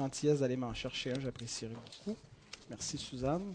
gentillesse 0.00 0.40
d'aller 0.40 0.56
m'en 0.56 0.72
chercher 0.72 1.12
un, 1.12 1.18
beaucoup. 1.18 2.16
Merci 2.70 2.96
Suzanne. 2.96 3.54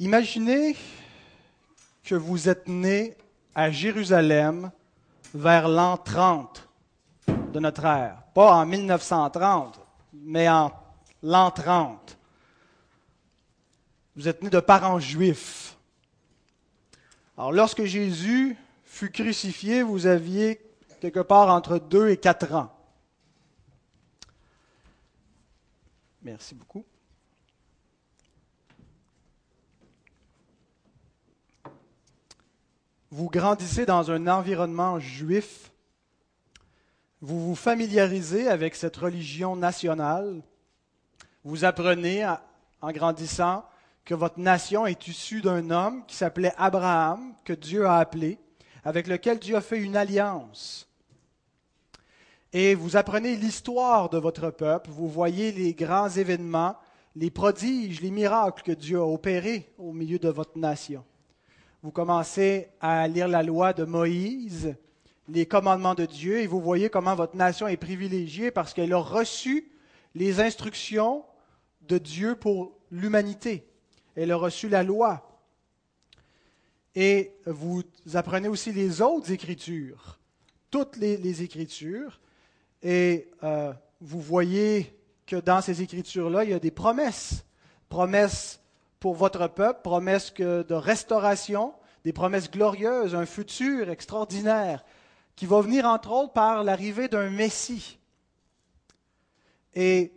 Imaginez 0.00 0.74
que 2.02 2.16
vous 2.16 2.48
êtes 2.48 2.66
né 2.66 3.16
à 3.54 3.70
Jérusalem 3.70 4.72
vers 5.32 5.68
l'an 5.68 5.98
30 5.98 6.68
de 7.52 7.60
notre 7.60 7.84
ère. 7.84 8.24
Pas 8.34 8.54
en 8.54 8.66
1930, 8.66 9.78
mais 10.12 10.48
en 10.48 10.72
l'an 11.22 11.52
30. 11.52 12.18
Vous 14.16 14.28
êtes 14.28 14.42
né 14.42 14.50
de 14.50 14.60
parents 14.60 14.98
juifs. 14.98 15.76
Alors 17.36 17.52
lorsque 17.52 17.84
Jésus 17.84 18.56
fut 18.84 19.10
crucifié, 19.10 19.82
vous 19.82 20.06
aviez 20.06 20.60
quelque 21.00 21.20
part 21.20 21.48
entre 21.48 21.78
2 21.78 22.10
et 22.10 22.16
4 22.16 22.54
ans. 22.54 22.76
Merci 26.22 26.54
beaucoup. 26.54 26.84
Vous 33.10 33.28
grandissez 33.28 33.86
dans 33.86 34.10
un 34.10 34.26
environnement 34.26 35.00
juif. 35.00 35.72
Vous 37.22 37.48
vous 37.48 37.54
familiarisez 37.54 38.48
avec 38.48 38.74
cette 38.74 38.96
religion 38.96 39.56
nationale. 39.56 40.42
Vous 41.42 41.64
apprenez 41.64 42.26
en 42.82 42.92
grandissant 42.92 43.64
que 44.10 44.16
votre 44.16 44.40
nation 44.40 44.88
est 44.88 45.06
issue 45.06 45.40
d'un 45.40 45.70
homme 45.70 46.04
qui 46.04 46.16
s'appelait 46.16 46.52
Abraham, 46.56 47.32
que 47.44 47.52
Dieu 47.52 47.86
a 47.86 47.98
appelé, 47.98 48.40
avec 48.82 49.06
lequel 49.06 49.38
Dieu 49.38 49.54
a 49.54 49.60
fait 49.60 49.78
une 49.78 49.94
alliance. 49.94 50.88
Et 52.52 52.74
vous 52.74 52.96
apprenez 52.96 53.36
l'histoire 53.36 54.10
de 54.10 54.18
votre 54.18 54.50
peuple, 54.50 54.90
vous 54.90 55.06
voyez 55.06 55.52
les 55.52 55.74
grands 55.74 56.08
événements, 56.08 56.74
les 57.14 57.30
prodiges, 57.30 58.00
les 58.00 58.10
miracles 58.10 58.64
que 58.64 58.72
Dieu 58.72 58.98
a 58.98 59.06
opérés 59.06 59.72
au 59.78 59.92
milieu 59.92 60.18
de 60.18 60.28
votre 60.28 60.58
nation. 60.58 61.04
Vous 61.84 61.92
commencez 61.92 62.66
à 62.80 63.06
lire 63.06 63.28
la 63.28 63.44
loi 63.44 63.72
de 63.72 63.84
Moïse, 63.84 64.74
les 65.28 65.46
commandements 65.46 65.94
de 65.94 66.06
Dieu, 66.06 66.40
et 66.40 66.48
vous 66.48 66.60
voyez 66.60 66.90
comment 66.90 67.14
votre 67.14 67.36
nation 67.36 67.68
est 67.68 67.76
privilégiée 67.76 68.50
parce 68.50 68.74
qu'elle 68.74 68.92
a 68.92 68.98
reçu 68.98 69.70
les 70.16 70.40
instructions 70.40 71.24
de 71.82 71.98
Dieu 71.98 72.34
pour 72.34 72.72
l'humanité. 72.90 73.69
Elle 74.16 74.32
a 74.32 74.36
reçu 74.36 74.68
la 74.68 74.82
loi. 74.82 75.26
Et 76.94 77.32
vous 77.46 77.82
apprenez 78.14 78.48
aussi 78.48 78.72
les 78.72 79.00
autres 79.00 79.30
écritures, 79.30 80.18
toutes 80.70 80.96
les, 80.96 81.42
écritures, 81.42 82.20
et 82.82 83.30
euh, 83.44 83.72
vous 84.00 84.20
voyez 84.20 84.96
que 85.26 85.36
dans 85.36 85.60
ces 85.60 85.82
écritures-là, 85.82 86.44
il 86.44 86.50
y 86.50 86.54
a 86.54 86.58
des 86.58 86.72
promesses. 86.72 87.44
Promesses 87.88 88.60
pour 88.98 89.14
votre 89.14 89.46
peuple, 89.48 89.80
promesses 89.82 90.34
de 90.34 90.74
restauration, 90.74 91.74
des 92.04 92.12
promesses 92.12 92.50
glorieuses, 92.50 93.14
un 93.14 93.26
futur 93.26 93.90
extraordinaire, 93.90 94.84
qui 95.36 95.46
va 95.46 95.60
venir 95.60 95.86
entre 95.86 96.10
autres 96.10 96.32
par 96.32 96.64
l'arrivée 96.64 97.08
d'un 97.08 97.30
Messie. 97.30 97.98
Et 99.74 100.12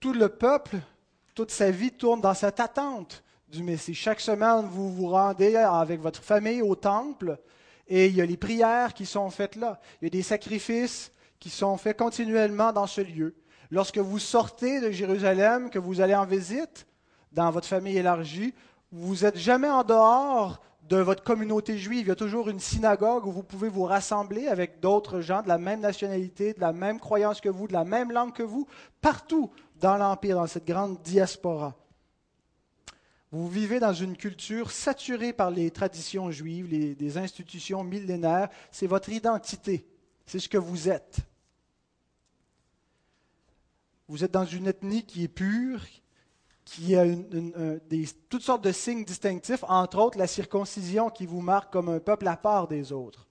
tout 0.00 0.12
le 0.12 0.28
peuple 0.28 0.78
toute 1.38 1.52
sa 1.52 1.70
vie 1.70 1.92
tourne 1.92 2.20
dans 2.20 2.34
cette 2.34 2.58
attente 2.58 3.22
du 3.48 3.62
Messie. 3.62 3.94
Chaque 3.94 4.18
semaine, 4.18 4.66
vous 4.68 4.92
vous 4.92 5.06
rendez 5.06 5.54
avec 5.54 6.00
votre 6.00 6.20
famille 6.20 6.62
au 6.62 6.74
temple 6.74 7.38
et 7.86 8.06
il 8.06 8.16
y 8.16 8.20
a 8.20 8.26
les 8.26 8.36
prières 8.36 8.92
qui 8.92 9.06
sont 9.06 9.30
faites 9.30 9.54
là. 9.54 9.78
Il 10.02 10.06
y 10.06 10.08
a 10.08 10.10
des 10.10 10.24
sacrifices 10.24 11.12
qui 11.38 11.48
sont 11.48 11.76
faits 11.76 11.96
continuellement 11.96 12.72
dans 12.72 12.88
ce 12.88 13.02
lieu. 13.02 13.36
Lorsque 13.70 13.98
vous 13.98 14.18
sortez 14.18 14.80
de 14.80 14.90
Jérusalem, 14.90 15.70
que 15.70 15.78
vous 15.78 16.00
allez 16.00 16.16
en 16.16 16.26
visite 16.26 16.88
dans 17.30 17.52
votre 17.52 17.68
famille 17.68 17.96
élargie, 17.96 18.52
vous 18.90 19.18
n'êtes 19.18 19.38
jamais 19.38 19.70
en 19.70 19.84
dehors 19.84 20.60
de 20.88 20.96
votre 20.96 21.22
communauté 21.22 21.78
juive. 21.78 22.06
Il 22.06 22.08
y 22.08 22.10
a 22.10 22.16
toujours 22.16 22.48
une 22.48 22.58
synagogue 22.58 23.26
où 23.26 23.30
vous 23.30 23.44
pouvez 23.44 23.68
vous 23.68 23.84
rassembler 23.84 24.48
avec 24.48 24.80
d'autres 24.80 25.20
gens 25.20 25.42
de 25.42 25.48
la 25.48 25.58
même 25.58 25.78
nationalité, 25.78 26.52
de 26.52 26.60
la 26.60 26.72
même 26.72 26.98
croyance 26.98 27.40
que 27.40 27.48
vous, 27.48 27.68
de 27.68 27.74
la 27.74 27.84
même 27.84 28.10
langue 28.10 28.32
que 28.32 28.42
vous, 28.42 28.66
partout 29.00 29.52
dans 29.80 29.96
l'Empire, 29.96 30.36
dans 30.36 30.46
cette 30.46 30.66
grande 30.66 31.00
diaspora. 31.02 31.74
Vous 33.30 33.48
vivez 33.48 33.78
dans 33.78 33.92
une 33.92 34.16
culture 34.16 34.70
saturée 34.70 35.32
par 35.32 35.50
les 35.50 35.70
traditions 35.70 36.30
juives, 36.30 36.66
les, 36.66 37.18
institutions 37.18 37.84
millénaires. 37.84 38.48
C'est 38.70 38.86
votre 38.86 39.10
identité. 39.10 39.86
C'est 40.24 40.38
ce 40.38 40.48
que 40.48 40.56
vous 40.56 40.88
êtes. 40.88 41.18
Vous 44.08 44.24
êtes 44.24 44.30
dans 44.30 44.46
une 44.46 44.66
ethnie 44.66 45.04
qui 45.04 45.24
est 45.24 45.28
pure, 45.28 45.84
qui 46.64 46.96
a 46.96 47.04
toutes 48.30 48.42
sortes 48.42 48.64
de 48.64 48.72
signes 48.72 49.04
distinctifs, 49.04 49.64
entre 49.68 49.98
autres 49.98 50.18
la 50.18 50.26
circoncision 50.26 51.10
qui 51.10 51.26
vous 51.26 51.42
marque 51.42 51.70
comme 51.70 51.90
un 51.90 52.00
peuple 52.00 52.28
à 52.28 52.36
part 52.36 52.68
des 52.68 52.92
autres. 52.92 53.26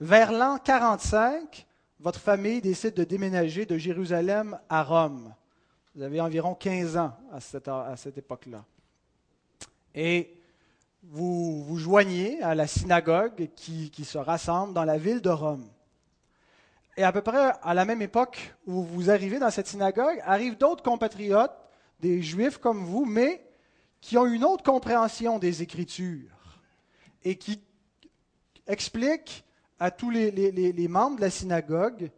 Vers 0.00 0.32
l'an 0.32 0.56
45, 0.58 1.66
votre 2.00 2.20
famille 2.20 2.62
décide 2.62 2.94
de 2.94 3.04
déménager 3.04 3.66
de 3.66 3.76
Jérusalem 3.76 4.58
à 4.70 4.82
Rome. 4.82 5.34
Vous 5.94 6.02
avez 6.02 6.20
environ 6.20 6.56
15 6.56 6.96
ans 6.96 7.16
à 7.30 7.40
cette, 7.40 8.18
époque-là. 8.18 8.64
Et 9.94 10.36
vous 11.04 11.62
vous 11.62 11.78
joignez 11.78 12.42
à 12.42 12.56
la 12.56 12.66
synagogue 12.66 13.48
qui, 13.54 14.04
se 14.04 14.18
rassemble 14.18 14.74
dans 14.74 14.82
la 14.82 14.98
ville 14.98 15.20
de 15.20 15.30
Rome. 15.30 15.68
Et 16.96 17.04
à 17.04 17.12
peu 17.12 17.22
près 17.22 17.52
à 17.62 17.74
la 17.74 17.84
même 17.84 18.02
époque 18.02 18.54
où 18.66 18.82
vous 18.82 19.08
arrivez 19.08 19.38
dans 19.38 19.50
cette 19.50 19.68
synagogue, 19.68 20.20
arrivent 20.24 20.58
d'autres 20.58 20.82
compatriotes, 20.82 21.54
des 22.00 22.22
juifs 22.22 22.58
comme 22.58 22.84
vous, 22.84 23.04
mais 23.04 23.46
qui 24.00 24.18
ont 24.18 24.26
une 24.26 24.44
autre 24.44 24.64
compréhension 24.64 25.38
des 25.38 25.62
Écritures 25.62 26.58
et 27.22 27.36
qui 27.36 27.62
expliquent 28.66 29.44
à 29.78 29.92
tous 29.92 30.10
les 30.10 30.88
membres 30.88 31.16
de 31.16 31.20
la 31.20 31.30
synagogue 31.30 32.10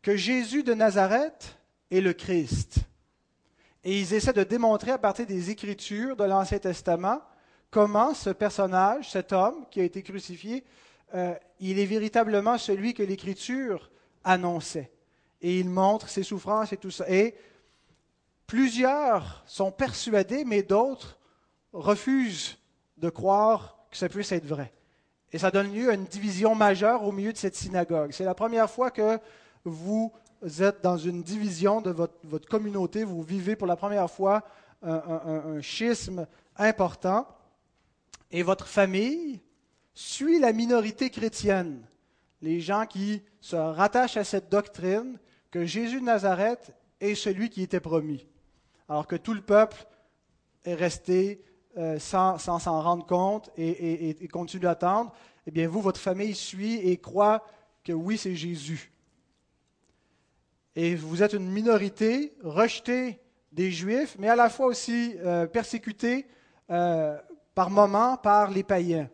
que 0.00 0.16
Jésus 0.16 0.62
de 0.62 0.72
Nazareth 0.72 1.58
et 1.92 2.00
le 2.00 2.14
Christ. 2.14 2.78
Et 3.84 4.00
ils 4.00 4.14
essaient 4.14 4.32
de 4.32 4.44
démontrer 4.44 4.92
à 4.92 4.98
partir 4.98 5.26
des 5.26 5.50
Écritures 5.50 6.16
de 6.16 6.24
l'Ancien 6.24 6.58
Testament 6.58 7.20
comment 7.70 8.14
ce 8.14 8.30
personnage, 8.30 9.10
cet 9.10 9.32
homme 9.32 9.66
qui 9.70 9.80
a 9.80 9.84
été 9.84 10.02
crucifié, 10.02 10.64
euh, 11.14 11.34
il 11.60 11.78
est 11.78 11.84
véritablement 11.84 12.56
celui 12.56 12.94
que 12.94 13.02
l'Écriture 13.02 13.90
annonçait. 14.24 14.90
Et 15.42 15.60
il 15.60 15.68
montre 15.68 16.08
ses 16.08 16.22
souffrances 16.22 16.72
et 16.72 16.78
tout 16.78 16.90
ça. 16.90 17.04
Et 17.10 17.34
plusieurs 18.46 19.44
sont 19.46 19.70
persuadés, 19.70 20.44
mais 20.46 20.62
d'autres 20.62 21.18
refusent 21.74 22.56
de 22.96 23.10
croire 23.10 23.76
que 23.90 23.98
ça 23.98 24.08
puisse 24.08 24.32
être 24.32 24.46
vrai. 24.46 24.72
Et 25.30 25.38
ça 25.38 25.50
donne 25.50 25.74
lieu 25.74 25.90
à 25.90 25.94
une 25.94 26.04
division 26.04 26.54
majeure 26.54 27.04
au 27.04 27.12
milieu 27.12 27.34
de 27.34 27.38
cette 27.38 27.56
synagogue. 27.56 28.12
C'est 28.12 28.24
la 28.24 28.34
première 28.34 28.70
fois 28.70 28.90
que 28.90 29.18
vous 29.64 30.10
vous 30.42 30.62
êtes 30.62 30.82
dans 30.82 30.98
une 30.98 31.22
division 31.22 31.80
de 31.80 31.90
votre, 31.90 32.48
communauté, 32.48 33.04
vous 33.04 33.22
vivez 33.22 33.54
pour 33.54 33.68
la 33.68 33.76
première 33.76 34.10
fois 34.10 34.42
un, 34.82 35.60
schisme 35.60 36.26
important, 36.56 37.26
et 38.32 38.42
votre 38.42 38.66
famille 38.66 39.40
suit 39.94 40.40
la 40.40 40.52
minorité 40.52 41.10
chrétienne, 41.10 41.86
les 42.40 42.60
gens 42.60 42.86
qui 42.86 43.22
se 43.40 43.54
rattachent 43.54 44.16
à 44.16 44.24
cette 44.24 44.50
doctrine 44.50 45.18
que 45.50 45.64
Jésus 45.64 46.00
de 46.00 46.06
Nazareth 46.06 46.72
est 47.00 47.14
celui 47.14 47.48
qui 47.48 47.62
était 47.62 47.80
promis, 47.80 48.26
alors 48.88 49.06
que 49.06 49.16
tout 49.16 49.34
le 49.34 49.42
peuple 49.42 49.86
est 50.64 50.74
resté 50.74 51.44
euh, 51.76 51.98
sans 52.00 52.38
s'en 52.38 52.82
rendre 52.82 53.06
compte 53.06 53.50
et 53.56 54.28
continue 54.32 54.62
d'attendre. 54.62 55.12
Eh 55.46 55.50
bien, 55.52 55.68
vous, 55.68 55.80
votre 55.80 56.00
famille 56.00 56.34
suit 56.34 56.76
et 56.76 56.96
croit 56.96 57.46
que 57.84 57.92
oui, 57.92 58.18
c'est 58.18 58.34
Jésus 58.34 58.92
et 60.74 60.94
vous 60.94 61.22
êtes 61.22 61.34
une 61.34 61.50
minorité 61.50 62.34
rejetée 62.42 63.20
des 63.52 63.70
Juifs, 63.70 64.16
mais 64.18 64.28
à 64.28 64.36
la 64.36 64.48
fois 64.48 64.66
aussi 64.66 65.14
euh, 65.18 65.46
persécutée 65.46 66.26
euh, 66.70 67.18
par 67.54 67.68
moments 67.68 68.16
par 68.16 68.50
les 68.50 68.62
païens. 68.62 69.10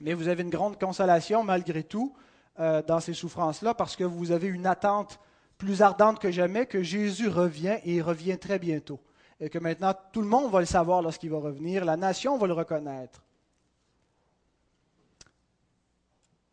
Mais 0.00 0.12
vous 0.12 0.26
avez 0.26 0.42
une 0.42 0.50
grande 0.50 0.78
consolation 0.78 1.44
malgré 1.44 1.84
tout 1.84 2.14
euh, 2.58 2.82
dans 2.82 2.98
ces 2.98 3.14
souffrances-là, 3.14 3.74
parce 3.74 3.94
que 3.94 4.02
vous 4.02 4.32
avez 4.32 4.48
une 4.48 4.66
attente 4.66 5.20
plus 5.56 5.82
ardente 5.82 6.18
que 6.18 6.32
jamais 6.32 6.66
que 6.66 6.82
Jésus 6.82 7.28
revient 7.28 7.78
et 7.84 7.94
il 7.94 8.02
revient 8.02 8.38
très 8.38 8.58
bientôt. 8.58 9.00
Et 9.38 9.48
que 9.48 9.58
maintenant 9.58 9.94
tout 10.12 10.20
le 10.20 10.28
monde 10.28 10.50
va 10.50 10.58
le 10.58 10.66
savoir 10.66 11.00
lorsqu'il 11.00 11.30
va 11.30 11.38
revenir, 11.38 11.84
la 11.84 11.96
nation 11.96 12.36
va 12.36 12.48
le 12.48 12.52
reconnaître. 12.52 13.22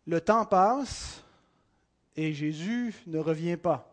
Le 0.06 0.22
temps 0.22 0.46
passe 0.46 1.24
et 2.16 2.34
Jésus 2.34 2.94
ne 3.08 3.18
revient 3.18 3.58
pas 3.58 3.91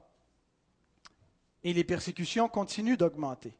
et 1.64 1.72
les 1.72 1.84
persécutions 1.84 2.48
continuent 2.48 2.96
d'augmenter. 2.96 3.54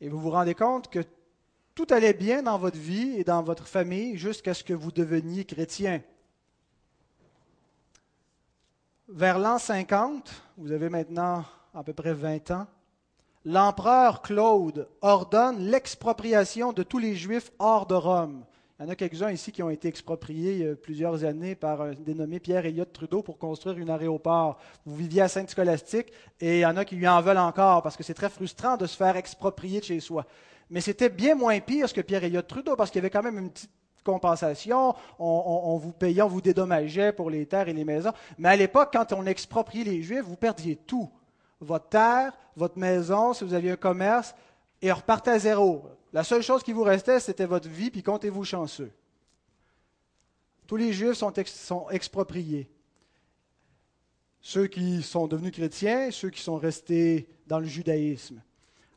Et 0.00 0.08
vous 0.08 0.18
vous 0.18 0.30
rendez 0.30 0.54
compte 0.54 0.88
que 0.88 1.00
tout 1.74 1.86
allait 1.90 2.14
bien 2.14 2.42
dans 2.42 2.58
votre 2.58 2.78
vie 2.78 3.18
et 3.18 3.24
dans 3.24 3.42
votre 3.42 3.66
famille 3.66 4.16
jusqu'à 4.16 4.54
ce 4.54 4.64
que 4.64 4.72
vous 4.72 4.92
deveniez 4.92 5.44
chrétien. 5.44 6.02
Vers 9.08 9.38
l'an 9.38 9.58
50, 9.58 10.42
vous 10.56 10.72
avez 10.72 10.88
maintenant 10.88 11.44
à 11.74 11.84
peu 11.84 11.92
près 11.92 12.14
20 12.14 12.50
ans, 12.50 12.66
l'empereur 13.44 14.22
Claude 14.22 14.88
ordonne 15.02 15.58
l'expropriation 15.60 16.72
de 16.72 16.82
tous 16.82 16.98
les 16.98 17.14
Juifs 17.14 17.52
hors 17.58 17.86
de 17.86 17.94
Rome. 17.94 18.44
Il 18.78 18.84
y 18.84 18.88
en 18.88 18.90
a 18.90 18.94
quelques-uns 18.94 19.30
ici 19.30 19.52
qui 19.52 19.62
ont 19.62 19.70
été 19.70 19.88
expropriés 19.88 20.68
a 20.68 20.76
plusieurs 20.76 21.24
années 21.24 21.54
par 21.54 21.80
un 21.80 21.92
dénommé 21.94 22.40
Pierre 22.40 22.66
Elliott 22.66 22.92
Trudeau 22.92 23.22
pour 23.22 23.38
construire 23.38 23.78
un 23.78 23.88
aéroport. 23.88 24.58
Vous 24.84 24.96
viviez 24.96 25.22
à 25.22 25.28
Sainte-Scolastique 25.28 26.12
et 26.42 26.58
il 26.58 26.60
y 26.60 26.66
en 26.66 26.76
a 26.76 26.84
qui 26.84 26.96
lui 26.96 27.08
en 27.08 27.22
veulent 27.22 27.38
encore 27.38 27.82
parce 27.82 27.96
que 27.96 28.02
c'est 28.02 28.12
très 28.12 28.28
frustrant 28.28 28.76
de 28.76 28.84
se 28.84 28.94
faire 28.94 29.16
exproprier 29.16 29.80
de 29.80 29.86
chez 29.86 30.00
soi. 30.00 30.26
Mais 30.68 30.82
c'était 30.82 31.08
bien 31.08 31.34
moins 31.34 31.58
pire 31.60 31.90
que 31.90 32.02
Pierre 32.02 32.24
Elliott 32.24 32.46
Trudeau 32.46 32.76
parce 32.76 32.90
qu'il 32.90 32.98
y 32.98 33.02
avait 33.02 33.08
quand 33.08 33.22
même 33.22 33.38
une 33.38 33.50
petite 33.50 33.70
compensation, 34.04 34.94
on, 35.18 35.78
vous 35.78 35.92
payait, 35.92 36.20
on 36.20 36.28
vous 36.28 36.42
dédommageait 36.42 37.12
pour 37.12 37.30
les 37.30 37.46
terres 37.46 37.70
et 37.70 37.72
les 37.72 37.84
maisons. 37.84 38.12
Mais 38.36 38.50
à 38.50 38.56
l'époque, 38.56 38.90
quand 38.92 39.10
on 39.14 39.24
expropriait 39.24 39.84
les 39.84 40.02
Juifs, 40.02 40.22
vous 40.22 40.36
perdiez 40.36 40.76
tout. 40.76 41.10
Votre 41.60 41.88
terre, 41.88 42.32
votre 42.56 42.78
maison, 42.78 43.32
si 43.32 43.42
vous 43.42 43.54
aviez 43.54 43.70
un 43.70 43.76
commerce, 43.76 44.34
et 44.82 44.92
repartez 44.92 45.30
à 45.30 45.38
zéro. 45.38 45.86
La 46.16 46.24
seule 46.24 46.40
chose 46.40 46.62
qui 46.62 46.72
vous 46.72 46.82
restait, 46.82 47.20
c'était 47.20 47.44
votre 47.44 47.68
vie, 47.68 47.90
puis 47.90 48.02
comptez-vous 48.02 48.42
chanceux. 48.42 48.90
Tous 50.66 50.76
les 50.76 50.94
Juifs 50.94 51.12
sont, 51.12 51.90
expropriés. 51.90 52.70
Ceux 54.40 54.66
qui 54.66 55.02
sont 55.02 55.26
devenus 55.26 55.52
chrétiens, 55.52 56.10
ceux 56.10 56.30
qui 56.30 56.40
sont 56.40 56.56
restés 56.56 57.28
dans 57.46 57.58
le 57.58 57.66
judaïsme. 57.66 58.40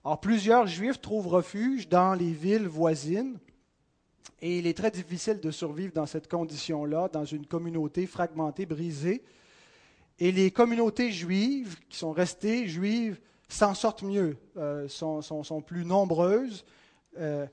Alors, 0.06 0.22
plusieurs 0.22 0.66
Juifs 0.66 1.02
trouvent 1.02 1.28
refuge 1.28 1.90
dans 1.90 2.14
les 2.14 2.32
villes 2.32 2.70
voisines. 2.70 3.38
Et 4.42 4.60
il 4.60 4.66
est 4.66 4.78
très 4.78 4.90
difficile 4.90 5.42
de 5.42 5.52
survivre 5.52 5.92
dans 5.92 6.06
cette 6.06 6.30
condition-là, 6.30 7.10
dans 7.10 7.26
une 7.26 7.46
communauté 7.46 8.08
fragmentée, 8.08 8.66
brisée. 8.66 9.26
Et 10.20 10.32
les 10.32 10.52
communautés 10.52 11.12
juives 11.12 11.80
qui 11.90 11.98
sont 11.98 12.14
restées 12.14 12.70
juives 12.70 13.20
s'en 13.50 13.74
sortent 13.74 14.04
mieux, 14.04 14.38
euh, 14.56 14.88
sont, 14.88 15.62
plus 15.62 15.84
nombreuses. 15.84 16.64
Euh, 17.18 17.46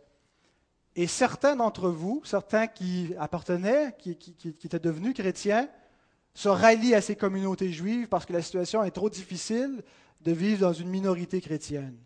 et 0.95 1.07
certains 1.07 1.57
d'entre 1.57 1.91
vous, 1.91 2.23
certains 2.25 2.67
qui 2.67 3.15
appartenaient, 3.19 3.95
qui, 3.99 4.17
étaient 4.65 4.79
devenus 4.79 5.15
chrétiens, 5.15 5.69
se 6.33 6.49
rallient 6.49 6.95
à 6.95 7.01
ces 7.01 7.17
communautés 7.17 7.71
juives 7.71 8.09
parce 8.09 8.27
que 8.27 8.33
la 8.33 8.43
situation 8.43 8.83
est 8.83 8.91
trop 8.91 9.11
difficile 9.11 9.83
de 10.23 10.33
vivre 10.33 10.61
dans 10.61 10.73
une 10.73 10.89
minorité 10.89 11.41
chrétienne. 11.41 11.97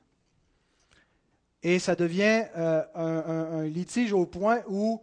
Et 1.63 1.79
ça 1.79 1.95
devient 1.95 2.45
euh, 2.57 2.83
un, 2.95 3.65
litige 3.65 4.13
au 4.13 4.27
point 4.27 4.63
où 4.69 5.01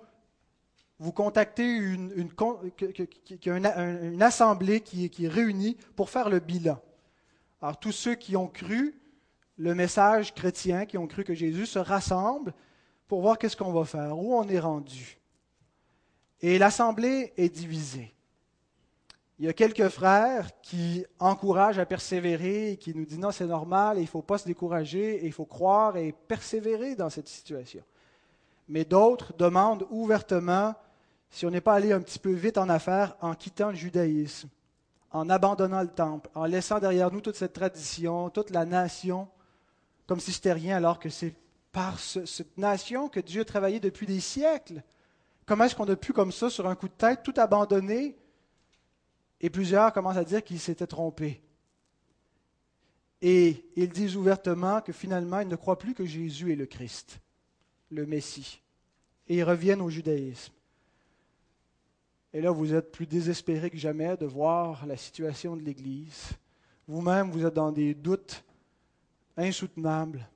vous 0.99 1.11
contactez 1.11 1.67
une, 1.67 2.11
une, 2.15 4.21
assemblée 4.21 4.81
qui, 4.81 5.09
qui, 5.09 5.25
est 5.25 5.29
réunie 5.29 5.77
pour 5.95 6.09
faire 6.09 6.29
le 6.29 6.39
bilan. 6.39 6.81
Alors 7.61 7.79
tous 7.79 7.91
ceux 7.91 8.15
qui 8.15 8.35
ont 8.35 8.47
cru 8.47 8.99
le 9.57 9.73
message 9.73 10.33
chrétien, 10.33 10.85
qui 10.85 10.97
ont 10.97 11.07
cru 11.07 11.23
que 11.23 11.33
Jésus 11.33 11.65
se 11.65 11.79
rassemblent 11.79 12.53
pour 13.07 13.21
voir 13.21 13.37
qu'est-ce 13.37 13.57
qu'on 13.57 13.73
va 13.73 13.85
faire, 13.85 14.17
où 14.17 14.35
on 14.35 14.47
est 14.47 14.59
rendu. 14.59 15.17
Et 16.41 16.59
l'assemblée 16.59 17.33
est 17.37 17.49
divisée. 17.49 18.13
Il 19.39 19.45
y 19.45 19.49
a 19.49 19.53
quelques 19.53 19.89
frères 19.89 20.49
qui 20.61 21.05
encouragent 21.19 21.77
à 21.77 21.85
persévérer 21.85 22.71
et 22.71 22.77
qui 22.77 22.95
nous 22.95 23.05
disent 23.05 23.19
non, 23.19 23.31
c'est 23.31 23.45
normal, 23.45 23.97
il 23.97 24.01
ne 24.01 24.07
faut 24.07 24.23
pas 24.23 24.39
se 24.39 24.47
décourager, 24.47 25.25
il 25.25 25.31
faut 25.31 25.45
croire 25.45 25.95
et 25.97 26.11
persévérer 26.11 26.95
dans 26.95 27.09
cette 27.09 27.27
situation. 27.27 27.83
Mais 28.67 28.83
d'autres 28.83 29.33
demandent 29.37 29.85
ouvertement 29.91 30.73
si 31.29 31.45
on 31.45 31.51
n'est 31.51 31.61
pas 31.61 31.75
allé 31.75 31.91
un 31.91 32.01
petit 32.01 32.19
peu 32.19 32.31
vite 32.31 32.57
en 32.57 32.67
affaires 32.69 33.15
en 33.21 33.35
quittant 33.35 33.69
le 33.69 33.75
judaïsme, 33.75 34.49
en 35.11 35.29
abandonnant 35.29 35.81
le 35.81 35.87
temple, 35.87 36.29
en 36.33 36.45
laissant 36.45 36.79
derrière 36.79 37.11
nous 37.11 37.21
toute 37.21 37.35
cette 37.35 37.53
tradition, 37.53 38.29
toute 38.29 38.49
la 38.49 38.65
nation, 38.65 39.27
comme 40.07 40.19
si 40.19 40.31
c'était 40.31 40.53
rien, 40.53 40.77
alors 40.77 40.99
que 40.99 41.09
c'est 41.09 41.35
par 41.71 41.99
cette 41.99 42.57
nation 42.57 43.09
que 43.09 43.19
Dieu 43.19 43.41
a 43.41 43.45
travaillé 43.45 43.79
depuis 43.79 44.07
des 44.07 44.21
siècles. 44.21 44.81
Comment 45.45 45.65
est-ce 45.65 45.75
qu'on 45.75 45.87
a 45.87 45.95
pu, 45.95 46.13
comme 46.13 46.31
ça, 46.31 46.49
sur 46.49 46.67
un 46.67 46.75
coup 46.75 46.87
de 46.87 46.93
tête, 46.93 47.21
tout 47.23 47.33
abandonner? 47.37 48.17
Et 49.39 49.49
plusieurs 49.49 49.93
commencent 49.93 50.17
à 50.17 50.23
dire 50.23 50.43
qu'ils 50.43 50.59
s'étaient 50.59 50.87
trompés. 50.87 51.41
Et 53.21 53.65
ils 53.75 53.89
disent 53.89 54.15
ouvertement 54.15 54.81
que 54.81 54.93
finalement, 54.93 55.39
ils 55.39 55.47
ne 55.47 55.55
croient 55.55 55.77
plus 55.77 55.93
que 55.93 56.05
Jésus 56.05 56.51
est 56.51 56.55
le 56.55 56.65
Christ, 56.65 57.19
le 57.91 58.05
Messie. 58.05 58.61
Et 59.27 59.37
ils 59.37 59.43
reviennent 59.43 59.81
au 59.81 59.89
judaïsme. 59.89 60.53
Et 62.33 62.41
là, 62.41 62.51
vous 62.51 62.73
êtes 62.73 62.91
plus 62.91 63.07
désespérés 63.07 63.69
que 63.69 63.77
jamais 63.77 64.17
de 64.17 64.25
voir 64.25 64.85
la 64.85 64.97
situation 64.97 65.55
de 65.55 65.63
l'Église. 65.63 66.29
Vous-même, 66.87 67.31
vous 67.31 67.45
êtes 67.45 67.53
dans 67.53 67.71
des 67.71 67.93
doutes 67.93 68.43
insoutenables. 69.37 70.27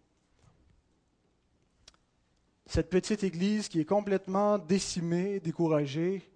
Cette 2.67 2.89
petite 2.89 3.23
Église 3.23 3.67
qui 3.67 3.81
est 3.81 3.85
complètement 3.85 4.57
décimée, 4.57 5.39
découragée, 5.41 6.31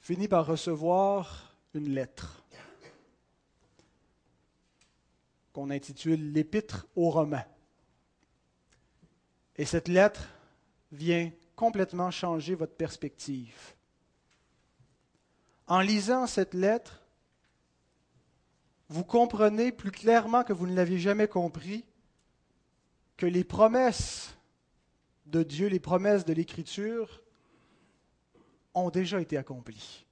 finit 0.00 0.26
par 0.26 0.46
recevoir 0.46 1.56
une 1.74 1.90
lettre 1.90 2.42
qu'on 5.52 5.70
intitule 5.70 6.32
l'Épître 6.32 6.86
aux 6.96 7.10
Romains. 7.10 7.44
Et 9.56 9.64
cette 9.64 9.88
lettre 9.88 10.28
vient 10.92 11.30
complètement 11.56 12.10
changer 12.10 12.54
votre 12.54 12.74
perspective. 12.74 13.74
En 15.66 15.80
lisant 15.80 16.26
cette 16.26 16.54
lettre, 16.54 17.02
vous 18.88 19.04
comprenez 19.04 19.70
plus 19.70 19.90
clairement 19.90 20.44
que 20.44 20.52
vous 20.52 20.66
ne 20.66 20.74
l'aviez 20.74 20.98
jamais 20.98 21.28
compris 21.28 21.84
que 23.18 23.26
les 23.26 23.44
promesses 23.44 24.34
de 25.26 25.42
Dieu, 25.42 25.66
les 25.66 25.80
promesses 25.80 26.24
de 26.24 26.32
l'Écriture 26.32 27.20
ont 28.72 28.88
déjà 28.88 29.20
été 29.20 29.36
accomplies. 29.36 30.06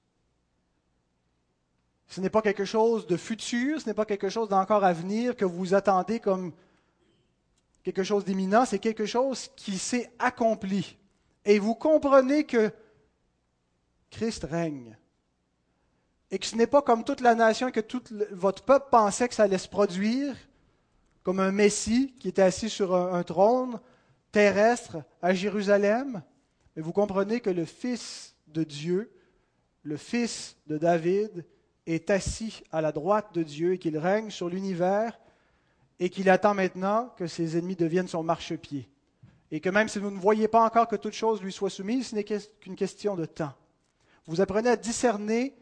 Ce 2.07 2.21
n'est 2.21 2.29
pas 2.29 2.41
quelque 2.41 2.65
chose 2.65 3.07
de 3.07 3.17
futur, 3.17 3.81
ce 3.81 3.87
n'est 3.87 3.93
pas 3.93 4.05
quelque 4.05 4.29
chose 4.29 4.49
d'encore 4.49 4.83
à 4.83 4.93
venir 4.93 5.35
que 5.35 5.45
vous 5.45 5.73
attendez 5.73 6.19
comme 6.19 6.53
quelque 7.83 8.03
chose 8.03 8.25
d'imminent, 8.25 8.65
c'est 8.65 8.79
quelque 8.79 9.05
chose 9.05 9.49
qui 9.55 9.77
s'est 9.77 10.11
accompli. 10.19 10.97
Et 11.45 11.59
vous 11.59 11.75
comprenez 11.75 12.43
que 12.43 12.71
Christ 14.09 14.43
règne. 14.43 14.97
Et 16.29 16.39
que 16.39 16.45
ce 16.45 16.57
n'est 16.57 16.67
pas 16.67 16.81
comme 16.81 17.05
toute 17.05 17.21
la 17.21 17.35
nation, 17.35 17.71
que 17.71 17.79
tout 17.79 18.03
votre 18.31 18.63
peuple 18.63 18.87
pensait 18.91 19.29
que 19.29 19.33
ça 19.33 19.43
allait 19.43 19.57
se 19.57 19.69
produire, 19.69 20.35
comme 21.27 21.41
un 21.41 21.51
Messie 21.51 22.15
qui 22.21 22.29
était 22.29 22.41
assis 22.41 22.69
sur 22.69 22.95
un 22.95 23.21
trône 23.21 23.81
terrestre 24.31 24.99
à 25.21 25.33
Jérusalem. 25.33 26.23
Mais 26.73 26.81
vous 26.81 26.93
comprenez 26.93 27.41
que 27.41 27.49
le 27.49 27.65
Fils 27.65 28.37
de 28.47 28.63
Dieu, 28.63 29.11
le 29.83 29.97
Fils 29.97 30.55
de 30.67 30.77
David, 30.77 31.45
est 31.85 32.09
assis 32.11 32.63
à 32.71 32.79
la 32.79 32.93
droite 32.93 33.33
de 33.33 33.43
Dieu 33.43 33.73
et 33.73 33.77
qu'il 33.77 33.97
règne 33.97 34.29
sur 34.29 34.47
l'univers 34.47 35.19
et 35.99 36.09
qu'il 36.09 36.29
attend 36.29 36.53
maintenant 36.53 37.13
que 37.17 37.27
ses 37.27 37.57
ennemis 37.57 37.75
deviennent 37.75 38.07
son 38.07 38.23
marchepied. 38.23 38.87
Et 39.51 39.59
que 39.59 39.67
même 39.69 39.89
si 39.89 39.99
vous 39.99 40.11
ne 40.11 40.19
voyez 40.19 40.47
pas 40.47 40.63
encore 40.63 40.87
que 40.87 40.95
toute 40.95 41.11
chose 41.11 41.41
lui 41.41 41.51
soit 41.51 41.69
soumise, 41.69 42.07
ce 42.07 42.15
n'est 42.15 42.23
qu'une 42.23 42.77
question 42.77 43.17
de 43.17 43.25
temps. 43.25 43.53
Vous 44.27 44.39
apprenez 44.39 44.69
à 44.69 44.77
discerner 44.77 45.57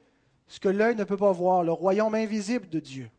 ce 0.48 0.60
que 0.60 0.70
l'œil 0.70 0.96
ne 0.96 1.06
peut 1.06 1.18
pas 1.18 1.32
voir, 1.32 1.64
le 1.64 1.72
royaume 1.72 2.14
invisible 2.14 2.70
de 2.70 2.80
Dieu. 2.80 3.10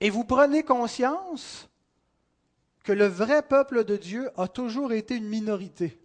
Et 0.00 0.10
vous 0.10 0.24
prenez 0.24 0.62
conscience 0.62 1.68
que 2.84 2.92
le 2.92 3.06
vrai 3.06 3.42
peuple 3.42 3.84
de 3.84 3.96
Dieu 3.96 4.30
a 4.36 4.46
toujours 4.48 4.92
été 4.92 5.16
une 5.16 5.28
minorité, 5.28 5.98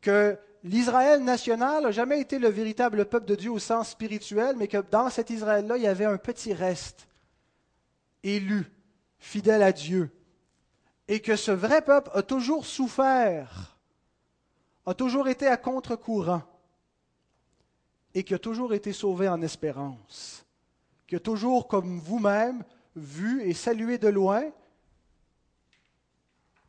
que 0.00 0.38
l'Israël 0.64 1.22
national 1.22 1.82
n'a 1.82 1.90
jamais 1.90 2.20
été 2.20 2.38
le 2.38 2.48
véritable 2.48 3.04
peuple 3.04 3.26
de 3.26 3.34
Dieu 3.34 3.50
au 3.50 3.58
sens 3.58 3.90
spirituel, 3.90 4.56
mais 4.56 4.68
que 4.68 4.78
dans 4.78 5.10
cet 5.10 5.30
Israël-là, 5.30 5.76
il 5.76 5.82
y 5.82 5.86
avait 5.86 6.06
un 6.06 6.16
petit 6.16 6.54
reste, 6.54 7.06
élu, 8.22 8.64
fidèle 9.18 9.62
à 9.62 9.72
Dieu, 9.72 10.10
et 11.08 11.20
que 11.20 11.36
ce 11.36 11.50
vrai 11.50 11.82
peuple 11.82 12.10
a 12.14 12.22
toujours 12.22 12.64
souffert, 12.64 13.76
a 14.86 14.94
toujours 14.94 15.28
été 15.28 15.46
à 15.46 15.58
contre-courant, 15.58 16.42
et 18.14 18.24
qui 18.24 18.32
a 18.34 18.38
toujours 18.38 18.72
été 18.72 18.92
sauvé 18.92 19.28
en 19.28 19.42
espérance, 19.42 20.46
qui 21.10 21.16
a 21.16 21.20
toujours, 21.20 21.66
comme 21.66 21.98
vous-même, 21.98 22.62
vu 22.94 23.42
et 23.42 23.52
salué 23.52 23.98
de 23.98 24.06
loin 24.06 24.44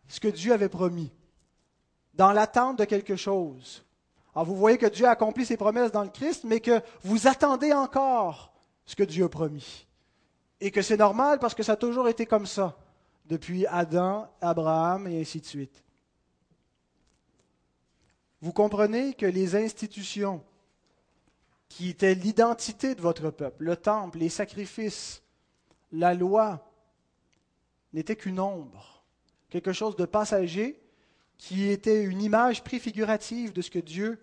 ce 0.08 0.20
que 0.20 0.30
Dieu 0.30 0.52
avait 0.52 0.68
promis 0.68 1.12
dans 2.16 2.32
l'attente 2.32 2.80
de 2.80 2.86
quelque 2.86 3.16
chose. 3.16 3.86
Alors 4.34 4.48
vous 4.48 4.56
voyez 4.56 4.80
que 4.80 4.88
Dieu 4.88 5.06
a 5.06 5.12
accompli 5.12 5.46
ses 5.46 5.58
promesses 5.58 5.92
dans 5.92 6.02
le 6.02 6.10
Christ, 6.10 6.44
mais 6.44 6.60
que 6.60 6.82
vous 7.04 7.28
attendez 7.28 7.72
encore 7.72 8.52
ce 8.84 8.96
que 8.96 9.04
Dieu 9.04 9.26
a 9.26 9.30
promis. 9.30 9.86
Et 10.60 10.72
que 10.72 10.82
c'est 10.82 10.98
normal 10.98 11.38
parce 11.38 11.54
que 11.54 11.62
ça 11.62 11.74
a 11.74 11.78
toujours 11.78 12.10
été 12.10 12.26
comme 12.26 12.48
ça. 12.48 12.76
depuis 13.28 13.68
Adam, 13.68 14.28
Abraham 14.42 15.06
et 15.06 15.22
ainsi 15.22 15.40
de 15.40 15.46
suite. 15.46 15.84
Vous 18.42 18.54
comprenez 18.54 19.14
que 19.14 19.28
les 19.28 19.56
institutions 19.56 20.44
qui 21.72 21.90
étaient 21.90 22.16
l'identité 22.16 22.96
de 22.96 23.02
votre 23.02 23.30
peuple, 23.30 23.64
le 23.64 23.78
temple, 23.78 24.18
les 24.18 24.28
sacrifices, 24.28 25.24
la 25.94 26.14
loi, 26.14 26.70
n'étaient 27.94 28.18
qu'une 28.18 28.42
ombre, 28.42 29.06
quelque 29.50 29.72
chose 29.72 29.96
de 29.96 30.04
passager 30.04 30.82
qui 31.38 31.70
était 31.70 32.04
une 32.04 32.22
image 32.22 32.62
préfigurative 32.66 33.54
de 33.54 33.62
ce 33.62 33.72
que 33.72 33.80
Dieu 33.80 34.22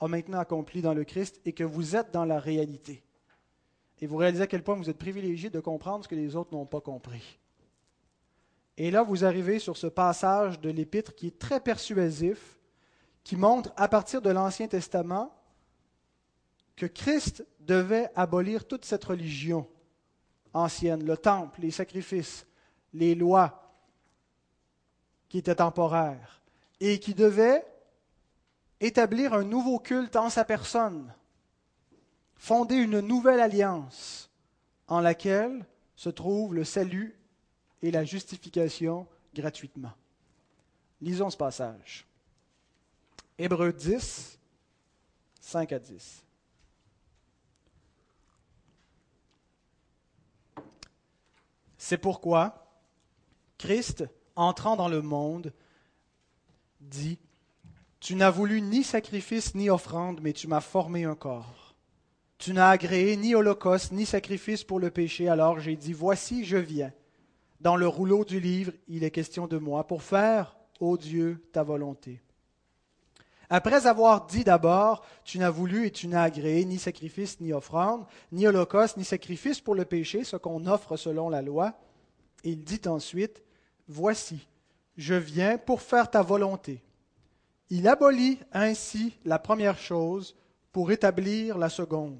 a 0.00 0.08
maintenant 0.08 0.40
accompli 0.40 0.82
dans 0.82 0.92
le 0.92 1.04
Christ 1.04 1.40
et 1.44 1.52
que 1.52 1.62
vous 1.62 1.94
êtes 1.94 2.10
dans 2.10 2.24
la 2.24 2.40
réalité. 2.40 3.04
Et 4.00 4.08
vous 4.08 4.16
réalisez 4.16 4.42
à 4.42 4.48
quel 4.48 4.64
point 4.64 4.74
vous 4.74 4.90
êtes 4.90 4.98
privilégié 4.98 5.50
de 5.50 5.60
comprendre 5.60 6.02
ce 6.02 6.08
que 6.08 6.16
les 6.16 6.34
autres 6.34 6.52
n'ont 6.52 6.66
pas 6.66 6.80
compris. 6.80 7.38
Et 8.76 8.90
là, 8.90 9.04
vous 9.04 9.24
arrivez 9.24 9.60
sur 9.60 9.76
ce 9.76 9.86
passage 9.86 10.60
de 10.60 10.70
l'Épître 10.70 11.14
qui 11.14 11.28
est 11.28 11.38
très 11.38 11.60
persuasif, 11.60 12.58
qui 13.22 13.36
montre 13.36 13.72
à 13.76 13.86
partir 13.86 14.20
de 14.20 14.30
l'Ancien 14.30 14.66
Testament 14.66 15.37
que 16.78 16.86
Christ 16.86 17.44
devait 17.60 18.08
abolir 18.14 18.66
toute 18.66 18.84
cette 18.84 19.04
religion 19.04 19.68
ancienne, 20.54 21.04
le 21.04 21.16
temple, 21.16 21.60
les 21.60 21.72
sacrifices, 21.72 22.46
les 22.94 23.14
lois 23.14 23.74
qui 25.28 25.38
étaient 25.38 25.56
temporaires, 25.56 26.40
et 26.80 27.00
qui 27.00 27.14
devait 27.14 27.66
établir 28.80 29.34
un 29.34 29.42
nouveau 29.42 29.80
culte 29.80 30.14
en 30.14 30.30
sa 30.30 30.44
personne, 30.44 31.12
fonder 32.36 32.76
une 32.76 33.00
nouvelle 33.00 33.40
alliance 33.40 34.30
en 34.86 35.00
laquelle 35.00 35.66
se 35.96 36.08
trouve 36.08 36.54
le 36.54 36.64
salut 36.64 37.18
et 37.82 37.90
la 37.90 38.04
justification 38.04 39.06
gratuitement. 39.34 39.92
Lisons 41.00 41.30
ce 41.30 41.36
passage. 41.36 42.06
Hébreux 43.36 43.72
10, 43.72 44.38
5 45.40 45.72
à 45.72 45.78
10. 45.80 46.27
C'est 51.88 51.96
pourquoi 51.96 52.66
Christ, 53.56 54.04
entrant 54.36 54.76
dans 54.76 54.88
le 54.88 55.00
monde, 55.00 55.54
dit, 56.82 57.18
Tu 57.98 58.14
n'as 58.14 58.28
voulu 58.28 58.60
ni 58.60 58.84
sacrifice 58.84 59.54
ni 59.54 59.70
offrande, 59.70 60.20
mais 60.20 60.34
tu 60.34 60.48
m'as 60.48 60.60
formé 60.60 61.04
un 61.04 61.14
corps. 61.14 61.74
Tu 62.36 62.52
n'as 62.52 62.68
agréé 62.68 63.16
ni 63.16 63.34
holocauste 63.34 63.92
ni 63.92 64.04
sacrifice 64.04 64.64
pour 64.64 64.80
le 64.80 64.90
péché, 64.90 65.30
alors 65.30 65.60
j'ai 65.60 65.76
dit, 65.76 65.94
Voici, 65.94 66.44
je 66.44 66.58
viens. 66.58 66.92
Dans 67.62 67.76
le 67.76 67.88
rouleau 67.88 68.22
du 68.22 68.38
livre, 68.38 68.72
il 68.88 69.02
est 69.02 69.10
question 69.10 69.46
de 69.46 69.56
moi, 69.56 69.86
pour 69.86 70.02
faire, 70.02 70.58
ô 70.80 70.98
Dieu, 70.98 71.42
ta 71.54 71.62
volonté. 71.62 72.20
Après 73.50 73.86
avoir 73.86 74.26
dit 74.26 74.44
d'abord, 74.44 75.04
tu 75.24 75.38
n'as 75.38 75.50
voulu 75.50 75.86
et 75.86 75.90
tu 75.90 76.06
n'as 76.06 76.22
agréé 76.22 76.64
ni 76.64 76.78
sacrifice, 76.78 77.40
ni 77.40 77.52
offrande, 77.52 78.04
ni 78.30 78.46
holocauste, 78.46 78.98
ni 78.98 79.04
sacrifice 79.04 79.60
pour 79.60 79.74
le 79.74 79.86
péché, 79.86 80.22
ce 80.24 80.36
qu'on 80.36 80.66
offre 80.66 80.96
selon 80.96 81.30
la 81.30 81.40
loi, 81.40 81.74
il 82.44 82.62
dit 82.62 82.82
ensuite, 82.86 83.42
Voici, 83.88 84.46
je 84.98 85.14
viens 85.14 85.56
pour 85.56 85.80
faire 85.80 86.10
ta 86.10 86.20
volonté. 86.22 86.82
Il 87.70 87.88
abolit 87.88 88.38
ainsi 88.52 89.14
la 89.24 89.38
première 89.38 89.78
chose 89.78 90.36
pour 90.72 90.92
établir 90.92 91.56
la 91.56 91.70
seconde. 91.70 92.18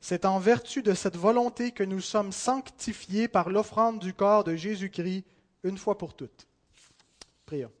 C'est 0.00 0.26
en 0.26 0.38
vertu 0.38 0.82
de 0.82 0.92
cette 0.92 1.16
volonté 1.16 1.70
que 1.70 1.82
nous 1.82 2.02
sommes 2.02 2.32
sanctifiés 2.32 3.28
par 3.28 3.48
l'offrande 3.48 3.98
du 3.98 4.12
corps 4.12 4.44
de 4.44 4.54
Jésus-Christ 4.54 5.24
une 5.62 5.78
fois 5.78 5.96
pour 5.96 6.14
toutes. 6.14 6.46
Prions. 7.46 7.72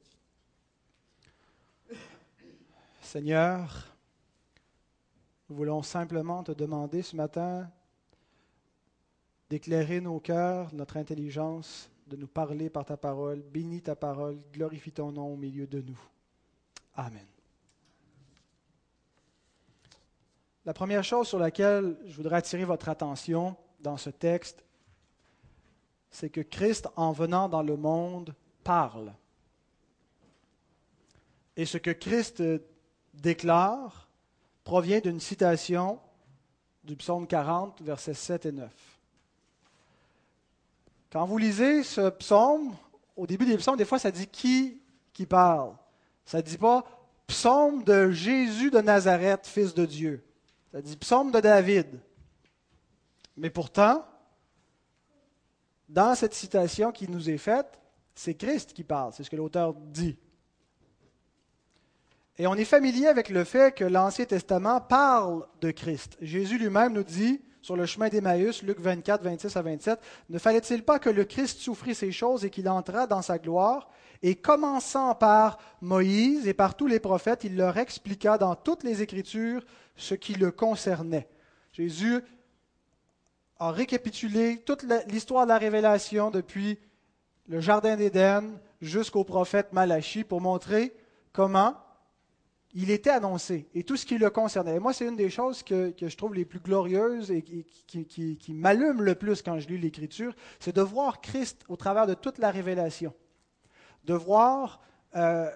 Seigneur, 3.14 3.96
nous 5.48 5.54
voulons 5.54 5.84
simplement 5.84 6.42
te 6.42 6.50
demander 6.50 7.00
ce 7.00 7.14
matin 7.14 7.70
d'éclairer 9.48 10.00
nos 10.00 10.18
cœurs, 10.18 10.74
notre 10.74 10.96
intelligence, 10.96 11.88
de 12.08 12.16
nous 12.16 12.26
parler 12.26 12.70
par 12.70 12.84
ta 12.84 12.96
parole. 12.96 13.40
Bénis 13.40 13.82
ta 13.82 13.94
parole, 13.94 14.40
glorifie 14.52 14.90
ton 14.90 15.12
nom 15.12 15.32
au 15.32 15.36
milieu 15.36 15.68
de 15.68 15.80
nous. 15.80 16.00
Amen. 16.96 17.24
La 20.64 20.74
première 20.74 21.04
chose 21.04 21.28
sur 21.28 21.38
laquelle 21.38 21.96
je 22.06 22.16
voudrais 22.16 22.38
attirer 22.38 22.64
votre 22.64 22.88
attention 22.88 23.56
dans 23.78 23.96
ce 23.96 24.10
texte, 24.10 24.64
c'est 26.10 26.30
que 26.30 26.40
Christ, 26.40 26.88
en 26.96 27.12
venant 27.12 27.48
dans 27.48 27.62
le 27.62 27.76
monde, 27.76 28.34
parle. 28.64 29.14
Et 31.56 31.64
ce 31.64 31.78
que 31.78 31.92
Christ 31.92 32.42
déclare 33.14 34.08
provient 34.64 35.00
d'une 35.00 35.20
citation 35.20 35.98
du 36.82 36.96
psaume 36.96 37.26
40, 37.26 37.82
versets 37.82 38.14
7 38.14 38.46
et 38.46 38.52
9. 38.52 38.70
Quand 41.10 41.26
vous 41.26 41.38
lisez 41.38 41.82
ce 41.82 42.10
psaume, 42.10 42.74
au 43.16 43.26
début 43.26 43.46
des 43.46 43.56
psaumes, 43.56 43.76
des 43.76 43.84
fois, 43.84 43.98
ça 43.98 44.10
dit 44.10 44.26
qui 44.26 44.80
qui 45.12 45.26
parle. 45.26 45.72
Ça 46.24 46.38
ne 46.38 46.42
dit 46.42 46.58
pas 46.58 46.84
psaume 47.26 47.84
de 47.84 48.10
Jésus 48.10 48.70
de 48.70 48.80
Nazareth, 48.80 49.46
fils 49.46 49.72
de 49.72 49.86
Dieu. 49.86 50.24
Ça 50.72 50.82
dit 50.82 50.96
psaume 50.96 51.30
de 51.30 51.40
David. 51.40 52.00
Mais 53.36 53.50
pourtant, 53.50 54.04
dans 55.88 56.14
cette 56.14 56.34
citation 56.34 56.92
qui 56.92 57.08
nous 57.08 57.30
est 57.30 57.38
faite, 57.38 57.78
c'est 58.14 58.34
Christ 58.34 58.72
qui 58.72 58.84
parle, 58.84 59.12
c'est 59.12 59.24
ce 59.24 59.30
que 59.30 59.36
l'auteur 59.36 59.74
dit. 59.74 60.16
Et 62.36 62.48
on 62.48 62.54
est 62.54 62.64
familier 62.64 63.06
avec 63.06 63.28
le 63.28 63.44
fait 63.44 63.74
que 63.74 63.84
l'Ancien 63.84 64.24
Testament 64.24 64.80
parle 64.80 65.46
de 65.60 65.70
Christ. 65.70 66.16
Jésus 66.20 66.58
lui-même 66.58 66.92
nous 66.92 67.04
dit 67.04 67.40
sur 67.62 67.76
le 67.76 67.86
chemin 67.86 68.08
d'Emmaüs, 68.08 68.62
Luc 68.62 68.80
24, 68.80 69.22
26 69.22 69.56
à 69.56 69.62
27, 69.62 70.00
ne 70.28 70.38
fallait-il 70.38 70.82
pas 70.82 70.98
que 70.98 71.08
le 71.08 71.24
Christ 71.24 71.60
souffrit 71.60 71.94
ces 71.94 72.10
choses 72.10 72.44
et 72.44 72.50
qu'il 72.50 72.68
entrât 72.68 73.06
dans 73.06 73.22
sa 73.22 73.38
gloire? 73.38 73.88
Et 74.22 74.34
commençant 74.34 75.14
par 75.14 75.58
Moïse 75.80 76.48
et 76.48 76.54
par 76.54 76.74
tous 76.74 76.88
les 76.88 76.98
prophètes, 76.98 77.44
il 77.44 77.56
leur 77.56 77.78
expliqua 77.78 78.36
dans 78.36 78.56
toutes 78.56 78.82
les 78.82 79.00
Écritures 79.00 79.64
ce 79.94 80.14
qui 80.14 80.34
le 80.34 80.50
concernait. 80.50 81.28
Jésus 81.72 82.20
a 83.60 83.70
récapitulé 83.70 84.58
toute 84.66 84.84
l'histoire 85.08 85.44
de 85.44 85.50
la 85.50 85.58
révélation 85.58 86.30
depuis 86.30 86.80
le 87.46 87.60
Jardin 87.60 87.96
d'Éden 87.96 88.58
jusqu'au 88.80 89.22
prophète 89.22 89.72
Malachie 89.72 90.24
pour 90.24 90.40
montrer 90.40 90.94
comment 91.32 91.76
il 92.74 92.90
était 92.90 93.10
annoncé 93.10 93.68
et 93.74 93.84
tout 93.84 93.96
ce 93.96 94.04
qui 94.04 94.18
le 94.18 94.28
concernait. 94.30 94.80
moi, 94.80 94.92
c'est 94.92 95.06
une 95.06 95.16
des 95.16 95.30
choses 95.30 95.62
que, 95.62 95.94
je 96.00 96.16
trouve 96.16 96.34
les 96.34 96.44
plus 96.44 96.58
glorieuses 96.58 97.30
et 97.30 97.42
qui, 97.42 98.04
qui, 98.04 98.52
m'allume 98.52 99.02
le 99.02 99.14
plus 99.14 99.42
quand 99.42 99.58
je 99.60 99.68
lis 99.68 99.78
l'Écriture, 99.78 100.34
c'est 100.58 100.74
de 100.74 100.82
voir 100.82 101.20
Christ 101.20 101.64
au 101.68 101.76
travers 101.76 102.06
de 102.06 102.14
toute 102.14 102.38
la 102.38 102.50
révélation. 102.50 103.14
De 104.04 104.14
voir 104.14 104.80
euh, 105.14 105.48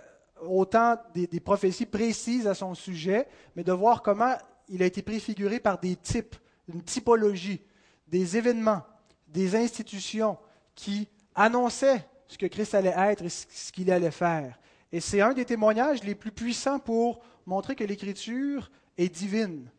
autant 0.43 0.97
des, 1.13 1.27
des, 1.27 1.41
prophéties 1.41 1.87
précises 1.87 2.47
à 2.47 2.55
son 2.55 2.75
sujet, 2.75 3.27
mais 3.57 3.65
de 3.65 3.73
voir 3.73 4.03
comment 4.03 4.35
il 4.69 4.83
a 4.83 4.87
été 4.87 5.03
préfiguré 5.03 5.59
par 5.59 5.79
des 5.79 5.97
types, 5.97 6.37
une 6.69 6.83
typologie, 6.83 7.61
des 8.07 8.37
événements, 8.37 8.83
des 9.27 9.57
institutions 9.57 10.39
qui 10.75 11.09
annonçaient 11.35 12.07
ce 12.29 12.39
que 12.39 12.47
Christ 12.47 12.75
allait 12.75 12.95
être 12.97 13.25
et 13.25 13.29
ce 13.29 13.73
qu'il 13.73 13.91
allait 13.91 14.13
faire. 14.13 14.59
Et 14.93 15.01
c'est 15.01 15.21
un 15.21 15.35
des 15.35 15.45
témoignages 15.45 16.03
les 16.03 16.15
plus 16.15 16.33
puissants 16.33 16.79
pour 16.79 17.21
montrer 17.47 17.75
que 17.75 17.85
l'Écriture 17.85 18.71
est 18.97 19.09
divine, 19.09 19.71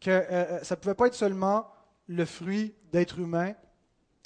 que 0.00 0.10
euh, 0.10 0.22
euh, 0.30 0.62
ça 0.62 0.74
ne 0.74 0.80
pouvait 0.80 0.94
pas 0.94 1.06
être 1.06 1.14
seulement 1.14 1.66
le 2.06 2.24
fruit 2.24 2.74
d'être 2.92 3.18
humain, 3.18 3.54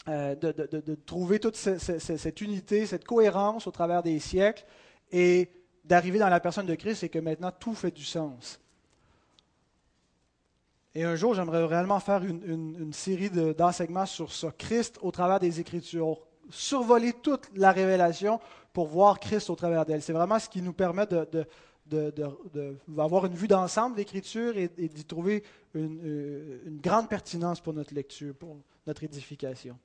euh, 0.09 0.35
de, 0.35 0.95
trouver 0.95 1.39
toute 1.39 1.57
cette 1.57 2.41
unité, 2.41 2.87
cette 2.87 3.05
cohérence 3.05 3.67
au 3.67 3.71
travers 3.71 4.03
des 4.03 4.19
siècles 4.19 4.65
et 5.13 5.51
d'arriver 5.85 6.19
dans 6.19 6.29
la 6.29 6.41
personne 6.41 6.67
de 6.67 6.75
Christ 6.75 7.03
et 7.03 7.09
que 7.09 7.19
maintenant 7.19 7.51
tout 7.51 7.75
fait 7.75 7.91
du 7.91 8.05
sens. 8.05 8.61
Et 10.95 11.05
un 11.05 11.15
jour, 11.15 11.35
j'aimerais 11.35 11.65
réellement 11.65 12.01
faire 12.01 12.25
une, 12.25 12.43
une 12.79 12.93
série 12.93 13.31
d'enseignements 13.31 14.07
sur 14.07 14.33
ça, 14.33 14.51
Christ 14.57 14.99
au 15.03 15.11
travers 15.11 15.39
des 15.39 15.61
Écritures, 15.61 16.27
survoler 16.51 17.13
toute 17.13 17.51
la 17.55 17.73
révélation 17.73 18.41
pour 18.77 18.89
voir 18.89 19.19
Christ 19.19 19.49
au 19.49 19.57
travers 19.57 19.87
d'elle. 19.87 20.03
C'est 20.03 20.13
vraiment 20.13 20.39
ce 20.39 20.51
qui 20.51 20.61
nous 20.61 20.75
permet 20.75 21.07
d'avoir 21.87 23.25
une 23.25 23.35
vue 23.35 23.49
d'ensemble 23.49 23.97
d'Écriture 23.97 24.59
et, 24.59 24.69
d'y 24.69 25.05
trouver 25.07 25.43
euh, 25.77 26.61
une, 26.67 26.79
grande 26.79 27.09
pertinence 27.09 27.59
pour 27.59 27.73
notre 27.73 27.95
lecture, 27.95 28.35
pour 28.35 28.59
notre 28.87 29.03
édification. 29.03 29.79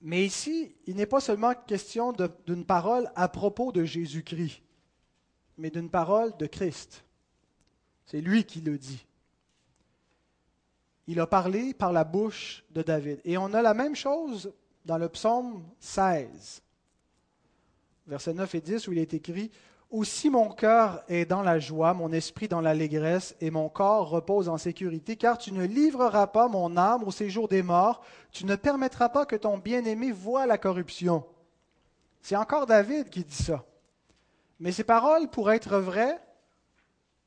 Mais 0.00 0.24
ici, 0.24 0.72
il 0.86 0.94
n'est 0.94 1.06
pas 1.06 1.18
seulement 1.18 1.54
question 1.66 2.14
d'une 2.46 2.64
parole 2.64 3.10
à 3.16 3.26
propos 3.26 3.72
de 3.72 3.82
Jésus-Christ, 3.82 4.62
mais 5.58 5.70
d'une 5.70 5.90
parole 5.90 6.36
de 6.36 6.46
Christ. 6.46 7.02
C'est 8.06 8.20
lui 8.20 8.44
qui 8.44 8.60
le 8.60 8.78
dit. 8.78 9.04
Il 11.08 11.18
a 11.18 11.26
parlé 11.26 11.74
par 11.74 11.92
la 11.92 12.04
bouche 12.04 12.62
de 12.70 12.82
David. 12.82 13.20
Et 13.24 13.36
on 13.36 13.54
a 13.54 13.60
la 13.60 13.74
même 13.74 13.96
chose 13.96 14.52
dans 14.84 14.98
le 14.98 15.08
psaume 15.08 15.64
16, 15.78 16.62
versets 18.06 18.34
9 18.34 18.54
et 18.54 18.60
10, 18.60 18.88
où 18.88 18.92
il 18.92 18.98
est 18.98 19.14
écrit 19.14 19.50
Aussi 19.90 20.30
mon 20.30 20.50
cœur 20.50 21.02
est 21.08 21.24
dans 21.24 21.42
la 21.42 21.58
joie, 21.58 21.94
mon 21.94 22.12
esprit 22.12 22.48
dans 22.48 22.60
l'allégresse, 22.60 23.36
et 23.40 23.50
mon 23.50 23.68
corps 23.68 24.08
repose 24.08 24.48
en 24.48 24.58
sécurité, 24.58 25.16
car 25.16 25.38
tu 25.38 25.52
ne 25.52 25.64
livreras 25.64 26.28
pas 26.28 26.48
mon 26.48 26.76
âme 26.76 27.04
au 27.04 27.10
séjour 27.10 27.48
des 27.48 27.62
morts, 27.62 28.02
tu 28.32 28.46
ne 28.46 28.56
permettras 28.56 29.08
pas 29.08 29.26
que 29.26 29.36
ton 29.36 29.58
bien-aimé 29.58 30.12
voie 30.12 30.46
la 30.46 30.58
corruption. 30.58 31.24
C'est 32.22 32.36
encore 32.36 32.66
David 32.66 33.10
qui 33.10 33.24
dit 33.24 33.42
ça. 33.42 33.64
Mais 34.58 34.72
ces 34.72 34.84
paroles, 34.84 35.28
pour 35.28 35.50
être 35.50 35.78
vraies, 35.78 36.20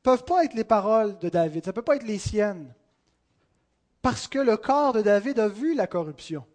peuvent 0.03 0.25
pas 0.25 0.43
être 0.43 0.53
les 0.53 0.63
paroles 0.63 1.17
de 1.19 1.29
David, 1.29 1.65
ça 1.65 1.71
ne 1.71 1.75
peut 1.75 1.81
pas 1.81 1.95
être 1.95 2.03
les 2.03 2.19
siennes. 2.19 2.73
Parce 4.01 4.27
que 4.27 4.39
le 4.39 4.57
corps 4.57 4.93
de 4.93 5.01
David 5.01 5.39
a 5.39 5.47
vu 5.47 5.73
la 5.73 5.87
corruption. 5.87 6.45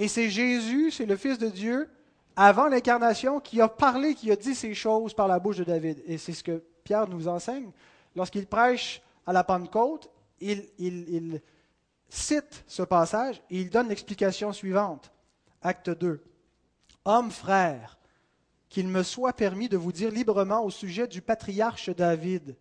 Et 0.00 0.08
c'est 0.08 0.30
Jésus, 0.30 0.90
c'est 0.90 1.04
le 1.04 1.14
Fils 1.14 1.36
de 1.36 1.48
Dieu, 1.48 1.86
avant 2.34 2.68
l'incarnation, 2.68 3.38
qui 3.38 3.60
a 3.60 3.68
parlé, 3.68 4.14
qui 4.14 4.32
a 4.32 4.36
dit 4.36 4.54
ces 4.54 4.72
choses 4.72 5.12
par 5.12 5.28
la 5.28 5.38
bouche 5.38 5.58
de 5.58 5.64
David. 5.64 6.02
Et 6.06 6.16
c'est 6.16 6.32
ce 6.32 6.42
que 6.42 6.64
Pierre 6.84 7.06
nous 7.06 7.28
enseigne. 7.28 7.70
Lorsqu'il 8.16 8.46
prêche 8.46 9.02
à 9.26 9.34
la 9.34 9.44
Pentecôte, 9.44 10.10
il, 10.40 11.42
cite 12.08 12.64
ce 12.66 12.82
passage 12.82 13.42
et 13.50 13.60
il 13.60 13.68
donne 13.68 13.88
l'explication 13.88 14.54
suivante. 14.54 15.12
Acte 15.60 15.90
2. 15.90 16.24
Homme 17.04 17.30
frère, 17.30 17.98
qu'il 18.70 18.88
me 18.88 19.02
soit 19.02 19.34
permis 19.34 19.68
de 19.68 19.76
vous 19.76 19.92
dire 19.92 20.10
librement 20.10 20.64
au 20.64 20.70
sujet 20.70 21.08
du 21.08 21.20
patriarche 21.20 21.90
David, 21.90 22.56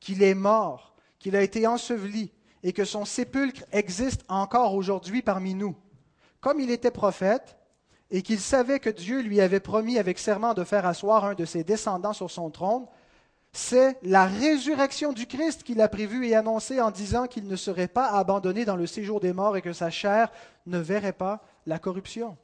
qu'il 0.00 0.22
est 0.22 0.34
mort, 0.34 0.96
qu'il 1.18 1.36
a 1.36 1.42
été 1.42 1.66
enseveli, 1.66 2.32
et 2.62 2.72
que 2.72 2.86
son 2.86 3.04
sépulcre 3.04 3.64
existe 3.70 4.24
encore 4.28 4.74
aujourd'hui 4.74 5.20
parmi 5.20 5.52
nous. 5.52 5.76
Comme 6.40 6.60
il 6.60 6.70
était 6.70 6.90
prophète, 6.90 7.56
et 8.10 8.22
qu'il 8.22 8.40
savait 8.40 8.80
que 8.80 8.90
Dieu 8.90 9.20
lui 9.20 9.40
avait 9.40 9.60
promis 9.60 9.98
avec 9.98 10.18
serment 10.18 10.54
de 10.54 10.64
faire 10.64 10.86
asseoir 10.86 11.24
un 11.24 11.34
de 11.34 11.44
ses 11.44 11.64
descendants 11.64 12.12
sur 12.12 12.30
son 12.30 12.50
trône, 12.50 12.86
c'est 13.52 13.98
la 14.02 14.26
résurrection 14.26 15.12
du 15.12 15.26
Christ 15.26 15.62
qu'il 15.62 15.80
a 15.80 15.88
prévue 15.88 16.26
et 16.26 16.34
annoncée 16.34 16.80
en 16.80 16.90
disant 16.90 17.26
qu'il 17.26 17.46
ne 17.46 17.56
serait 17.56 17.88
pas 17.88 18.08
abandonné 18.08 18.64
dans 18.64 18.76
le 18.76 18.86
séjour 18.86 19.20
des 19.20 19.32
morts 19.32 19.56
et 19.56 19.62
que 19.62 19.72
sa 19.72 19.90
chair 19.90 20.30
ne 20.66 20.78
verrait 20.78 21.12
pas 21.12 21.42
la 21.66 21.78
corruption. 21.78 22.36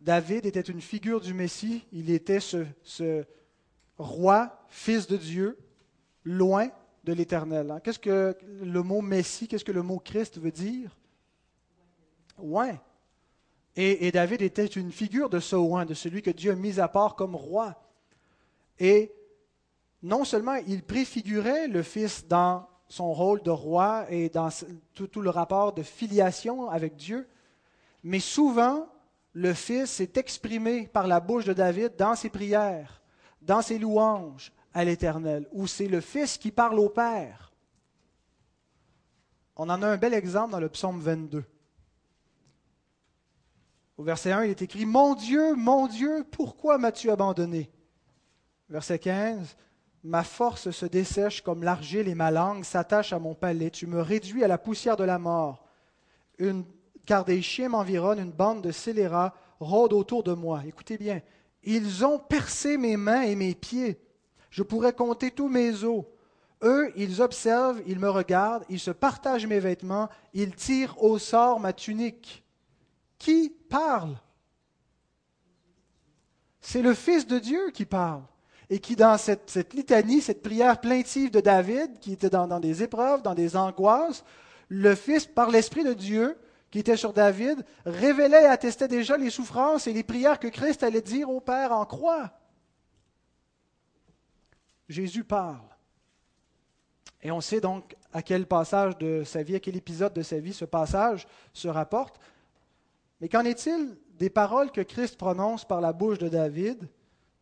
David 0.00 0.46
était 0.46 0.60
une 0.60 0.80
figure 0.80 1.20
du 1.20 1.34
Messie, 1.34 1.84
il 1.92 2.10
était 2.10 2.40
ce, 2.40 2.64
ce 2.82 3.24
roi, 3.98 4.64
fils 4.68 5.06
de 5.06 5.16
Dieu, 5.16 5.58
loin 6.24 6.68
de 7.04 7.12
l'éternel. 7.12 7.70
Hein. 7.70 7.80
Qu'est-ce 7.80 7.98
que 7.98 8.36
le 8.62 8.82
mot 8.82 9.00
Messie, 9.00 9.48
qu'est-ce 9.48 9.64
que 9.64 9.72
le 9.72 9.82
mot 9.82 9.98
Christ 9.98 10.38
veut 10.38 10.52
dire? 10.52 10.97
Et, 13.76 14.10
David 14.10 14.42
était 14.42 14.66
une 14.66 14.90
figure 14.90 15.28
de 15.30 15.38
ce 15.38 15.54
oin, 15.54 15.84
de 15.84 15.94
celui 15.94 16.22
que 16.22 16.30
Dieu 16.30 16.52
a 16.52 16.56
mis 16.56 16.80
à 16.80 16.88
part 16.88 17.14
comme 17.14 17.36
roi. 17.36 17.80
Et 18.78 19.12
non 20.02 20.24
seulement 20.24 20.56
il 20.66 20.82
préfigurait 20.82 21.68
le 21.68 21.82
Fils 21.82 22.26
dans 22.26 22.66
son 22.88 23.12
rôle 23.12 23.42
de 23.42 23.50
roi 23.50 24.06
et 24.10 24.28
dans 24.28 24.48
tout, 24.94 25.06
tout 25.06 25.20
le 25.20 25.30
rapport 25.30 25.72
de 25.72 25.82
filiation 25.82 26.70
avec 26.70 26.96
Dieu, 26.96 27.28
mais 28.02 28.20
souvent 28.20 28.88
le 29.32 29.54
Fils 29.54 29.90
s'est 29.90 30.12
exprimé 30.16 30.88
par 30.88 31.06
la 31.06 31.20
bouche 31.20 31.44
de 31.44 31.52
David 31.52 31.96
dans 31.96 32.14
ses 32.14 32.30
prières, 32.30 33.00
dans 33.42 33.62
ses 33.62 33.78
louanges 33.78 34.52
à 34.74 34.84
l'Éternel, 34.84 35.46
où 35.52 35.66
c'est 35.66 35.88
le 35.88 36.00
Fils 36.00 36.38
qui 36.38 36.50
parle 36.50 36.78
au 36.78 36.88
Père. 36.88 37.52
On 39.56 39.68
en 39.68 39.82
a 39.82 39.86
un 39.86 39.96
bel 39.96 40.14
exemple 40.14 40.52
dans 40.52 40.60
le 40.60 40.68
psaume 40.68 41.00
22. 41.00 41.44
Au 43.98 44.04
verset 44.04 44.30
1, 44.30 44.44
il 44.44 44.50
est 44.50 44.62
écrit 44.62 44.86
Mon 44.86 45.16
Dieu, 45.16 45.54
mon 45.56 45.88
Dieu, 45.88 46.24
pourquoi 46.30 46.78
m'as-tu 46.78 47.10
abandonné 47.10 47.68
Verset 48.68 49.00
15 49.00 49.56
Ma 50.04 50.22
force 50.22 50.70
se 50.70 50.86
dessèche 50.86 51.42
comme 51.42 51.64
l'argile 51.64 52.06
et 52.06 52.14
ma 52.14 52.30
langue 52.30 52.62
s'attache 52.62 53.12
à 53.12 53.18
mon 53.18 53.34
palais. 53.34 53.70
Tu 53.70 53.88
me 53.88 54.00
réduis 54.00 54.44
à 54.44 54.48
la 54.48 54.56
poussière 54.56 54.96
de 54.96 55.02
la 55.02 55.18
mort. 55.18 55.66
Car 57.06 57.24
des 57.24 57.42
chiens 57.42 57.70
m'environnent, 57.70 58.20
une 58.20 58.30
bande 58.30 58.62
de 58.62 58.70
scélérats 58.70 59.34
rôde 59.58 59.92
autour 59.92 60.22
de 60.22 60.32
moi. 60.32 60.62
Écoutez 60.64 60.96
bien, 60.96 61.20
ils 61.64 62.04
ont 62.04 62.20
percé 62.20 62.76
mes 62.76 62.96
mains 62.96 63.22
et 63.22 63.34
mes 63.34 63.56
pieds. 63.56 64.00
Je 64.50 64.62
pourrais 64.62 64.92
compter 64.92 65.32
tous 65.32 65.48
mes 65.48 65.82
os. 65.82 66.04
Eux, 66.62 66.92
ils 66.94 67.20
observent, 67.20 67.82
ils 67.84 67.98
me 67.98 68.10
regardent, 68.10 68.64
ils 68.68 68.78
se 68.78 68.92
partagent 68.92 69.46
mes 69.46 69.58
vêtements, 69.58 70.08
ils 70.34 70.54
tirent 70.54 71.02
au 71.02 71.18
sort 71.18 71.58
ma 71.58 71.72
tunique. 71.72 72.44
Qui 73.18 73.50
parle? 73.68 74.16
C'est 76.60 76.82
le 76.82 76.94
Fils 76.94 77.26
de 77.26 77.38
Dieu 77.38 77.70
qui 77.70 77.84
parle. 77.84 78.22
Et 78.70 78.78
qui, 78.78 78.96
dans 78.96 79.16
cette, 79.16 79.72
litanie, 79.72 80.20
cette 80.20 80.42
prière 80.42 80.80
plaintive 80.80 81.30
de 81.30 81.40
David, 81.40 81.98
qui 82.00 82.12
était 82.12 82.28
dans, 82.28 82.60
des 82.60 82.82
épreuves, 82.82 83.22
dans 83.22 83.34
des 83.34 83.56
angoisses, 83.56 84.24
le 84.68 84.94
Fils, 84.94 85.26
par 85.26 85.50
l'Esprit 85.50 85.84
de 85.84 85.94
Dieu, 85.94 86.36
qui 86.70 86.80
était 86.80 86.98
sur 86.98 87.14
David, 87.14 87.64
révélait 87.86 88.42
et 88.42 88.46
attestait 88.46 88.88
déjà 88.88 89.16
les 89.16 89.30
souffrances 89.30 89.86
et 89.86 89.94
les 89.94 90.02
prières 90.02 90.38
que 90.38 90.48
Christ 90.48 90.82
allait 90.82 91.00
dire 91.00 91.30
au 91.30 91.40
Père 91.40 91.72
en 91.72 91.86
croix. 91.86 92.30
Jésus 94.88 95.24
parle. 95.24 95.60
Et 97.22 97.30
on 97.30 97.40
sait 97.40 97.60
donc 97.60 97.96
à 98.12 98.22
quel 98.22 98.46
passage 98.46 98.96
de 98.98 99.24
sa 99.24 99.42
vie, 99.42 99.56
à 99.56 99.60
quel 99.60 99.76
épisode 99.76 100.12
de 100.12 100.22
sa 100.22 100.38
vie 100.38 100.52
ce 100.52 100.64
passage 100.64 101.26
se 101.52 101.68
rapporte. 101.68 102.20
Mais 103.20 103.28
qu'en 103.28 103.44
est-il 103.44 103.96
des 104.18 104.30
paroles 104.30 104.70
que 104.70 104.80
Christ 104.80 105.16
prononce 105.16 105.64
par 105.64 105.80
la 105.80 105.92
bouche 105.92 106.18
de 106.18 106.28
David 106.28 106.88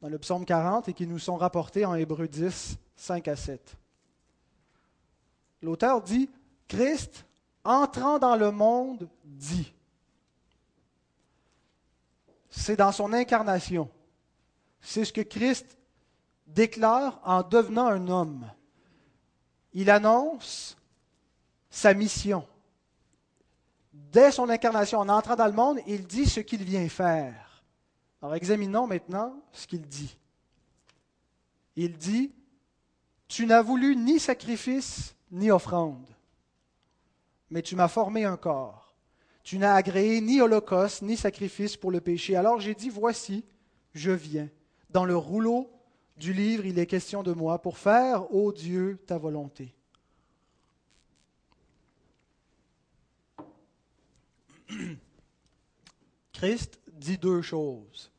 dans 0.01 0.09
le 0.09 0.19
psaume 0.19 0.45
40 0.45 0.89
et 0.89 0.93
qui 0.93 1.07
nous 1.07 1.19
sont 1.19 1.37
rapportées 1.37 1.85
en 1.85 1.95
Hébreu 1.95 2.29
10, 2.29 2.79
5 2.97 3.29
à 3.29 3.37
7 3.37 3.77
L'auteur 5.63 6.03
dit 6.03 6.31
Christ 6.69 7.27
entrant 7.65 8.19
dans 8.19 8.37
le 8.37 8.51
monde, 8.51 9.09
dit. 9.25 9.73
C'est 12.51 12.77
dans 12.77 12.93
son 12.93 13.13
incarnation. 13.13 13.91
C'est 14.81 15.05
ce 15.05 15.13
que 15.13 15.21
Christ 15.21 15.77
déclare 16.47 17.21
en 17.25 17.43
devenant 17.43 17.87
un 17.87 18.09
homme. 18.09 18.49
Il 19.73 19.91
annonce 19.91 20.77
sa 21.71 21.93
mission. 21.93 22.47
Dès 24.13 24.31
son 24.33 24.49
incarnation, 24.49 25.01
en 25.01 25.09
entrant 25.09 25.37
dans 25.37 25.47
le 25.47 25.53
monde, 25.53 25.81
il 25.87 26.07
dit 26.07 26.27
ce 26.27 26.41
qu'il 26.41 26.63
vient 26.63 26.89
faire. 26.89 27.65
Alors 28.23 28.35
examinons 28.35 28.87
maintenant 28.87 29.35
ce 29.53 29.67
qu'il 29.67 29.83
dit. 29.83 30.17
Il 31.77 31.97
dit, 31.97 32.33
Tu 33.29 33.47
n'as 33.47 33.63
voulu 33.63 33.97
ni 33.97 34.19
sacrifice 34.19 35.15
ni 35.31 35.51
offrande 35.51 36.07
mais 37.51 37.63
tu 37.63 37.77
m'as 37.77 37.89
formé 37.89 38.25
un 38.25 38.37
corps. 38.37 38.95
Tu 39.43 39.59
n'as 39.59 39.75
agréé 39.75 40.21
ni 40.21 40.41
holocauste, 40.41 41.03
ni 41.03 41.17
sacrifice 41.17 41.77
pour 41.77 41.91
le 41.91 42.01
péché. 42.01 42.35
Alors 42.35 42.61
j'ai 42.61 42.75
dit, 42.75 42.91
voici, 42.91 43.45
je 43.95 44.11
viens. 44.11 44.49
Dans 44.91 45.05
le 45.05 45.17
rouleau 45.17 45.71
du 46.17 46.33
livre, 46.33 46.67
il 46.67 46.79
est 46.79 46.87
question 46.87 47.23
de 47.23 47.33
moi 47.33 47.61
pour 47.61 47.79
faire, 47.79 48.33
ô 48.35 48.53
Dieu, 48.53 48.99
ta 49.07 49.19
volonté. 49.19 49.75
Christ 56.33 56.81
dit 56.93 57.19
deux 57.19 57.43
choses. 57.43 58.11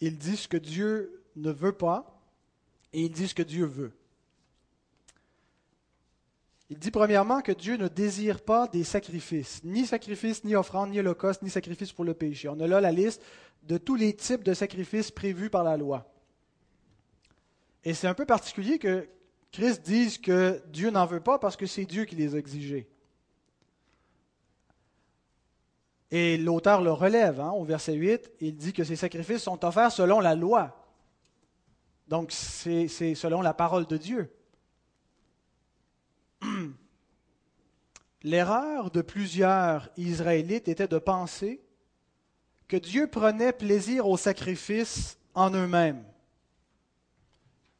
Il 0.00 0.18
dit 0.18 0.36
ce 0.36 0.48
que 0.48 0.56
Dieu 0.56 1.22
ne 1.36 1.50
veut 1.50 1.72
pas 1.72 2.20
et 2.92 3.02
il 3.02 3.10
dit 3.10 3.28
ce 3.28 3.34
que 3.34 3.42
Dieu 3.42 3.64
veut. 3.64 3.92
Il 6.70 6.78
dit 6.78 6.90
premièrement 6.90 7.42
que 7.42 7.52
Dieu 7.52 7.76
ne 7.76 7.88
désire 7.88 8.40
pas 8.40 8.66
des 8.68 8.84
sacrifices, 8.84 9.62
ni 9.64 9.86
sacrifices, 9.86 10.44
ni 10.44 10.56
offrandes, 10.56 10.90
ni 10.90 10.98
holocauste, 10.98 11.42
ni 11.42 11.50
sacrifices 11.50 11.92
pour 11.92 12.04
le 12.04 12.14
péché. 12.14 12.48
On 12.48 12.58
a 12.58 12.66
là 12.66 12.80
la 12.80 12.90
liste 12.90 13.22
de 13.64 13.78
tous 13.78 13.94
les 13.94 14.14
types 14.14 14.42
de 14.42 14.54
sacrifices 14.54 15.10
prévus 15.10 15.50
par 15.50 15.64
la 15.64 15.76
loi. 15.76 16.10
Et 17.84 17.92
c'est 17.92 18.08
un 18.08 18.14
peu 18.14 18.24
particulier 18.24 18.78
que 18.78 19.08
Christ 19.52 19.82
dise 19.82 20.18
que 20.18 20.62
Dieu 20.68 20.90
n'en 20.90 21.06
veut 21.06 21.20
pas 21.20 21.38
parce 21.38 21.56
que 21.56 21.66
c'est 21.66 21.84
Dieu 21.84 22.06
qui 22.06 22.16
les 22.16 22.34
a 22.34 22.38
exigés. 22.38 22.88
Et 26.16 26.36
l'auteur 26.36 26.80
le 26.80 26.92
relève 26.92 27.40
hein, 27.40 27.50
au 27.50 27.64
verset 27.64 27.94
8, 27.94 28.30
il 28.38 28.54
dit 28.54 28.72
que 28.72 28.84
ces 28.84 28.94
sacrifices 28.94 29.42
sont 29.42 29.64
offerts 29.64 29.90
selon 29.90 30.20
la 30.20 30.36
loi. 30.36 30.80
Donc 32.06 32.30
c'est 32.30 32.86
selon 33.16 33.42
la 33.42 33.52
parole 33.52 33.84
de 33.84 33.96
Dieu. 33.96 34.32
L'erreur 38.22 38.92
de 38.92 39.02
plusieurs 39.02 39.90
Israélites 39.96 40.68
était 40.68 40.86
de 40.86 40.98
penser 40.98 41.60
que 42.68 42.76
Dieu 42.76 43.08
prenait 43.08 43.52
plaisir 43.52 44.06
au 44.06 44.16
sacrifice 44.16 45.18
en 45.34 45.50
eux-mêmes. 45.50 46.04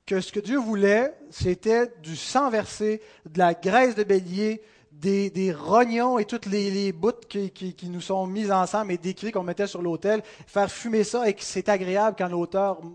Que 0.07 0.21
ce 0.21 0.33
que 0.33 0.41
Dieu 0.41 0.59
voulait, 0.59 1.17
c'était 1.31 1.87
du 2.03 2.17
sang 2.17 2.51
versé, 2.51 3.01
de 3.27 3.39
la 3.39 3.55
graisse 3.55 3.95
de 3.95 4.03
bélier, 4.03 4.61
des, 5.01 5.53
rognons 5.53 6.19
et 6.19 6.25
toutes 6.25 6.47
les, 6.47 6.71
les 6.71 6.93
bouts 6.93 7.13
qui, 7.29 7.77
nous 7.85 8.01
sont 8.01 8.27
mis 8.27 8.51
ensemble 8.51 8.93
et 8.93 8.99
décrits 8.99 9.33
qu'on 9.33 9.43
mettait 9.43 9.67
sur 9.67 9.83
l'autel, 9.83 10.23
faire 10.47 10.71
fumer 10.71 11.05
ça 11.05 11.29
et 11.29 11.35
que 11.35 11.43
c'est 11.43 11.69
agréable 11.69 12.17
quand 12.17 12.29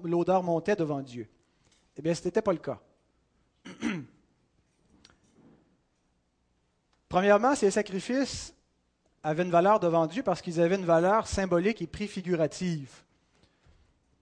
l'odeur 0.04 0.44
montait 0.44 0.76
devant 0.76 1.02
Dieu. 1.02 1.28
Eh 1.98 2.02
bien, 2.02 2.14
ce 2.14 2.24
n'était 2.26 2.42
pas 2.42 2.54
le 2.54 2.60
cas. 2.60 2.80
Premièrement, 7.10 7.56
ces 7.56 7.72
sacrifices 7.72 8.54
avaient 9.24 9.44
une 9.44 9.52
valeur 9.52 9.80
devant 9.80 10.08
Dieu 10.08 10.24
parce 10.24 10.42
qu'ils 10.42 10.62
avaient 10.62 10.76
une 10.76 10.86
valeur 10.86 11.28
symbolique 11.28 11.82
et 11.82 11.88
préfigurative. 11.88 12.92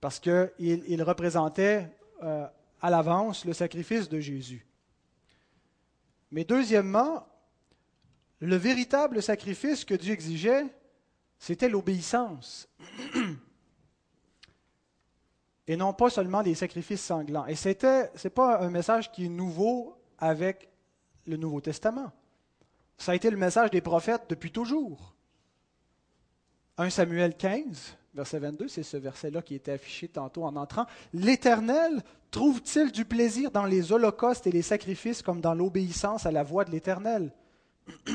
Parce 0.02 0.20
qu'ils 0.20 1.04
représentaient 1.04 1.88
euh, 2.24 2.48
à 2.82 2.90
l'avance 2.90 3.46
le 3.46 3.54
sacrifice 3.54 4.10
de 4.10 4.20
Jésus. 4.20 4.66
Mais 6.32 6.44
deuxièmement, 6.44 7.28
le 8.40 8.56
véritable 8.56 9.22
sacrifice 9.22 9.84
que 9.86 9.96
Dieu 9.96 10.14
exigeait, 10.14 10.66
c'était 11.40 11.70
l'obéissance. 11.70 12.70
Et 15.68 15.76
non 15.76 15.94
pas 15.94 16.10
seulement 16.10 16.44
des 16.44 16.56
sacrifices 16.56 17.02
sanglants. 17.02 17.46
Et 17.46 17.56
ce 17.56 17.70
n'est 17.70 18.30
pas 18.30 18.62
un 18.62 18.70
message 18.70 19.12
qui 19.12 19.26
est 19.26 19.30
nouveau 19.30 19.98
avec 20.18 20.70
le 21.26 21.36
Nouveau 21.36 21.60
Testament. 21.60 22.12
Ça 22.98 23.12
a 23.12 23.16
été 23.16 23.30
le 23.30 23.38
message 23.38 23.70
des 23.70 23.82
prophètes 23.82 24.24
depuis 24.30 24.52
toujours. 24.52 25.14
1 26.78 26.90
Samuel 26.90 27.36
15, 27.36 27.98
verset 28.14 28.40
22, 28.40 28.68
c'est 28.68 28.84
ce 28.84 28.98
verset-là 28.98 29.42
qui 29.42 29.56
était 29.56 29.74
affiché 29.74 30.08
tantôt 30.08 30.46
en 30.46 30.56
entrant. 30.56 30.86
L'Éternel 31.14 32.02
trouve-t-il 32.32 32.92
du 32.92 33.04
plaisir 33.04 33.52
dans 33.52 33.66
les 33.66 33.92
holocaustes 33.92 34.48
et 34.48 34.52
les 34.52 34.62
sacrifices 34.62 35.22
comme 35.22 35.42
dans 35.42 35.54
l'obéissance 35.54 36.26
à 36.26 36.32
la 36.32 36.44
voix 36.44 36.66
de 36.66 36.72
l'Éternel? 36.72 37.32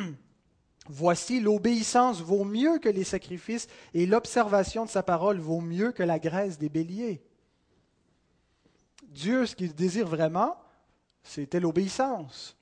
Voici, 0.88 1.40
l'obéissance 1.40 2.20
vaut 2.20 2.44
mieux 2.44 2.78
que 2.78 2.88
les 2.88 3.04
sacrifices 3.04 3.68
et 3.94 4.04
l'observation 4.06 4.84
de 4.84 4.90
sa 4.90 5.02
parole 5.02 5.38
vaut 5.38 5.60
mieux 5.60 5.92
que 5.92 6.02
la 6.02 6.18
graisse 6.18 6.58
des 6.58 6.68
béliers. 6.68 7.22
Dieu, 9.04 9.46
ce 9.46 9.54
qu'il 9.54 9.74
désire 9.74 10.08
vraiment, 10.08 10.56
c'était 11.22 11.60
l'obéissance. 11.60 12.56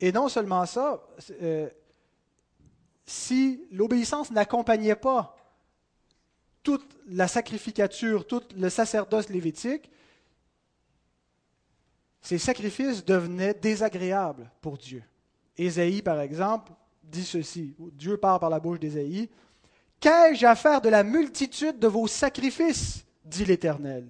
Et 0.00 0.12
non 0.12 0.28
seulement 0.28 0.64
ça, 0.66 1.02
euh, 1.42 1.68
si 3.06 3.66
l'obéissance 3.72 4.30
n'accompagnait 4.30 4.96
pas 4.96 5.36
toute 6.62 6.96
la 7.08 7.28
sacrificature, 7.28 8.26
tout 8.26 8.42
le 8.56 8.70
sacerdoce 8.70 9.28
lévitique, 9.28 9.90
ces 12.22 12.38
sacrifices 12.38 13.04
devenaient 13.04 13.54
désagréables 13.54 14.50
pour 14.62 14.78
Dieu. 14.78 15.02
Ésaïe, 15.56 16.02
par 16.02 16.20
exemple, 16.20 16.72
dit 17.04 17.24
ceci. 17.24 17.74
Dieu 17.92 18.16
parle 18.16 18.40
par 18.40 18.50
la 18.50 18.60
bouche 18.60 18.80
d'Ésaïe. 18.80 19.28
Qu'ai-je 20.00 20.44
à 20.46 20.54
faire 20.54 20.80
de 20.80 20.88
la 20.88 21.02
multitude 21.02 21.78
de 21.78 21.88
vos 21.88 22.06
sacrifices? 22.06 23.04
dit 23.24 23.44
l'Éternel. 23.44 24.06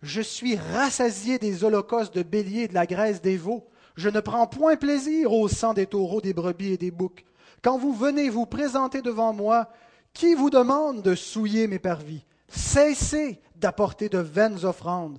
Je 0.00 0.22
suis 0.22 0.56
rassasié 0.56 1.38
des 1.38 1.64
holocaustes 1.64 2.14
de 2.14 2.22
béliers 2.22 2.62
et 2.62 2.68
de 2.68 2.74
la 2.74 2.86
graisse 2.86 3.20
des 3.20 3.36
veaux. 3.36 3.66
Je 3.96 4.08
ne 4.08 4.20
prends 4.20 4.46
point 4.46 4.76
plaisir 4.76 5.32
au 5.32 5.48
sang 5.48 5.74
des 5.74 5.86
taureaux, 5.86 6.20
des 6.20 6.32
brebis 6.32 6.72
et 6.72 6.78
des 6.78 6.92
boucs. 6.92 7.24
Quand 7.62 7.78
vous 7.78 7.92
venez 7.92 8.30
vous 8.30 8.46
présenter 8.46 9.02
devant 9.02 9.32
moi, 9.32 9.68
qui 10.12 10.34
vous 10.34 10.50
demande 10.50 11.02
de 11.02 11.14
souiller 11.14 11.66
mes 11.66 11.80
parvis? 11.80 12.24
Cessez 12.48 13.40
d'apporter 13.56 14.08
de 14.08 14.18
vaines 14.18 14.64
offrandes. 14.64 15.18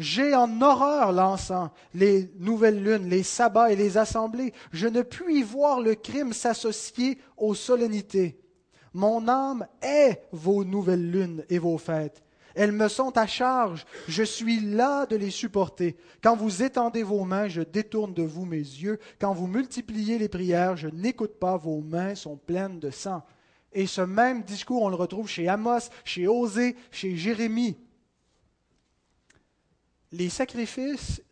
J'ai 0.00 0.34
en 0.34 0.62
horreur 0.62 1.12
l'encens, 1.12 1.68
les 1.92 2.32
nouvelles 2.38 2.82
lunes, 2.82 3.10
les 3.10 3.22
sabbats 3.22 3.70
et 3.70 3.76
les 3.76 3.98
assemblées. 3.98 4.54
Je 4.72 4.88
ne 4.88 5.02
puis 5.02 5.42
voir 5.42 5.82
le 5.82 5.94
crime 5.94 6.32
s'associer 6.32 7.18
aux 7.36 7.54
solennités. 7.54 8.40
Mon 8.94 9.28
âme 9.28 9.66
est 9.82 10.22
vos 10.32 10.64
nouvelles 10.64 11.10
lunes 11.10 11.44
et 11.50 11.58
vos 11.58 11.76
fêtes. 11.76 12.24
Elles 12.54 12.72
me 12.72 12.88
sont 12.88 13.16
à 13.18 13.26
charge, 13.26 13.84
je 14.08 14.22
suis 14.22 14.60
là 14.60 15.04
de 15.04 15.16
les 15.16 15.30
supporter. 15.30 15.96
Quand 16.22 16.34
vous 16.34 16.62
étendez 16.62 17.02
vos 17.02 17.24
mains, 17.24 17.48
je 17.48 17.60
détourne 17.60 18.14
de 18.14 18.22
vous 18.22 18.46
mes 18.46 18.56
yeux. 18.56 18.98
Quand 19.20 19.34
vous 19.34 19.46
multipliez 19.46 20.18
les 20.18 20.30
prières, 20.30 20.78
je 20.78 20.88
n'écoute 20.88 21.38
pas, 21.38 21.58
vos 21.58 21.82
mains 21.82 22.14
sont 22.14 22.38
pleines 22.38 22.80
de 22.80 22.90
sang. 22.90 23.22
Et 23.74 23.86
ce 23.86 24.00
même 24.00 24.44
discours, 24.44 24.82
on 24.82 24.88
le 24.88 24.96
retrouve 24.96 25.28
chez 25.28 25.46
Amos, 25.46 25.90
chez 26.04 26.26
Osée, 26.26 26.74
chez 26.90 27.16
Jérémie. 27.16 27.76
Les 30.12 30.28
sacrifices, 30.28 31.22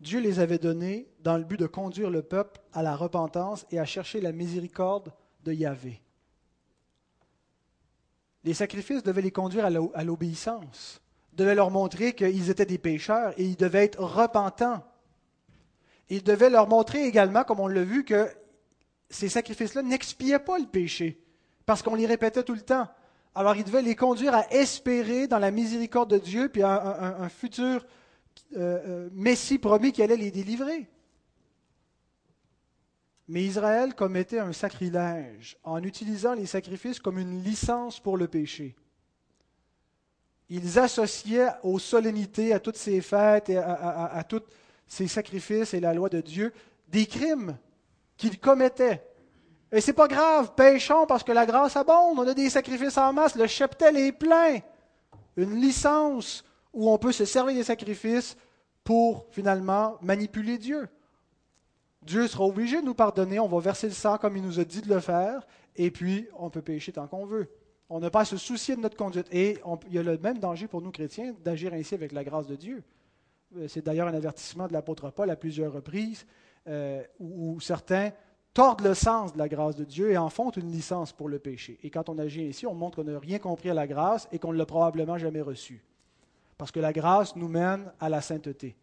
Dieu 0.00 0.20
les 0.20 0.38
avait 0.38 0.58
donnés 0.58 1.08
dans 1.20 1.36
le 1.36 1.44
but 1.44 1.58
de 1.58 1.66
conduire 1.66 2.10
le 2.10 2.22
peuple 2.22 2.60
à 2.72 2.82
la 2.82 2.96
repentance 2.96 3.66
et 3.70 3.78
à 3.78 3.84
chercher 3.84 4.20
la 4.20 4.32
miséricorde 4.32 5.12
de 5.44 5.52
Yahvé. 5.52 6.00
Les 8.44 8.54
sacrifices 8.54 9.02
devaient 9.02 9.22
les 9.22 9.32
conduire 9.32 9.66
à 9.66 10.04
l'obéissance, 10.04 11.02
devaient 11.32 11.54
leur 11.54 11.70
montrer 11.70 12.14
qu'ils 12.14 12.48
étaient 12.48 12.64
des 12.64 12.78
pécheurs 12.78 13.34
et 13.38 13.44
ils 13.44 13.56
devaient 13.56 13.84
être 13.84 14.02
repentants. 14.02 14.84
Ils 16.08 16.22
devaient 16.22 16.48
leur 16.48 16.68
montrer 16.68 17.04
également, 17.04 17.44
comme 17.44 17.60
on 17.60 17.66
l'a 17.66 17.82
vu, 17.82 18.04
que 18.04 18.30
ces 19.10 19.28
sacrifices-là 19.28 19.82
n'expiaient 19.82 20.38
pas 20.38 20.58
le 20.58 20.66
péché, 20.66 21.20
parce 21.66 21.82
qu'on 21.82 21.94
les 21.94 22.06
répétait 22.06 22.44
tout 22.44 22.54
le 22.54 22.62
temps. 22.62 22.88
Alors 23.34 23.56
ils 23.56 23.64
devaient 23.64 23.82
les 23.82 23.96
conduire 23.96 24.34
à 24.34 24.50
espérer 24.50 25.26
dans 25.28 25.38
la 25.38 25.50
miséricorde 25.50 26.10
de 26.10 26.18
Dieu, 26.18 26.48
puis 26.48 26.62
un, 26.62 26.70
un, 26.70 27.28
futur 27.28 27.86
euh, 28.56 28.78
euh, 28.86 29.08
Messie 29.12 29.58
promis 29.58 29.92
qui 29.92 30.02
allait 30.02 30.16
les 30.16 30.30
délivrer. 30.30 30.88
Mais 33.28 33.44
Israël 33.44 33.94
commettait 33.94 34.38
un 34.38 34.54
sacrilège 34.54 35.58
en 35.62 35.82
utilisant 35.82 36.32
les 36.32 36.46
sacrifices 36.46 36.98
comme 36.98 37.18
une 37.18 37.42
licence 37.42 38.00
pour 38.00 38.16
le 38.16 38.26
péché. 38.26 38.74
Ils 40.48 40.78
associaient 40.78 41.50
aux 41.62 41.78
solennités, 41.78 42.54
à 42.54 42.60
toutes 42.60 42.78
ces 42.78 43.02
fêtes, 43.02 43.50
et 43.50 43.58
à, 43.58 44.24
tous 44.26 44.42
ces 44.86 45.06
sacrifices 45.06 45.74
et 45.74 45.80
la 45.80 45.92
loi 45.92 46.08
de 46.08 46.22
Dieu, 46.22 46.54
des 46.88 47.04
crimes 47.04 47.58
qu'ils 48.16 48.40
commettaient. 48.40 49.06
Et 49.70 49.80
c'est 49.80 49.92
pas 49.92 50.08
grave, 50.08 50.54
péchons 50.54 51.06
parce 51.06 51.22
que 51.22 51.32
la 51.32 51.44
grâce 51.44 51.76
abonde, 51.76 52.18
on 52.18 52.26
a 52.26 52.34
des 52.34 52.48
sacrifices 52.48 52.96
en 52.96 53.12
masse, 53.12 53.36
le 53.36 53.46
cheptel 53.46 53.96
est 53.96 54.12
plein. 54.12 54.58
Une 55.36 55.60
licence 55.60 56.44
où 56.72 56.90
on 56.90 56.98
peut 56.98 57.12
se 57.12 57.24
servir 57.24 57.54
des 57.54 57.64
sacrifices 57.64 58.36
pour 58.82 59.26
finalement 59.30 59.98
manipuler 60.00 60.56
Dieu. 60.56 60.88
Dieu 62.02 62.26
sera 62.26 62.44
obligé 62.44 62.80
de 62.80 62.86
nous 62.86 62.94
pardonner, 62.94 63.38
on 63.38 63.48
va 63.48 63.58
verser 63.60 63.88
le 63.88 63.92
sang 63.92 64.16
comme 64.16 64.36
il 64.36 64.42
nous 64.42 64.60
a 64.60 64.64
dit 64.64 64.80
de 64.80 64.88
le 64.88 65.00
faire, 65.00 65.46
et 65.76 65.90
puis 65.90 66.26
on 66.38 66.48
peut 66.48 66.62
pécher 66.62 66.92
tant 66.92 67.06
qu'on 67.06 67.26
veut. 67.26 67.48
On 67.90 68.00
n'a 68.00 68.10
pas 68.10 68.20
à 68.20 68.24
se 68.24 68.36
soucier 68.36 68.76
de 68.76 68.80
notre 68.80 68.96
conduite. 68.96 69.26
Et 69.32 69.58
il 69.88 69.94
y 69.94 69.98
a 69.98 70.02
le 70.02 70.18
même 70.18 70.38
danger 70.38 70.66
pour 70.66 70.82
nous 70.82 70.90
chrétiens 70.90 71.34
d'agir 71.42 71.72
ainsi 71.72 71.94
avec 71.94 72.12
la 72.12 72.22
grâce 72.22 72.46
de 72.46 72.54
Dieu. 72.56 72.82
Euh, 73.56 73.66
c'est 73.66 73.82
d'ailleurs 73.82 74.08
un 74.08 74.14
avertissement 74.14 74.68
de 74.68 74.74
l'apôtre 74.74 75.10
Paul 75.10 75.30
à 75.30 75.36
plusieurs 75.36 75.72
reprises, 75.72 76.26
euh, 76.66 77.02
où, 77.18 77.58
certains 77.60 78.10
tordent 78.54 78.80
le 78.82 78.94
sens 78.94 79.32
de 79.32 79.38
la 79.38 79.48
grâce 79.48 79.76
de 79.76 79.84
Dieu 79.84 80.10
et 80.10 80.18
en 80.18 80.30
font 80.30 80.50
une 80.50 80.70
licence 80.72 81.12
pour 81.12 81.28
le 81.28 81.38
péché. 81.38 81.78
Et 81.82 81.90
quand 81.90 82.08
on 82.08 82.18
agit 82.18 82.48
ainsi, 82.48 82.66
on 82.66 82.74
montre 82.74 82.96
qu'on 82.96 83.10
n'a 83.10 83.18
rien 83.18 83.38
compris 83.38 83.70
à 83.70 83.74
la 83.74 83.86
grâce 83.86 84.28
et 84.32 84.38
qu'on 84.38 84.52
ne 84.52 84.58
l'a 84.58 84.66
probablement 84.66 85.18
jamais 85.18 85.40
reçue. 85.40 85.84
Parce 86.56 86.72
que 86.72 86.80
la 86.80 86.92
grâce 86.92 87.36
nous 87.36 87.48
mène 87.48 87.92
à 88.00 88.08
la 88.08 88.20
sainteté. 88.20 88.76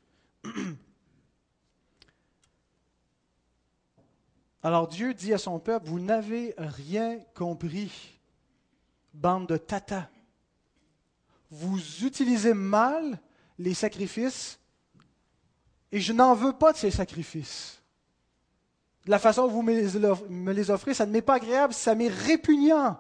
Alors 4.64 4.88
Dieu 4.88 5.14
dit 5.14 5.34
à 5.34 5.38
son 5.38 5.60
peuple, 5.60 5.88
vous 5.88 6.00
n'avez 6.00 6.56
rien 6.58 7.20
compris, 7.36 8.20
bande 9.14 9.48
de 9.48 9.58
tata. 9.58 10.10
Vous 11.52 11.80
utilisez 12.04 12.56
mal 12.56 13.20
les 13.60 13.76
sacrifices 13.76 14.60
et 15.92 16.00
je 16.00 16.14
n'en 16.14 16.34
veux 16.34 16.54
pas 16.54 16.74
de 16.74 16.78
ces 16.78 16.90
sacrifices. 16.92 17.82
De 19.06 19.12
la 19.12 19.20
façon 19.20 19.48
dont 19.48 19.54
vous 19.54 19.62
me 19.62 20.52
les 20.52 20.72
offrez, 20.72 20.94
ça 20.96 21.06
ne 21.06 21.12
m'est 21.12 21.22
pas 21.22 21.36
agréable, 21.36 21.74
ça 21.74 21.94
m'est 21.94 22.08
répugnant. 22.08 23.00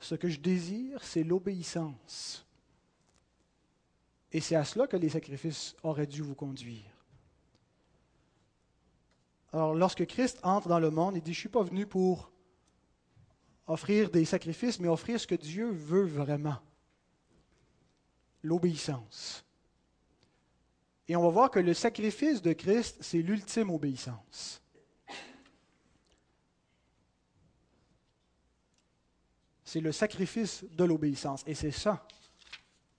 Ce 0.00 0.14
que 0.16 0.28
je 0.28 0.40
désire, 0.40 1.02
c'est 1.02 1.22
l'obéissance. 1.22 2.44
Et 4.32 4.40
c'est 4.40 4.56
à 4.56 4.64
cela 4.64 4.86
que 4.88 4.96
les 4.96 5.08
sacrifices 5.08 5.76
auraient 5.84 6.06
dû 6.06 6.20
vous 6.20 6.34
conduire. 6.34 6.82
Alors, 9.52 9.74
lorsque 9.74 10.04
Christ 10.04 10.40
entre 10.42 10.68
dans 10.68 10.80
le 10.80 10.90
monde, 10.90 11.16
il 11.16 11.22
dit, 11.22 11.32
je 11.32 11.38
ne 11.38 11.40
suis 11.42 11.48
pas 11.48 11.62
venu 11.62 11.86
pour 11.86 12.30
offrir 13.68 14.10
des 14.10 14.24
sacrifices, 14.24 14.80
mais 14.80 14.88
offrir 14.88 15.18
ce 15.20 15.28
que 15.28 15.36
Dieu 15.36 15.70
veut 15.70 16.04
vraiment. 16.04 16.58
L'obéissance. 18.42 19.45
Et 21.08 21.16
on 21.16 21.22
va 21.22 21.28
voir 21.28 21.50
que 21.50 21.60
le 21.60 21.74
sacrifice 21.74 22.42
de 22.42 22.52
Christ, 22.52 22.98
c'est 23.00 23.22
l'ultime 23.22 23.70
obéissance. 23.70 24.60
C'est 29.64 29.80
le 29.80 29.92
sacrifice 29.92 30.64
de 30.72 30.84
l'obéissance. 30.84 31.42
Et 31.46 31.54
c'est 31.54 31.70
ça 31.70 32.06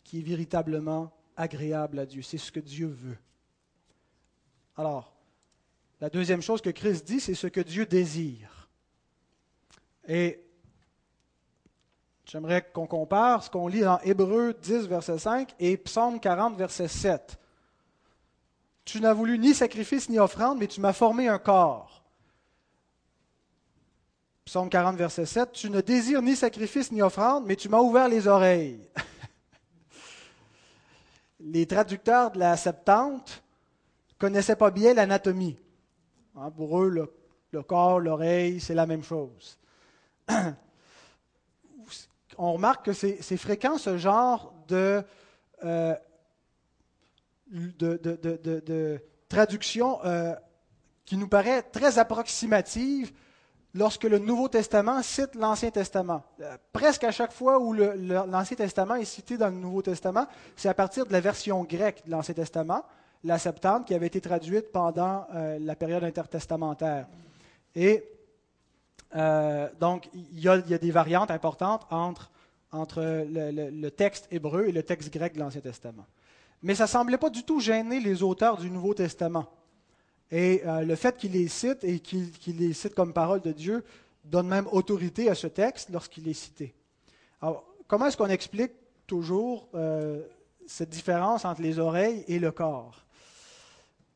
qui 0.03 0.19
est 0.19 0.23
véritablement 0.23 1.11
agréable 1.35 1.99
à 1.99 2.05
Dieu. 2.05 2.21
C'est 2.21 2.37
ce 2.37 2.51
que 2.51 2.59
Dieu 2.59 2.87
veut. 2.87 3.17
Alors, 4.77 5.17
La 5.99 6.09
deuxième 6.09 6.41
chose 6.41 6.61
que 6.61 6.69
Christ 6.69 7.05
dit, 7.05 7.19
c'est 7.19 7.33
ce 7.33 7.47
que 7.47 7.61
Dieu 7.61 7.85
désire. 7.85 8.69
Et 10.07 10.43
j'aimerais 12.25 12.69
qu'on 12.71 12.85
compare 12.85 13.43
ce 13.43 13.49
qu'on 13.49 13.67
lit 13.67 13.81
dans 13.81 13.99
Hébreu 14.01 14.53
10, 14.53 14.87
verset 14.87 15.17
5 15.17 15.55
et 15.59 15.75
Psaume 15.77 16.19
40, 16.19 16.55
verset 16.55 16.87
7. 16.87 17.39
Tu 18.87 19.01
n'as 19.01 19.11
voulu 19.11 19.37
ni 19.37 19.53
sacrifice 19.53 20.07
ni 20.07 20.17
offrande, 20.17 20.59
mais 20.59 20.67
tu 20.67 20.79
m'as 20.79 20.93
formé 20.93 21.27
un 21.27 21.39
corps. 21.39 22.05
Psaume 24.45 24.69
40, 24.69 24.95
verset 24.95 25.25
7. 25.25 25.51
Tu 25.51 25.69
ne 25.69 25.81
désires 25.81 26.21
ni 26.21 26.37
sacrifice 26.37 26.93
ni 26.93 27.01
offrande, 27.01 27.43
mais 27.45 27.57
tu 27.57 27.67
m'as 27.67 27.81
ouvert 27.81 28.07
les 28.07 28.29
oreilles. 28.29 28.79
les 31.41 31.67
traducteurs 31.67 32.31
de 32.31 32.39
la 32.39 32.55
Septante 32.55 33.43
connaissaient 34.17 34.55
pas 34.55 34.71
bien 34.71 34.93
l'anatomie. 34.93 35.57
Hein, 36.37 36.49
pour 36.51 36.81
eux, 36.81 36.87
le, 36.87 37.11
corps, 37.63 37.99
l'oreille, 37.99 38.61
c'est 38.61 38.73
la 38.73 38.85
même 38.85 39.03
chose. 39.03 39.59
On 42.37 42.53
remarque 42.53 42.85
que 42.85 42.93
c'est 42.93 43.35
fréquent 43.35 43.77
ce 43.77 43.97
genre 43.97 44.53
de, 44.69 45.03
euh, 45.65 45.93
de, 47.51 49.01
traduction 49.29 49.99
euh, 50.05 50.35
qui 51.05 51.17
nous 51.17 51.27
paraît 51.27 51.61
très 51.61 51.99
approximative 51.99 53.11
lorsque 53.73 54.05
le 54.05 54.19
Nouveau 54.19 54.47
Testament 54.47 55.01
cite 55.01 55.35
l'Ancien 55.35 55.69
Testament. 55.69 56.23
Euh, 56.41 56.57
presque 56.71 57.03
à 57.03 57.11
chaque 57.11 57.31
fois 57.31 57.59
où 57.59 57.73
l'Ancien 57.73 58.57
Testament 58.57 58.95
est 58.95 59.05
cité 59.05 59.37
dans 59.37 59.49
le 59.49 59.55
Nouveau 59.55 59.81
Testament, 59.81 60.27
c'est 60.55 60.69
à 60.69 60.73
partir 60.73 61.05
de 61.05 61.11
la 61.11 61.19
version 61.19 61.63
grecque 61.63 62.03
de 62.05 62.11
l'Ancien 62.11 62.33
Testament, 62.33 62.83
la 63.23 63.37
Septante, 63.37 63.85
qui 63.85 63.93
avait 63.93 64.07
été 64.07 64.21
traduite 64.21 64.71
pendant 64.71 65.27
euh, 65.33 65.59
la 65.59 65.75
période 65.75 66.03
intertestamentaire. 66.03 67.07
Et 67.75 68.03
donc, 69.79 70.09
il 70.13 70.39
y, 70.39 70.49
a, 70.49 70.59
des 70.59 70.91
variantes 70.91 71.31
importantes 71.31 71.87
entre, 71.89 72.29
entre 72.71 73.01
le, 73.01 73.89
texte 73.89 74.27
hébreu 74.31 74.67
et 74.67 74.71
le 74.71 74.83
texte 74.83 75.11
grec 75.11 75.33
de 75.33 75.39
l'Ancien 75.39 75.61
Testament. 75.61 76.05
Mais 76.63 76.75
ça 76.75 76.85
ne 76.85 76.89
semblait 76.89 77.17
pas 77.17 77.29
du 77.29 77.43
tout 77.43 77.59
gêner 77.59 77.99
les 77.99 78.23
auteurs 78.23 78.57
du 78.57 78.69
Nouveau 78.69 78.93
Testament. 78.93 79.47
Et 80.31 80.61
euh, 80.65 80.81
le 80.81 80.95
fait 80.95 81.17
qu'il 81.17 81.33
les 81.33 81.47
cite 81.47 81.83
et 81.83 81.99
qu'il 81.99 82.57
les 82.57 82.73
cite 82.73 82.95
comme 82.95 83.13
parole 83.13 83.41
de 83.41 83.51
Dieu 83.51 83.83
donne 84.25 84.47
même 84.47 84.67
autorité 84.71 85.29
à 85.29 85.35
ce 85.35 85.47
texte 85.47 85.89
lorsqu'il 85.89 86.27
est 86.27 86.33
cité. 86.33 86.73
Alors, 87.41 87.63
comment 87.87 88.07
est-ce 88.07 88.17
qu'on 88.17 88.27
explique 88.27 88.73
toujours 89.05 89.69
euh, 89.73 90.21
cette 90.65 90.89
différence 90.89 91.45
entre 91.45 91.61
les 91.61 91.79
oreilles 91.79 92.25
et 92.27 92.39
le 92.39 92.51
corps? 92.51 93.05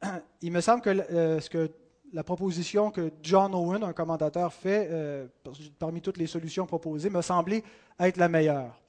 Il 0.41 0.51
me 0.51 0.60
semble 0.60 0.82
que, 0.82 0.89
euh, 0.89 1.39
que 1.49 1.71
la 2.12 2.23
proposition 2.23 2.91
que 2.91 3.13
John 3.23 3.56
Owen, 3.56 3.84
un 3.84 3.93
commentateur, 3.93 4.51
fait 4.51 4.89
parmi 5.80 6.01
toutes 6.01 6.17
les 6.17 6.27
solutions 6.27 6.65
proposées, 6.65 7.10
me 7.10 7.21
semblait 7.21 7.63
être 7.97 8.17
la 8.17 8.27
meilleure. 8.27 8.81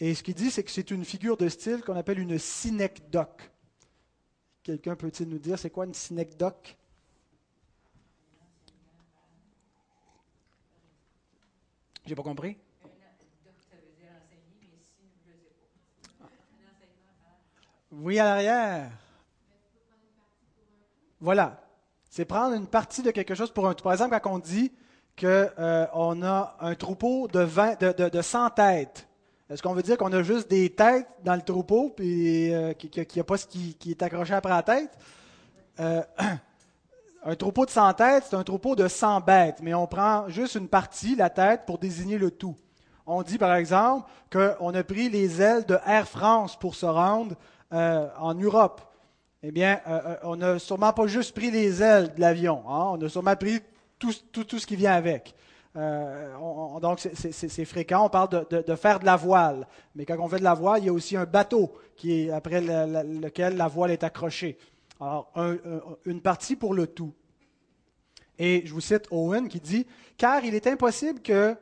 Et 0.00 0.14
ce 0.14 0.22
qu'il 0.22 0.34
dit, 0.34 0.50
c'est 0.50 0.64
que 0.64 0.70
c'est 0.70 0.90
une 0.90 1.04
figure 1.04 1.36
de 1.36 1.48
style 1.48 1.82
qu'on 1.82 1.96
appelle 1.96 2.18
une 2.18 2.38
synecdoque. 2.38 3.50
Quelqu'un 4.62 4.96
peut-il 4.96 5.28
nous 5.28 5.38
dire 5.38 5.58
c'est 5.58 5.70
quoi 5.70 5.84
une 5.84 5.94
synecdoque? 5.94 6.76
J'ai 12.06 12.14
pas 12.14 12.22
compris. 12.22 12.58
Oui, 17.92 18.18
à 18.18 18.24
l'arrière. 18.24 18.90
Voilà. 21.20 21.60
C'est 22.10 22.24
prendre 22.24 22.54
une 22.54 22.66
partie 22.66 23.02
de 23.02 23.10
quelque 23.10 23.34
chose 23.34 23.52
pour 23.52 23.68
un. 23.68 23.74
Par 23.74 23.92
exemple, 23.92 24.18
quand 24.20 24.32
on 24.32 24.38
dit 24.38 24.72
qu'on 25.18 25.26
euh, 25.26 25.86
a 25.92 26.56
un 26.60 26.74
troupeau 26.74 27.28
de, 27.28 27.40
20, 27.40 27.80
de, 27.80 28.08
de 28.08 28.22
100 28.22 28.50
têtes, 28.50 29.08
est-ce 29.50 29.62
qu'on 29.62 29.74
veut 29.74 29.82
dire 29.82 29.98
qu'on 29.98 30.12
a 30.12 30.22
juste 30.22 30.48
des 30.48 30.70
têtes 30.70 31.06
dans 31.22 31.34
le 31.34 31.42
troupeau, 31.42 31.90
puis 31.90 32.52
euh, 32.54 32.72
qu'il 32.72 33.06
n'y 33.14 33.20
a 33.20 33.24
pas 33.24 33.36
ce 33.36 33.46
qui, 33.46 33.76
est 33.86 34.02
accroché 34.02 34.32
après 34.32 34.50
la 34.50 34.62
tête? 34.62 34.90
Euh, 35.80 36.02
un 37.24 37.34
troupeau 37.34 37.66
de 37.66 37.70
100 37.70 37.92
têtes, 37.94 38.24
c'est 38.30 38.36
un 38.36 38.42
troupeau 38.42 38.74
de 38.74 38.88
100 38.88 39.20
bêtes, 39.20 39.58
mais 39.60 39.74
on 39.74 39.86
prend 39.86 40.28
juste 40.28 40.54
une 40.54 40.68
partie, 40.68 41.14
la 41.14 41.28
tête, 41.28 41.66
pour 41.66 41.78
désigner 41.78 42.16
le 42.16 42.30
tout. 42.30 42.56
On 43.06 43.22
dit 43.22 43.36
par 43.36 43.54
exemple 43.54 44.08
qu'on 44.32 44.72
a 44.72 44.82
pris 44.82 45.10
les 45.10 45.42
ailes 45.42 45.66
de 45.66 45.76
Air 45.86 46.08
France 46.08 46.58
pour 46.58 46.74
se 46.74 46.86
rendre 46.86 47.36
euh, 47.74 48.08
en 48.18 48.34
Europe. 48.34 48.80
Eh 49.42 49.52
bien, 49.52 49.78
on 50.22 50.36
n'a 50.36 50.58
sûrement 50.58 50.94
pas 50.94 51.06
juste 51.06 51.34
pris 51.34 51.50
les 51.50 51.82
ailes 51.82 52.14
de 52.14 52.20
l'avion, 52.20 52.62
hein. 52.66 52.92
on 52.92 53.02
a 53.02 53.10
sûrement 53.10 53.36
pris 53.36 53.60
tout, 53.98 54.14
tout 54.32 54.58
ce 54.58 54.66
qui 54.66 54.74
vient 54.74 54.94
avec. 54.94 55.34
Euh, 55.76 56.78
donc, 56.80 57.00
c'est 57.00 57.64
fréquent. 57.64 58.06
On 58.06 58.08
parle 58.08 58.46
de, 58.48 58.74
faire 58.76 59.00
de 59.00 59.04
la 59.04 59.16
voile. 59.16 59.66
Mais 59.94 60.04
quand 60.04 60.16
on 60.18 60.28
fait 60.28 60.38
de 60.38 60.44
la 60.44 60.54
voile, 60.54 60.82
il 60.82 60.86
y 60.86 60.88
a 60.88 60.92
aussi 60.92 61.16
un 61.16 61.24
bateau 61.24 61.72
qui 61.96 62.26
est, 62.26 62.30
après 62.30 62.60
lequel 62.60 63.56
la 63.56 63.68
voile 63.68 63.90
est 63.90 64.04
accrochée. 64.04 64.58
Alors, 65.00 65.32
une 66.04 66.20
partie 66.20 66.56
pour 66.56 66.74
le 66.74 66.86
tout. 66.86 67.12
Et 68.38 68.62
je 68.64 68.72
vous 68.72 68.80
cite 68.80 69.06
Owen 69.10 69.48
qui 69.48 69.60
dit 69.60 69.86
Car 70.16 70.44
il 70.44 70.54
est 70.54 70.66
impossible 70.66 71.20
que 71.20 71.56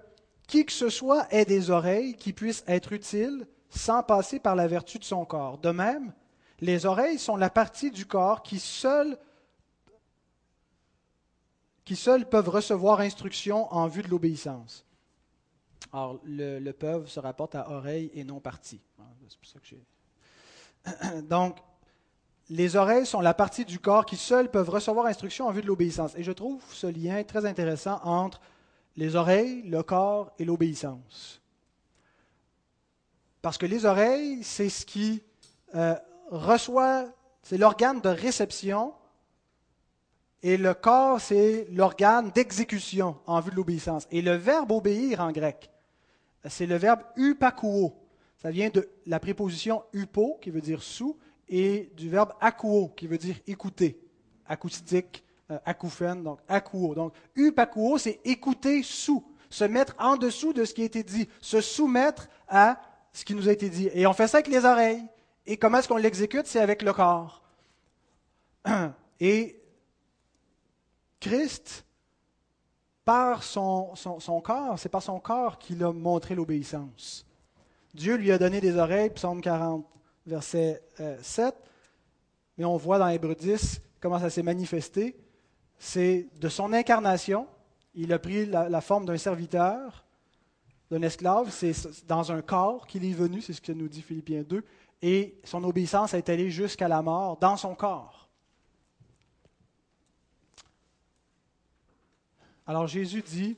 qui 0.46 0.64
que 0.64 0.72
ce 0.72 0.88
soit 0.88 1.26
ait 1.30 1.44
des 1.44 1.70
oreilles 1.70 2.14
qui 2.14 2.32
puissent 2.32 2.64
être 2.66 2.92
utiles 2.92 3.46
sans 3.70 4.02
passer 4.02 4.38
par 4.38 4.54
la 4.54 4.66
vertu 4.66 4.98
de 4.98 5.04
son 5.04 5.24
corps. 5.24 5.58
De 5.58 5.70
même, 5.70 6.12
les 6.60 6.86
oreilles 6.86 7.18
sont 7.18 7.36
la 7.36 7.50
partie 7.50 7.90
du 7.90 8.06
corps 8.06 8.42
qui 8.42 8.58
seule 8.58 9.16
qui 11.84 11.96
seuls 11.96 12.28
peuvent 12.28 12.48
recevoir 12.48 13.00
instruction 13.00 13.72
en 13.72 13.88
vue 13.88 14.02
de 14.02 14.08
l'obéissance. 14.08 14.84
Alors, 15.92 16.20
le, 16.24 16.70
peuvent 16.72 17.08
se 17.08 17.20
rapporte 17.20 17.54
à 17.54 17.70
oreille 17.70 18.10
et 18.14 18.24
non 18.24 18.40
partie. 18.40 18.80
Ah, 18.98 19.02
c'est 19.28 19.38
pour 19.38 19.48
ça 19.48 19.58
que 19.60 21.20
Donc, 21.28 21.58
les 22.48 22.76
oreilles 22.76 23.06
sont 23.06 23.20
la 23.20 23.34
partie 23.34 23.64
du 23.64 23.78
corps 23.78 24.06
qui 24.06 24.16
seuls 24.16 24.50
peuvent 24.50 24.70
recevoir 24.70 25.06
instruction 25.06 25.46
en 25.46 25.52
vue 25.52 25.62
de 25.62 25.66
l'obéissance. 25.66 26.12
Et 26.16 26.22
je 26.22 26.32
trouve 26.32 26.62
ce 26.70 26.86
lien 26.86 27.22
très 27.24 27.46
intéressant 27.46 28.00
entre 28.04 28.40
les 28.96 29.16
oreilles, 29.16 29.62
le 29.62 29.82
corps 29.82 30.32
et 30.38 30.44
l'obéissance. 30.44 31.40
Parce 33.40 33.58
que 33.58 33.66
les 33.66 33.84
oreilles, 33.86 34.44
c'est 34.44 34.68
ce 34.68 34.86
qui 34.86 35.22
euh, 35.74 35.96
reçoit, 36.30 37.06
c'est 37.42 37.58
l'organe 37.58 38.00
de 38.00 38.08
réception 38.08 38.94
et 40.42 40.56
le 40.56 40.74
corps, 40.74 41.20
c'est 41.20 41.68
l'organe 41.70 42.30
d'exécution 42.30 43.16
en 43.26 43.40
vue 43.40 43.52
de 43.52 43.56
l'obéissance. 43.56 44.08
Et 44.10 44.22
le 44.22 44.34
verbe 44.34 44.72
obéir 44.72 45.20
en 45.20 45.30
grec, 45.30 45.70
c'est 46.48 46.66
le 46.66 46.76
verbe 46.76 47.00
upakouo. 47.16 47.94
Ça 48.38 48.50
vient 48.50 48.70
de 48.70 48.88
la 49.06 49.20
préposition 49.20 49.84
upo, 49.92 50.38
qui 50.42 50.50
veut 50.50 50.60
dire 50.60 50.82
sous, 50.82 51.16
et 51.48 51.92
du 51.96 52.10
verbe 52.10 52.32
akouo, 52.40 52.88
qui 52.88 53.06
veut 53.06 53.18
dire 53.18 53.36
écouter. 53.46 54.00
Acoustique, 54.46 55.22
euh, 55.50 55.58
acouphène, 55.64 56.24
donc 56.24 56.40
akouo. 56.48 56.96
Donc 56.96 57.14
upakouo, 57.36 57.98
c'est 57.98 58.18
écouter 58.24 58.82
sous, 58.82 59.24
se 59.48 59.62
mettre 59.64 59.94
en 60.00 60.16
dessous 60.16 60.52
de 60.52 60.64
ce 60.64 60.74
qui 60.74 60.82
a 60.82 60.86
été 60.86 61.04
dit, 61.04 61.28
se 61.40 61.60
soumettre 61.60 62.28
à 62.48 62.80
ce 63.12 63.24
qui 63.24 63.36
nous 63.36 63.48
a 63.48 63.52
été 63.52 63.68
dit. 63.68 63.88
Et 63.94 64.08
on 64.08 64.12
fait 64.12 64.26
ça 64.26 64.38
avec 64.38 64.48
les 64.48 64.64
oreilles. 64.64 65.04
Et 65.46 65.56
comment 65.56 65.78
est-ce 65.78 65.86
qu'on 65.86 65.96
l'exécute? 65.96 66.46
C'est 66.46 66.60
avec 66.60 66.82
le 66.82 66.92
corps. 66.92 67.42
Et 69.20 69.61
Christ, 71.22 71.84
par 73.04 73.44
son, 73.44 73.94
corps, 74.42 74.76
c'est 74.76 74.88
par 74.88 75.04
son 75.04 75.20
corps 75.20 75.56
qu'il 75.56 75.84
a 75.84 75.92
montré 75.92 76.34
l'obéissance. 76.34 77.24
Dieu 77.94 78.16
lui 78.16 78.32
a 78.32 78.38
donné 78.38 78.60
des 78.60 78.76
oreilles, 78.76 79.10
psaume 79.10 79.40
40, 79.40 79.86
verset 80.26 80.82
7, 81.22 81.54
euh, 81.54 81.58
mais 82.58 82.64
on 82.64 82.76
voit 82.76 82.98
dans 82.98 83.06
Hébreu 83.06 83.36
10 83.36 83.80
comment 84.00 84.18
ça 84.18 84.30
s'est 84.30 84.42
manifesté. 84.42 85.16
C'est 85.78 86.26
de 86.40 86.48
son 86.48 86.72
incarnation, 86.72 87.46
il 87.94 88.12
a 88.12 88.18
pris 88.18 88.44
la, 88.46 88.80
forme 88.80 89.06
d'un 89.06 89.16
serviteur, 89.16 90.04
d'un 90.90 91.02
esclave, 91.02 91.52
c'est 91.52 91.72
dans 92.08 92.32
un 92.32 92.42
corps 92.42 92.88
qu'il 92.88 93.04
est 93.04 93.14
venu, 93.14 93.40
c'est 93.40 93.52
ce 93.52 93.60
que 93.60 93.70
nous 93.70 93.88
dit 93.88 94.02
Philippiens 94.02 94.42
2, 94.42 94.64
et 95.02 95.38
son 95.44 95.62
obéissance 95.62 96.14
est 96.14 96.28
allée 96.28 96.50
jusqu'à 96.50 96.88
la 96.88 97.00
mort 97.00 97.36
dans 97.36 97.56
son 97.56 97.76
corps. 97.76 98.21
Alors 102.66 102.86
Jésus 102.86 103.22
dit, 103.22 103.56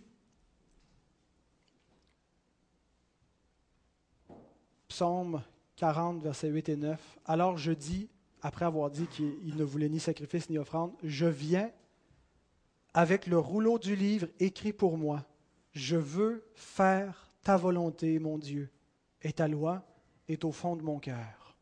Psaume 4.89 5.43
40, 5.77 6.23
versets 6.23 6.49
8 6.49 6.69
et 6.69 6.77
9, 6.77 7.19
Alors 7.27 7.59
je 7.59 7.73
dis, 7.73 8.09
après 8.43 8.65
avoir 8.65 8.91
dit 8.91 9.07
qu'il 9.09 9.57
ne 9.57 9.65
voulait 9.65 9.89
ni 9.89 10.01
sacrifice 10.01 10.49
ni 10.49 10.59
offrande, 10.59 10.93
je 11.03 11.27
viens 11.27 11.71
avec 12.95 13.27
le 13.27 13.39
rouleau 13.39 13.79
du 13.79 13.97
livre 13.97 14.29
écrit 14.39 14.73
pour 14.73 14.97
moi. 14.97 15.25
Je 15.73 15.97
veux 15.97 16.47
faire 16.55 17.33
ta 17.43 17.57
volonté, 17.57 18.19
mon 18.19 18.39
Dieu, 18.39 18.71
et 19.21 19.33
ta 19.33 19.49
loi 19.49 19.85
est 20.29 20.45
au 20.45 20.53
fond 20.53 20.77
de 20.77 20.83
mon 20.83 20.99
cœur. 20.99 21.57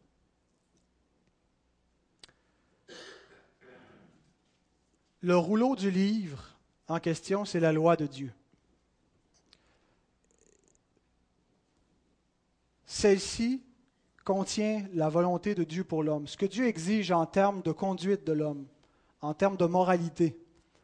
Le 5.21 5.37
rouleau 5.37 5.77
du 5.77 5.91
livre 5.91 6.52
en 6.89 7.01
question, 7.01 7.45
c'est 7.45 7.61
la 7.61 7.73
loi 7.73 7.97
de 7.97 8.07
Dieu. 8.07 8.33
Celle-ci 12.87 13.63
contient 14.25 14.87
la 14.95 15.09
volonté 15.09 15.55
de 15.55 15.65
Dieu 15.65 15.85
pour 15.85 16.03
l'homme, 16.03 16.27
ce 16.27 16.37
que 16.37 16.47
Dieu 16.47 16.67
exige 16.67 17.11
en 17.11 17.27
termes 17.27 17.63
de 17.63 17.73
conduite 17.73 18.25
de 18.25 18.33
l'homme, 18.33 18.67
en 19.21 19.35
termes 19.35 19.57
de 19.57 19.65
moralité. 19.67 20.37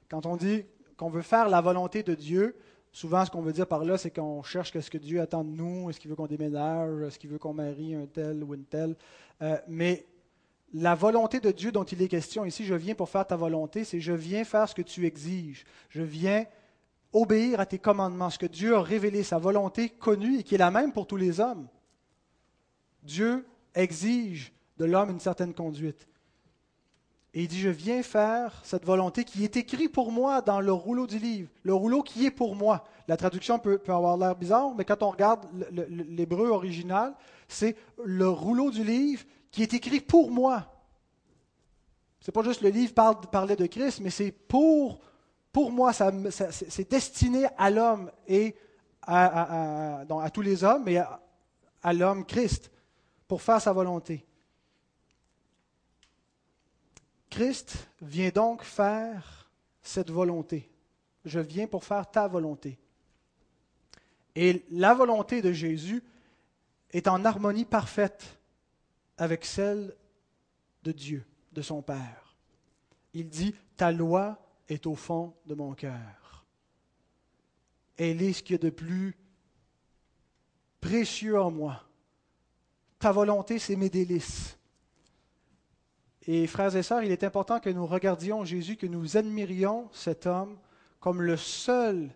Quand 0.09 0.27
on 0.27 0.37
dit 0.37 0.65
qu'on 0.97 1.11
veut 1.11 1.23
faire 1.23 1.49
la 1.49 1.61
volonté 1.61 2.03
de 2.03 2.15
Dieu, 2.15 2.57
souvent 2.93 3.25
ce 3.25 3.31
qu'on 3.31 3.43
veut 3.43 3.53
dire 3.53 3.67
par 3.67 3.85
là, 3.85 3.99
c'est 3.99 4.11
qu'on 4.11 4.43
cherche 4.43 4.73
ce 4.79 4.91
que 4.91 4.99
Dieu 4.99 5.21
attend 5.21 5.45
de 5.45 5.51
nous, 5.51 5.91
est-ce 5.91 6.01
qu'il 6.01 6.11
veut 6.11 6.17
qu'on 6.17 6.27
déménage, 6.27 7.03
est-ce 7.03 7.19
qu'il 7.19 7.31
veut 7.31 7.39
qu'on 7.39 7.55
marie 7.55 7.95
un 7.95 8.07
tel 8.07 8.43
ou 8.43 8.55
une 8.55 8.65
telle. 8.65 8.97
Euh, 9.43 9.59
mais 9.69 10.07
la 10.75 10.95
volonté 10.95 11.41
de 11.41 11.51
Dieu 11.51 11.73
dont 11.73 11.85
il 11.85 12.03
est 12.03 12.09
question 12.09 12.45
ici, 12.45 12.65
je 12.65 12.75
viens 12.75 12.95
pour 12.95 13.09
faire 13.09 13.27
ta 13.27 13.37
volonté, 13.37 13.85
c'est 13.85 14.01
je 14.01 14.13
viens 14.13 14.45
faire 14.45 14.69
ce 14.69 14.75
que 14.75 14.83
tu 14.83 15.07
exiges. 15.07 15.65
Je 15.89 16.03
viens 16.03 16.45
obéir 17.13 17.61
à 17.61 17.67
tes 17.67 17.79
commandements, 17.79 18.31
ce 18.31 18.39
que 18.39 18.47
Dieu 18.47 18.77
a 18.77 18.83
révélé, 18.83 19.23
sa 19.23 19.39
volonté 19.39 19.89
connue 19.89 20.39
et 20.39 20.43
qui 20.43 20.55
est 20.55 20.59
la 20.59 20.71
même 20.71 20.93
pour 20.93 21.07
tous 21.07 21.17
les 21.17 21.41
hommes. 21.41 21.69
Dieu 23.03 23.47
exige 23.75 24.53
de 24.77 24.85
l'homme 24.85 25.11
une 25.11 25.21
certaine 25.21 25.55
conduite. 25.55 26.07
Et 27.35 27.43
il 27.43 27.49
dit, 27.49 27.61
je 27.61 27.69
viens 27.69 28.03
faire 28.03 28.61
cette 28.65 28.85
volonté 28.85 29.25
qui 29.25 29.45
est 29.45 29.57
écrite 29.57 29.93
pour 29.93 30.13
moi 30.13 30.41
dans 30.41 30.61
le 30.61 30.73
rouleau 30.73 31.07
du 31.07 31.19
livre, 31.19 31.49
le 31.63 31.75
rouleau 31.75 32.03
qui 32.03 32.27
est 32.27 32.31
pour 32.31 32.57
moi. 32.57 32.85
La 33.07 33.17
traduction 33.17 33.59
peut, 33.59 33.81
avoir 33.87 34.17
l'air 34.17 34.35
bizarre, 34.35 34.75
mais 34.75 34.85
quand 34.85 35.03
on 35.03 35.11
regarde 35.11 35.47
l'hébreu 35.89 36.49
original, 36.49 37.15
c'est 37.47 37.77
le 38.03 38.29
rouleau 38.29 38.71
du 38.71 38.83
livre 38.83 39.25
qui 39.51 39.63
est 39.63 39.75
écrit 39.75 40.01
pour 40.01 40.31
moi. 40.31 40.75
Ce 42.21 42.31
n'est 42.31 42.33
pas 42.33 42.43
juste 42.43 42.63
le 42.63 42.69
livre 42.69 42.95
parlait 42.95 43.57
de 43.57 43.67
Christ, 43.67 44.01
mais 44.01 44.11
c'est 44.11 44.33
pour, 44.33 45.01
pour 45.53 45.71
moi, 45.71 45.93
c'est 45.93 46.91
destiné 46.91 47.47
à 47.57 47.71
l'homme 47.71 48.11
et 48.27 48.55
à, 49.03 50.01
à, 50.01 50.31
tous 50.31 50.43
les 50.43 50.65
hommes, 50.65 50.87
et 50.89 50.99
à 50.99 51.93
l'homme 51.93 52.27
Christ, 52.27 52.71
pour 53.27 53.41
faire 53.41 53.61
sa 53.61 53.73
volonté. 53.73 54.27
Christ 57.31 57.89
vient 58.03 58.31
donc 58.31 58.63
faire 58.63 59.51
cette 59.83 60.11
volonté. 60.11 60.71
Je 61.25 61.41
viens 61.41 61.67
pour 61.67 61.85
faire 61.85 62.11
ta 62.11 62.27
volonté. 62.27 62.79
Et 64.35 64.65
la 64.71 64.95
volonté 64.95 65.43
de 65.43 65.53
Jésus 65.53 66.03
est 66.91 67.09
en 67.09 67.25
harmonie 67.25 67.65
parfaite 67.65 68.38
avec 69.19 69.45
celle 69.45 69.95
de 70.83 70.93
Dieu, 70.93 71.27
de 71.53 71.61
son 71.63 71.83
Père. 71.83 72.37
Il 73.13 73.29
dit, 73.29 73.55
ta 73.77 73.93
loi 73.93 74.39
est 74.69 74.87
au 74.87 74.95
fond 74.95 75.35
de 75.47 75.55
mon 75.55 75.75
cœur. 75.75 76.47
Elle 77.97 78.23
est 78.23 78.33
ce 78.33 78.43
qu'il 78.43 78.55
y 78.55 78.59
a 78.59 78.63
de 78.63 78.71
plus 78.71 79.17
précieux 80.81 81.41
en 81.41 81.51
moi. 81.51 81.83
Ta 82.99 83.13
volonté, 83.13 83.59
c'est 83.59 83.77
mes 83.77 83.91
délices. 83.91 84.57
Et 86.23 86.47
frères 86.47 86.77
et 86.77 86.83
sœurs, 86.83 87.03
il 87.03 87.11
est 87.11 87.25
important 87.25 87.59
que 87.59 87.71
nous 87.71 87.87
regardions 87.87 88.45
Jésus, 88.45 88.77
que 88.77 88.87
nous 88.87 89.17
admirions 89.17 89.89
cet 89.93 90.27
homme 90.27 90.59
comme 91.01 91.23
le 91.23 91.37
seul 91.37 92.11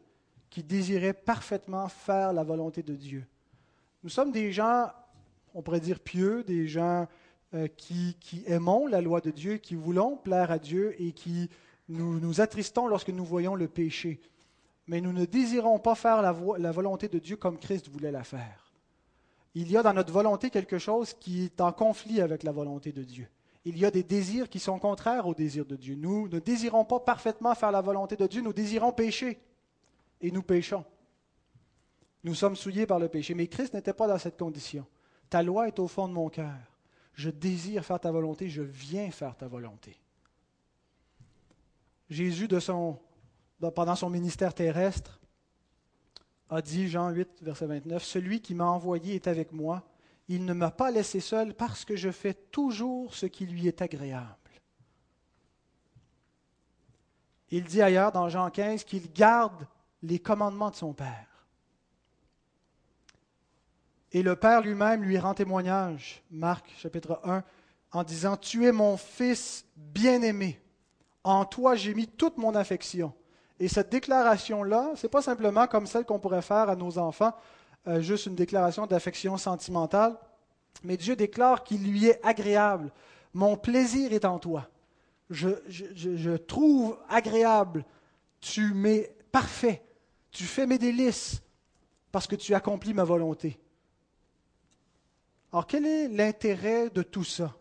qui 0.50 0.62
désirait 0.62 1.14
parfaitement 1.14 1.88
faire 1.88 2.32
la 2.32 2.44
volonté 2.44 2.82
de 2.82 2.94
Dieu. 2.94 3.26
Nous 4.02 4.10
sommes 4.10 4.30
des 4.30 4.52
gens, 4.52 4.90
on 5.54 5.62
pourrait 5.62 5.80
dire 5.80 6.00
pieux, 6.00 6.44
des 6.44 6.66
gens 6.66 7.06
euh, 7.54 7.68
qui, 7.68 8.16
aimons 8.46 8.86
la 8.86 9.00
loi 9.00 9.20
de 9.20 9.30
Dieu, 9.30 9.56
qui 9.56 9.74
voulons 9.74 10.16
plaire 10.16 10.50
à 10.50 10.58
Dieu 10.58 10.94
et 11.00 11.12
qui 11.12 11.50
nous, 11.88 12.40
attristons 12.40 12.86
lorsque 12.86 13.10
nous 13.10 13.24
voyons 13.24 13.54
le 13.54 13.68
péché. 13.68 14.20
Mais 14.86 15.00
nous 15.00 15.12
ne 15.12 15.24
désirons 15.24 15.78
pas 15.78 15.94
faire 15.94 16.22
la, 16.22 16.34
la 16.58 16.72
volonté 16.72 17.08
de 17.08 17.18
Dieu 17.18 17.36
comme 17.36 17.58
Christ 17.58 17.88
voulait 17.88 18.10
la 18.10 18.24
faire. 18.24 18.72
Il 19.54 19.70
y 19.70 19.76
a 19.76 19.82
dans 19.82 19.92
notre 19.92 20.12
volonté 20.12 20.48
quelque 20.48 20.78
chose 20.78 21.12
qui 21.14 21.44
est 21.44 21.60
en 21.60 21.72
conflit 21.72 22.20
avec 22.20 22.42
la 22.42 22.52
volonté 22.52 22.92
de 22.92 23.02
Dieu 23.02 23.28
il 23.64 23.78
y 23.78 23.84
a 23.84 23.90
des 23.90 24.02
désirs 24.02 24.48
qui 24.48 24.58
sont 24.58 24.78
contraires 24.78 25.26
au 25.26 25.34
désir 25.34 25.64
de 25.64 25.76
Dieu. 25.76 25.94
Nous 25.94 26.28
ne 26.28 26.38
désirons 26.38 26.84
pas 26.84 27.00
parfaitement 27.00 27.54
faire 27.54 27.70
la 27.70 27.80
volonté 27.80 28.16
de 28.16 28.26
Dieu, 28.26 28.42
nous 28.42 28.52
désirons 28.52 28.92
pécher. 28.92 29.38
Et 30.20 30.30
nous 30.30 30.42
péchons. 30.42 30.84
Nous 32.24 32.34
sommes 32.34 32.56
souillés 32.56 32.86
par 32.86 32.98
le 32.98 33.08
péché. 33.08 33.34
Mais 33.34 33.48
Christ 33.48 33.74
n'était 33.74 33.92
pas 33.92 34.06
dans 34.06 34.18
cette 34.18 34.38
condition. 34.38 34.86
Ta 35.32 35.42
loi 35.42 35.66
est 35.66 35.78
au 35.78 35.88
fond 35.88 36.08
de 36.08 36.12
mon 36.12 36.28
cœur. 36.28 36.52
Je 37.14 37.30
désire 37.30 37.86
faire 37.86 37.98
ta 37.98 38.12
volonté, 38.12 38.50
je 38.50 38.60
viens 38.60 39.10
faire 39.10 39.34
ta 39.34 39.48
volonté. 39.48 39.98
Jésus, 42.10 42.48
pendant 43.74 43.96
son 43.96 44.10
ministère 44.10 44.52
terrestre, 44.52 45.20
a 46.50 46.60
dit, 46.60 46.86
Jean 46.86 47.08
8, 47.08 47.28
verset 47.40 47.64
29, 47.64 48.04
Celui 48.04 48.42
qui 48.42 48.54
m'a 48.54 48.66
envoyé 48.66 49.14
est 49.14 49.26
avec 49.26 49.52
moi 49.52 49.82
il 50.28 50.44
ne 50.44 50.52
m'a 50.52 50.70
pas 50.70 50.90
laissé 50.90 51.20
seul 51.20 51.54
parce 51.54 51.84
que 51.84 51.96
je 51.96 52.10
fais 52.10 52.34
toujours 52.34 53.14
ce 53.14 53.26
qui 53.26 53.46
lui 53.46 53.66
est 53.66 53.82
agréable. 53.82 54.36
Il 57.50 57.64
dit 57.64 57.82
ailleurs 57.82 58.12
dans 58.12 58.28
Jean 58.28 58.50
15 58.50 58.84
qu'il 58.84 59.12
garde 59.12 59.66
les 60.02 60.18
commandements 60.18 60.70
de 60.70 60.76
son 60.76 60.94
Père. 60.94 61.31
Et 64.12 64.22
le 64.22 64.36
Père 64.36 64.60
lui-même 64.60 65.02
lui 65.02 65.18
rend 65.18 65.32
témoignage, 65.32 66.22
Marc 66.30 66.70
chapitre 66.76 67.18
1, 67.24 67.42
en 67.92 68.04
disant, 68.04 68.36
Tu 68.36 68.66
es 68.66 68.72
mon 68.72 68.98
Fils 68.98 69.64
bien-aimé, 69.76 70.60
en 71.24 71.46
toi 71.46 71.74
j'ai 71.74 71.94
mis 71.94 72.06
toute 72.06 72.36
mon 72.36 72.54
affection. 72.54 73.14
Et 73.58 73.68
cette 73.68 73.90
déclaration-là, 73.90 74.92
ce 74.96 75.06
n'est 75.06 75.10
pas 75.10 75.22
simplement 75.22 75.66
comme 75.66 75.86
celle 75.86 76.04
qu'on 76.04 76.18
pourrait 76.18 76.42
faire 76.42 76.68
à 76.68 76.76
nos 76.76 76.98
enfants, 76.98 77.32
euh, 77.88 78.02
juste 78.02 78.26
une 78.26 78.34
déclaration 78.34 78.86
d'affection 78.86 79.38
sentimentale, 79.38 80.18
mais 80.84 80.98
Dieu 80.98 81.16
déclare 81.16 81.64
qu'il 81.64 81.82
lui 81.82 82.06
est 82.06 82.20
agréable. 82.22 82.92
Mon 83.32 83.56
plaisir 83.56 84.12
est 84.12 84.26
en 84.26 84.38
toi. 84.38 84.68
Je, 85.30 85.48
je 85.68 86.36
trouve 86.36 86.98
agréable. 87.08 87.84
Tu 88.40 88.74
m'es 88.74 89.10
parfait. 89.30 89.82
Tu 90.30 90.44
fais 90.44 90.66
mes 90.66 90.78
délices 90.78 91.42
parce 92.10 92.26
que 92.26 92.36
tu 92.36 92.54
accomplis 92.54 92.92
ma 92.92 93.04
volonté. 93.04 93.58
Alors 95.52 95.66
quel 95.66 95.84
est 95.84 96.08
l'intérêt 96.08 96.88
de 96.88 97.02
tout 97.02 97.24
ça? 97.24 97.54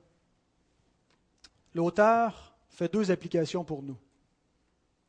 L'auteur 1.74 2.56
fait 2.70 2.92
deux 2.92 3.12
applications 3.12 3.64
pour 3.64 3.84
nous. 3.84 3.98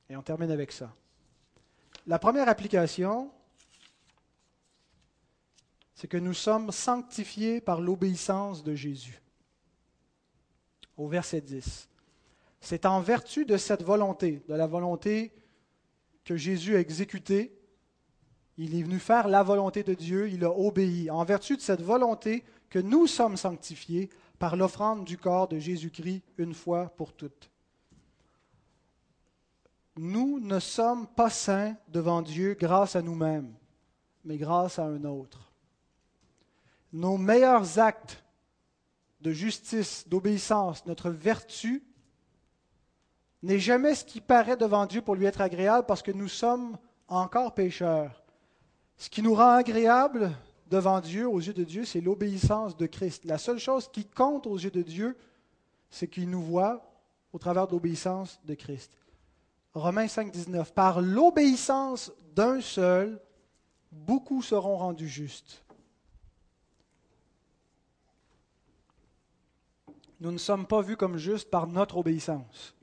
Et 0.09 0.17
on 0.17 0.23
termine 0.23 0.51
avec 0.51 0.73
ça. 0.73 0.93
La 2.07 2.19
première 2.19 2.49
application, 2.49 3.31
c'est 5.95 6.09
que 6.09 6.17
nous 6.17 6.35
sommes 6.35 6.73
sanctifiés 6.73 7.61
par 7.61 7.81
l'obéissance 7.81 8.65
de 8.65 8.75
Jésus. 8.75 9.23
Au 10.97 11.07
verset 11.07 11.41
10. 11.41 11.89
C'est 12.61 12.87
en 12.87 13.01
vertu 13.01 13.45
de 13.45 13.57
cette 13.57 13.83
volonté, 13.83 14.43
de 14.49 14.55
la 14.55 14.67
volonté 14.67 15.33
que 16.25 16.37
Jésus 16.37 16.75
a 16.77 16.81
exécutée. 16.81 17.57
Il 18.59 18.77
est 18.77 18.83
venu 18.83 18.99
faire 18.99 19.29
la 19.29 19.43
volonté 19.43 19.85
de 19.85 19.95
Dieu, 19.95 20.29
il 20.29 20.45
a 20.45 20.51
obéi. 20.51 21.11
En 21.11 21.25
vertu 21.25 21.57
de 21.57 21.63
cette 21.63 21.83
volonté 21.83 22.45
que 22.73 22.79
nous 22.79 23.07
sommes 23.07 23.37
sanctifiés 23.37 24.09
par 24.39 24.57
l'offrande 24.57 25.05
du 25.05 25.19
corps 25.19 25.47
de 25.47 25.59
Jésus-Christ 25.59 26.23
une 26.39 26.55
fois 26.55 26.89
pour 26.97 27.13
toutes. 27.13 27.51
Nous 29.99 30.41
ne 30.41 30.59
sommes 30.59 31.07
pas 31.07 31.29
saints 31.29 31.77
devant 31.89 32.23
Dieu 32.23 32.57
grâce 32.59 32.97
à 32.97 33.03
nous-mêmes, 33.03 33.53
mais 34.25 34.39
grâce 34.39 34.79
à 34.79 34.85
un 34.85 35.05
autre 35.05 35.53
nos 36.93 37.17
meilleurs 37.17 37.79
actes 37.79 38.23
de 39.21 39.33
justice, 39.33 40.07
d'obéissance, 40.09 40.85
notre 40.87 41.11
vertu, 41.11 41.83
n'est 43.43 43.59
jamais 43.59 43.95
ce 43.95 44.05
qui 44.05 44.21
paraît 44.21 44.57
devant 44.57 44.87
Dieu 44.87 45.01
pour 45.01 45.15
lui 45.15 45.27
être 45.27 45.41
agréable 45.41 45.87
parce 45.87 46.03
que 46.03 46.13
nous 46.13 46.29
sommes 46.29 46.77
encore 47.09 47.55
pécheurs. 47.55 48.23
Ce 48.97 49.09
qui 49.09 49.23
nous 49.23 49.35
rend 49.35 49.55
agréable 49.55 50.33
devant 50.73 51.01
Dieu, 51.01 51.29
aux 51.29 51.39
yeux 51.39 51.53
de 51.53 51.65
Dieu, 51.65 51.85
c'est 51.85 52.01
l'obéissance 52.01 52.77
de 52.79 52.87
Christ. 52.87 53.27
La 53.27 53.37
seule 53.37 53.59
chose 53.59 53.91
qui 53.93 54.07
compte 54.07 54.47
aux 54.47 54.57
yeux 54.57 54.71
de 54.71 54.81
Dieu, 54.81 55.17
c'est 55.91 56.09
qu'il 56.09 56.31
nous 56.31 56.43
voit 56.43 56.83
au 57.35 57.39
travers 57.39 57.67
de 57.67 57.73
l'obéissance 57.73 58.41
de 58.47 58.55
Christ. 58.55 58.97
Romains 59.75 60.09
5, 60.09 60.33
19. 60.33 60.73
Par 60.73 61.03
l'obéissance 61.03 62.11
d'un 62.35 62.63
seul, 62.63 63.21
beaucoup 63.91 64.43
seront 64.43 64.79
rendus 64.79 65.09
justes. 65.09 65.63
nous 70.21 70.31
ne 70.31 70.39
sommes 70.39 70.69
pas 70.69 70.83
vus 70.83 70.97
comme 70.97 71.17
justes 71.17 71.51
par 71.51 71.67
notre 71.67 71.97
obéissance, 71.97 72.77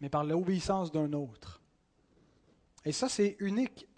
mais 0.00 0.08
par 0.08 0.22
l'obéissance 0.22 0.92
d'un 0.92 1.12
autre. 1.12 1.60
Et 2.84 2.92
ça, 2.92 3.08
c'est 3.08 3.36
unique 3.40 3.88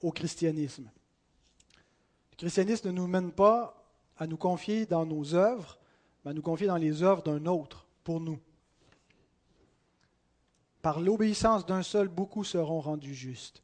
au 0.00 0.12
christianisme. 0.12 0.88
Christianisme 2.36 2.88
ne 2.88 2.92
nous 2.92 3.06
mène 3.06 3.32
pas 3.32 3.86
à 4.18 4.26
nous 4.26 4.36
confier 4.36 4.86
dans 4.86 5.06
nos 5.06 5.34
œuvres, 5.34 5.78
mais 6.24 6.30
à 6.30 6.34
nous 6.34 6.42
confier 6.42 6.66
dans 6.66 6.76
les 6.76 7.02
œuvres 7.02 7.22
d'un 7.22 7.46
autre 7.46 7.86
pour 8.04 8.20
nous. 8.20 8.38
Par 10.82 11.00
l'obéissance 11.00 11.66
d'un 11.66 11.82
seul, 11.82 12.08
beaucoup 12.08 12.44
seront 12.44 12.80
rendus 12.80 13.14
justes. 13.14 13.62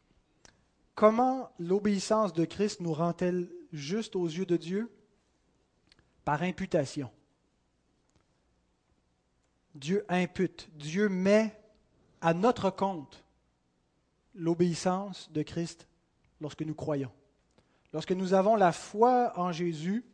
Comment 0.95 1.51
l'obéissance 1.59 2.33
de 2.33 2.45
Christ 2.45 2.81
nous 2.81 2.93
rend-elle 2.93 3.49
juste 3.73 4.17
aux 4.17 4.27
yeux 4.27 4.47
de 4.47 4.57
Dieu? 4.57 4.91
Par 6.25 6.43
imputation. 6.43 7.11
Dieu 9.75 10.05
impute, 10.09 10.69
Dieu 10.75 11.09
met 11.09 11.59
à 12.21 12.35
notre 12.35 12.71
compte 12.71 13.25
l'obéissance 14.35 15.31
de 15.33 15.43
Christ 15.43 15.87
lorsque 16.41 16.63
nous 16.63 16.75
croyons. 16.75 17.11
Lorsque 17.93 18.13
nous 18.13 18.35
avons 18.35 18.57
la 18.57 18.73
foi 18.73 19.33
en 19.37 19.53
Jésus, 19.53 20.05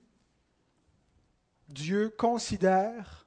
Dieu 1.69 2.09
considère 2.11 3.27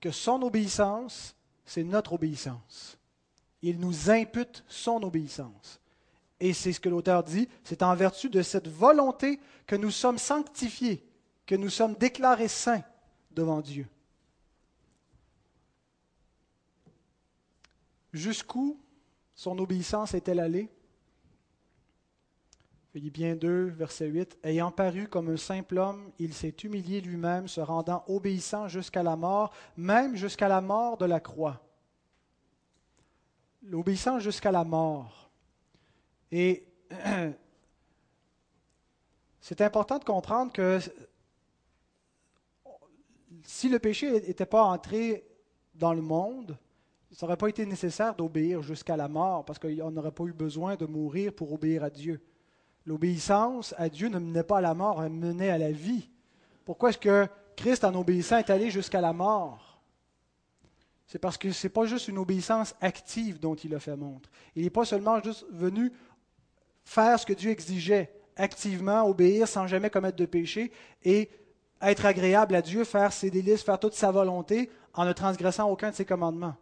que 0.00 0.10
son 0.10 0.42
obéissance, 0.42 1.36
c'est 1.64 1.84
notre 1.84 2.14
obéissance. 2.14 2.98
Il 3.62 3.78
nous 3.78 4.10
impute 4.10 4.64
son 4.68 5.02
obéissance. 5.02 5.80
Et 6.40 6.52
c'est 6.52 6.72
ce 6.72 6.80
que 6.80 6.88
l'auteur 6.88 7.22
dit, 7.22 7.48
c'est 7.64 7.82
en 7.82 7.94
vertu 7.94 8.28
de 8.28 8.42
cette 8.42 8.68
volonté 8.68 9.40
que 9.66 9.76
nous 9.76 9.90
sommes 9.90 10.18
sanctifiés, 10.18 11.04
que 11.46 11.54
nous 11.54 11.70
sommes 11.70 11.94
déclarés 11.94 12.48
saints 12.48 12.84
devant 13.30 13.60
Dieu. 13.60 13.86
Jusqu'où 18.12 18.78
son 19.34 19.58
obéissance 19.58 20.14
est-elle 20.14 20.40
allée? 20.40 20.70
Philippiens 22.96 23.36
2, 23.36 23.74
verset 23.76 24.06
8. 24.06 24.38
Ayant 24.42 24.70
paru 24.70 25.06
comme 25.06 25.28
un 25.28 25.36
simple 25.36 25.76
homme, 25.76 26.10
il 26.18 26.32
s'est 26.32 26.54
humilié 26.64 27.02
lui-même, 27.02 27.46
se 27.46 27.60
rendant 27.60 28.02
obéissant 28.08 28.68
jusqu'à 28.68 29.02
la 29.02 29.16
mort, 29.16 29.52
même 29.76 30.16
jusqu'à 30.16 30.48
la 30.48 30.62
mort 30.62 30.96
de 30.96 31.04
la 31.04 31.20
croix. 31.20 31.60
L'obéissance 33.64 34.22
jusqu'à 34.22 34.50
la 34.50 34.64
mort. 34.64 35.30
Et 36.32 36.66
c'est 39.42 39.60
important 39.60 39.98
de 39.98 40.04
comprendre 40.04 40.50
que 40.50 40.78
si 43.42 43.68
le 43.68 43.78
péché 43.78 44.10
n'était 44.10 44.46
pas 44.46 44.62
entré 44.62 45.28
dans 45.74 45.92
le 45.92 46.00
monde, 46.00 46.56
ça 47.12 47.26
n'aurait 47.26 47.36
pas 47.36 47.48
été 47.48 47.66
nécessaire 47.66 48.14
d'obéir 48.14 48.62
jusqu'à 48.62 48.96
la 48.96 49.08
mort, 49.08 49.44
parce 49.44 49.58
qu'on 49.58 49.90
n'aurait 49.90 50.12
pas 50.12 50.24
eu 50.24 50.32
besoin 50.32 50.76
de 50.76 50.86
mourir 50.86 51.34
pour 51.34 51.52
obéir 51.52 51.84
à 51.84 51.90
Dieu. 51.90 52.22
L'obéissance 52.86 53.74
à 53.76 53.88
Dieu 53.88 54.08
ne 54.08 54.18
menait 54.18 54.44
pas 54.44 54.58
à 54.58 54.60
la 54.60 54.74
mort, 54.74 55.02
elle 55.02 55.12
menait 55.12 55.50
à 55.50 55.58
la 55.58 55.72
vie. 55.72 56.08
Pourquoi 56.64 56.90
est-ce 56.90 56.98
que 56.98 57.26
Christ, 57.56 57.84
en 57.84 57.94
obéissant, 57.94 58.38
est 58.38 58.50
allé 58.50 58.70
jusqu'à 58.70 59.00
la 59.00 59.12
mort? 59.12 59.80
C'est 61.06 61.18
parce 61.18 61.36
que 61.36 61.50
ce 61.50 61.66
n'est 61.66 61.72
pas 61.72 61.86
juste 61.86 62.08
une 62.08 62.18
obéissance 62.18 62.74
active 62.80 63.40
dont 63.40 63.54
il 63.54 63.74
a 63.74 63.80
fait 63.80 63.96
montre. 63.96 64.28
Il 64.54 64.62
n'est 64.62 64.70
pas 64.70 64.84
seulement 64.84 65.20
juste 65.22 65.46
venu 65.50 65.92
faire 66.84 67.18
ce 67.18 67.26
que 67.26 67.32
Dieu 67.32 67.50
exigeait, 67.50 68.12
activement 68.36 69.08
obéir 69.08 69.48
sans 69.48 69.66
jamais 69.66 69.90
commettre 69.90 70.16
de 70.16 70.26
péché 70.26 70.72
et 71.04 71.30
être 71.80 72.06
agréable 72.06 72.54
à 72.54 72.62
Dieu, 72.62 72.84
faire 72.84 73.12
ses 73.12 73.30
délices, 73.30 73.62
faire 73.62 73.78
toute 73.78 73.94
sa 73.94 74.10
volonté 74.10 74.70
en 74.94 75.04
ne 75.04 75.12
transgressant 75.12 75.68
aucun 75.70 75.90
de 75.90 75.94
ses 75.94 76.04
commandements. 76.04 76.56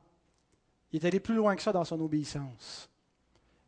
Il 0.93 1.03
est 1.03 1.07
allé 1.07 1.21
plus 1.21 1.35
loin 1.35 1.55
que 1.57 1.63
ça 1.63 1.73
dans 1.73 1.85
son 1.85 2.01
obéissance. 2.01 2.89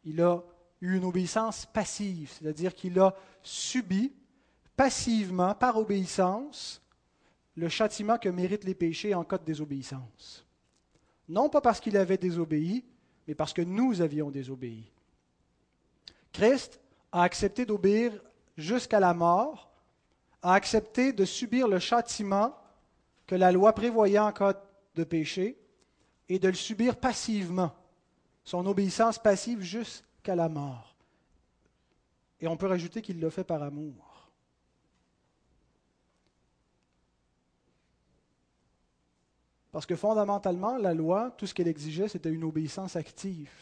Il 0.05 0.21
a 0.23 0.43
une 0.81 1.05
obéissance 1.05 1.67
passive, 1.67 2.31
c'est-à-dire 2.31 2.75
qu'il 2.75 2.99
a 2.99 3.15
subi 3.43 4.13
passivement, 4.77 5.55
par 5.55 5.79
obéissance, 5.79 6.83
le 7.57 7.69
châtiment 7.69 8.19
que 8.19 8.29
méritent 8.29 8.65
les 8.65 8.75
péchés 8.75 9.15
en 9.15 9.25
cas 9.25 9.39
de 9.39 9.45
désobéissance. 9.45 10.45
Non 11.29 11.49
pas 11.49 11.61
parce 11.61 11.81
qu'il 11.81 11.97
avait 11.97 12.19
désobéi, 12.19 12.85
mais 13.27 13.35
parce 13.35 13.53
que 13.53 13.63
nous 13.63 14.03
avions 14.03 14.31
désobéi. 14.31 14.93
Christ 16.33 16.79
a 17.11 17.23
accepté 17.23 17.65
d'obéir 17.65 18.13
jusqu'à 18.57 19.01
la 19.01 19.15
mort, 19.15 19.71
a 20.43 20.53
accepté 20.53 21.13
de 21.13 21.25
subir 21.25 21.67
le 21.67 21.79
châtiment 21.79 22.55
que 23.27 23.35
la 23.35 23.51
loi 23.51 23.73
prévoyait 23.73 24.19
en 24.19 24.33
cas 24.33 24.63
de 24.95 25.05
péché, 25.05 25.59
et 26.29 26.39
de 26.39 26.49
le 26.49 26.55
subir 26.55 26.97
passivement, 26.97 27.73
son 28.45 28.67
obéissance 28.67 29.19
passive 29.19 29.63
jusqu'à 30.27 30.35
la 30.35 30.49
mort. 30.49 30.97
Et 32.41 32.49
on 32.49 32.57
peut 32.57 32.67
rajouter 32.67 33.01
qu'il 33.01 33.21
l'a 33.21 33.31
fait 33.31 33.45
par 33.45 33.63
amour. 33.63 34.31
Parce 39.71 39.87
que 39.87 39.95
fondamentalement, 39.95 40.79
la 40.79 40.95
loi, 40.95 41.31
tout 41.39 41.47
ce 41.47 41.55
qu'elle 41.55 41.69
exigeait, 41.69 42.09
c'était 42.09 42.33
une 42.33 42.45
obéissance 42.45 42.97
active. 42.97 43.53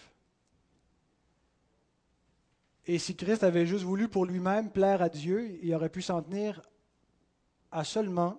Et 2.87 2.99
si 2.99 3.15
Christ 3.17 3.43
avait 3.43 3.67
juste 3.67 3.85
voulu 3.85 4.09
pour 4.09 4.25
lui-même 4.25 4.71
plaire 4.71 5.03
à 5.03 5.09
Dieu, 5.09 5.59
il 5.62 5.75
aurait 5.75 5.89
pu 5.89 6.03
s'en 6.03 6.23
tenir 6.23 6.62
à 7.71 7.85
seulement 7.85 8.39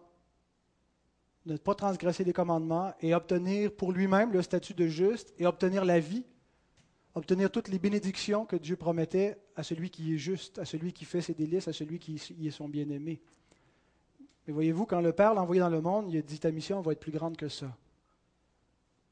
ne 1.45 1.57
pas 1.57 1.75
transgresser 1.75 2.23
les 2.23 2.33
commandements 2.33 2.93
et 3.01 3.13
obtenir 3.13 3.75
pour 3.75 3.91
lui-même 3.91 4.31
le 4.31 4.41
statut 4.41 4.73
de 4.73 4.87
juste 4.87 5.33
et 5.37 5.45
obtenir 5.45 5.85
la 5.85 5.99
vie, 5.99 6.25
obtenir 7.15 7.49
toutes 7.49 7.69
les 7.69 7.79
bénédictions 7.79 8.45
que 8.45 8.57
Dieu 8.57 8.75
promettait 8.75 9.37
à 9.55 9.63
celui 9.63 9.89
qui 9.89 10.13
est 10.13 10.17
juste, 10.17 10.59
à 10.59 10.65
celui 10.65 10.93
qui 10.93 11.05
fait 11.05 11.21
ses 11.21 11.33
délices, 11.33 11.67
à 11.67 11.73
celui 11.73 11.97
qui 11.97 12.15
est 12.15 12.51
son 12.51 12.67
bien-aimé. 12.67 13.21
Mais 14.45 14.53
voyez-vous, 14.53 14.85
quand 14.85 15.01
le 15.01 15.13
Père 15.13 15.33
l'a 15.33 15.41
envoyé 15.41 15.61
dans 15.61 15.69
le 15.69 15.81
monde, 15.81 16.11
il 16.11 16.17
a 16.17 16.21
dit 16.21 16.39
ta 16.39 16.51
mission 16.51 16.81
va 16.81 16.91
être 16.91 16.99
plus 16.99 17.11
grande 17.11 17.37
que 17.37 17.47
ça. 17.47 17.75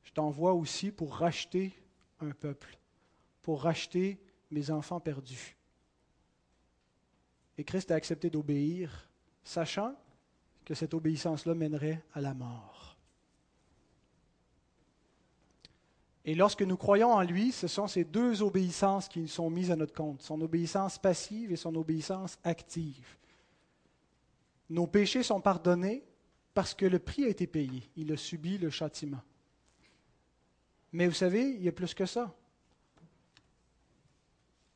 Je 0.03 0.11
t'envoie 0.11 0.53
aussi 0.53 0.91
pour 0.91 1.15
racheter 1.15 1.73
un 2.19 2.31
peuple, 2.31 2.77
pour 3.41 3.63
racheter 3.63 4.19
mes 4.51 4.69
enfants 4.69 4.99
perdus. 4.99 5.55
Et 7.57 7.63
Christ 7.63 7.89
a 7.91 7.95
accepté 7.95 8.29
d'obéir, 8.29 9.09
sachant 9.43 9.95
que 10.65 10.73
cette 10.73 10.93
obéissance-là 10.93 11.55
mènerait 11.55 12.03
à 12.13 12.21
la 12.21 12.33
mort. 12.33 12.92
Et 16.25 16.35
lorsque 16.35 16.61
nous 16.61 16.77
croyons 16.77 17.11
en 17.11 17.21
lui, 17.21 17.51
ce 17.51 17.67
sont 17.67 17.87
ces 17.87 18.05
deux 18.05 18.41
obéissances 18.41 19.09
qui 19.09 19.27
sont 19.27 19.49
mises 19.49 19.71
à 19.71 19.75
notre 19.75 19.93
compte, 19.93 20.21
son 20.21 20.39
obéissance 20.41 20.97
passive 20.97 21.51
et 21.51 21.57
son 21.57 21.75
obéissance 21.75 22.37
active. 22.43 23.17
Nos 24.69 24.87
péchés 24.87 25.23
sont 25.23 25.41
pardonnés 25.41 26.03
parce 26.53 26.73
que 26.73 26.85
le 26.85 26.99
prix 26.99 27.25
a 27.25 27.29
été 27.29 27.45
payé. 27.45 27.89
Il 27.97 28.11
a 28.13 28.17
subi 28.17 28.57
le 28.57 28.69
châtiment. 28.69 29.21
Mais 30.93 31.07
vous 31.07 31.13
savez, 31.13 31.49
il 31.49 31.63
y 31.63 31.67
a 31.67 31.73
plus 31.73 31.93
que 31.93 32.05
ça. 32.05 32.33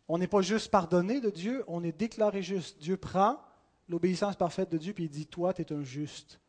On 0.10 0.18
n'est 0.18 0.28
pas 0.28 0.41
juste 0.41 0.72
pardonné 0.72 1.22
de 1.22 1.30
Dieu, 1.30 1.64
on 1.68 1.84
est 1.84 1.98
déclaré 1.98 2.41
juste. 2.41 2.80
Dieu 2.80 2.98
prend 2.98 3.39
l'obéissance 3.88 4.36
parfaite 4.36 4.70
de 4.70 4.78
Dieu, 4.78 4.93
puis 4.93 5.06
il 5.06 5.10
dit, 5.10 5.28
toi, 5.28 5.54
tu 5.54 5.62
es 5.62 5.74
un 5.74 5.84
juste. 5.84 6.39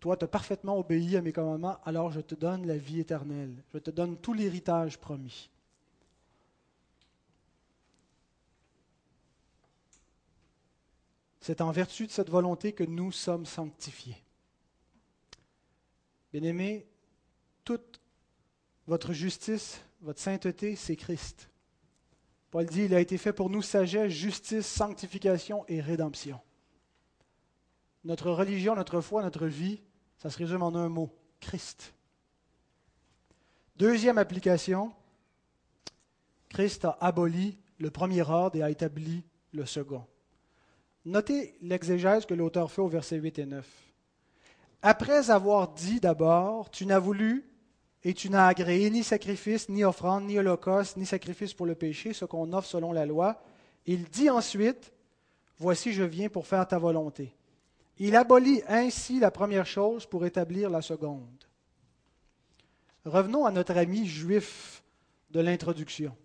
Toi, 0.00 0.16
tu 0.16 0.24
as 0.24 0.28
parfaitement 0.28 0.78
obéi 0.78 1.16
à 1.16 1.22
mes 1.22 1.32
commandements, 1.32 1.78
alors 1.84 2.10
je 2.10 2.20
te 2.20 2.34
donne 2.34 2.66
la 2.66 2.78
vie 2.78 3.00
éternelle. 3.00 3.54
Je 3.74 3.78
te 3.78 3.90
donne 3.90 4.16
tout 4.16 4.32
l'héritage 4.32 4.98
promis. 4.98 5.50
C'est 11.40 11.60
en 11.60 11.70
vertu 11.70 12.06
de 12.06 12.12
cette 12.12 12.30
volonté 12.30 12.72
que 12.72 12.84
nous 12.84 13.12
sommes 13.12 13.44
sanctifiés. 13.44 14.16
Bien-aimés, 16.32 16.86
toute 17.64 18.00
votre 18.86 19.12
justice, 19.12 19.80
votre 20.00 20.20
sainteté, 20.20 20.76
c'est 20.76 20.96
Christ. 20.96 21.50
Paul 22.50 22.66
dit, 22.66 22.84
il 22.84 22.94
a 22.94 23.00
été 23.00 23.18
fait 23.18 23.32
pour 23.32 23.50
nous 23.50 23.62
sagesse, 23.62 24.12
justice, 24.12 24.66
sanctification 24.66 25.64
et 25.68 25.80
rédemption. 25.80 26.40
Notre 28.04 28.30
religion, 28.30 28.74
notre 28.74 29.00
foi, 29.00 29.22
notre 29.22 29.46
vie, 29.46 29.82
ça 30.20 30.30
se 30.30 30.38
résume 30.38 30.62
en 30.62 30.74
un 30.74 30.88
mot, 30.88 31.10
Christ. 31.40 31.94
Deuxième 33.76 34.18
application, 34.18 34.92
Christ 36.50 36.84
a 36.84 36.98
aboli 37.00 37.58
le 37.78 37.90
premier 37.90 38.22
ordre 38.22 38.56
et 38.56 38.62
a 38.62 38.70
établi 38.70 39.24
le 39.52 39.64
second. 39.64 40.04
Notez 41.06 41.56
l'exégèse 41.62 42.26
que 42.26 42.34
l'auteur 42.34 42.70
fait 42.70 42.82
au 42.82 42.88
verset 42.88 43.16
8 43.16 43.38
et 43.38 43.46
9. 43.46 43.66
Après 44.82 45.30
avoir 45.30 45.72
dit 45.72 46.00
d'abord, 46.00 46.70
tu 46.70 46.84
n'as 46.84 46.98
voulu 46.98 47.44
et 48.04 48.12
tu 48.12 48.28
n'as 48.28 48.46
agréé 48.46 48.90
ni 48.90 49.02
sacrifice, 49.02 49.68
ni 49.70 49.84
offrande, 49.84 50.24
ni 50.24 50.38
holocauste, 50.38 50.98
ni 50.98 51.06
sacrifice 51.06 51.54
pour 51.54 51.66
le 51.66 51.74
péché, 51.74 52.12
ce 52.12 52.26
qu'on 52.26 52.52
offre 52.52 52.68
selon 52.68 52.92
la 52.92 53.06
loi, 53.06 53.42
il 53.86 54.04
dit 54.04 54.28
ensuite, 54.28 54.92
Voici 55.60 55.92
je 55.92 56.02
viens 56.02 56.30
pour 56.30 56.46
faire 56.46 56.66
ta 56.66 56.78
volonté. 56.78 57.34
Il 58.02 58.16
abolit 58.16 58.62
ainsi 58.66 59.20
la 59.20 59.30
première 59.30 59.66
chose 59.66 60.06
pour 60.06 60.24
établir 60.24 60.70
la 60.70 60.80
seconde. 60.80 61.44
Revenons 63.04 63.44
à 63.44 63.50
notre 63.50 63.76
ami 63.76 64.06
juif 64.06 64.82
de 65.30 65.40
l'introduction. 65.40 66.16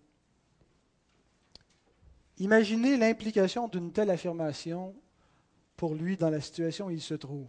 Imaginez 2.38 2.96
l'implication 2.96 3.68
d'une 3.68 3.92
telle 3.92 4.08
affirmation 4.08 4.94
pour 5.76 5.94
lui 5.94 6.16
dans 6.16 6.30
la 6.30 6.40
situation 6.40 6.86
où 6.86 6.90
il 6.90 7.02
se 7.02 7.12
trouve. 7.12 7.46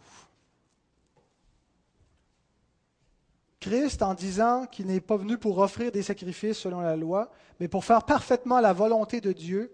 Christ 3.61 4.01
en 4.01 4.13
disant 4.13 4.65
qu'il 4.65 4.87
n'est 4.87 4.99
pas 4.99 5.15
venu 5.15 5.37
pour 5.37 5.57
offrir 5.59 5.89
des 5.89 6.03
sacrifices 6.03 6.57
selon 6.57 6.81
la 6.81 6.97
loi, 6.97 7.31
mais 7.61 7.69
pour 7.69 7.85
faire 7.85 8.03
parfaitement 8.03 8.59
la 8.59 8.73
volonté 8.73 9.21
de 9.21 9.31
Dieu, 9.31 9.73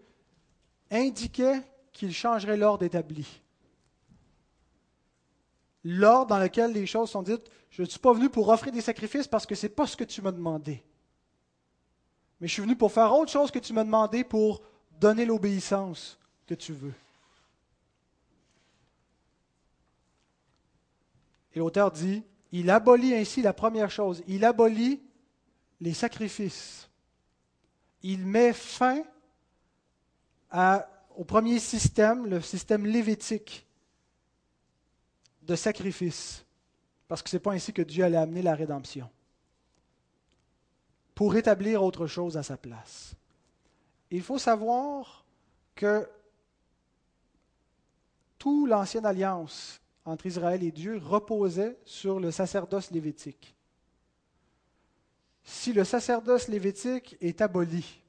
indiquait 0.91 1.61
qu'il 1.91 2.13
changerait 2.13 2.57
l'ordre 2.57 2.85
établi. 2.85 3.42
L'ordre 5.83 6.27
dans 6.27 6.39
lequel 6.39 6.71
les 6.71 6.85
choses 6.85 7.09
sont 7.09 7.23
dites, 7.23 7.49
je 7.69 7.81
ne 7.81 7.87
suis 7.87 7.99
pas 7.99 8.13
venu 8.13 8.29
pour 8.29 8.49
offrir 8.49 8.71
des 8.71 8.81
sacrifices 8.81 9.27
parce 9.27 9.45
que 9.45 9.55
ce 9.55 9.65
n'est 9.65 9.73
pas 9.73 9.87
ce 9.87 9.97
que 9.97 10.03
tu 10.03 10.21
m'as 10.21 10.31
demandé. 10.31 10.83
Mais 12.39 12.47
je 12.47 12.53
suis 12.53 12.61
venu 12.61 12.75
pour 12.75 12.91
faire 12.91 13.13
autre 13.13 13.31
chose 13.31 13.51
que 13.51 13.59
tu 13.59 13.73
m'as 13.73 13.83
demandé 13.83 14.23
pour 14.23 14.61
donner 14.99 15.25
l'obéissance 15.25 16.17
que 16.45 16.53
tu 16.53 16.73
veux. 16.73 16.93
Et 21.53 21.59
l'auteur 21.59 21.91
dit, 21.91 22.23
il 22.51 22.69
abolit 22.69 23.13
ainsi 23.13 23.41
la 23.41 23.53
première 23.53 23.91
chose, 23.91 24.23
il 24.27 24.45
abolit 24.45 25.01
les 25.81 25.93
sacrifices. 25.93 26.89
Il 28.01 28.25
met 28.25 28.53
fin 28.53 29.03
au 31.15 31.23
premier 31.23 31.59
système, 31.59 32.27
le 32.27 32.41
système 32.41 32.85
lévitique 32.85 33.65
de 35.45 35.55
sacrifice, 35.55 36.45
parce 37.07 37.21
que 37.21 37.29
ce 37.29 37.35
n'est 37.35 37.41
pas 37.41 37.53
ainsi 37.53 37.73
que 37.73 37.81
Dieu 37.81 38.03
allait 38.03 38.17
amener 38.17 38.41
la 38.41 38.55
rédemption, 38.55 39.09
pour 41.15 41.35
établir 41.35 41.83
autre 41.83 42.07
chose 42.07 42.37
à 42.37 42.43
sa 42.43 42.57
place. 42.57 43.15
Il 44.09 44.21
faut 44.21 44.39
savoir 44.39 45.25
que 45.75 46.07
toute 48.37 48.69
l'ancienne 48.69 49.05
alliance 49.05 49.79
entre 50.05 50.25
Israël 50.25 50.63
et 50.63 50.71
Dieu 50.71 50.97
reposait 50.97 51.77
sur 51.85 52.19
le 52.19 52.31
sacerdoce 52.31 52.91
lévitique. 52.91 53.55
Si 55.43 55.73
le 55.73 55.83
sacerdoce 55.83 56.47
lévitique 56.47 57.17
est 57.21 57.41
aboli, 57.41 58.01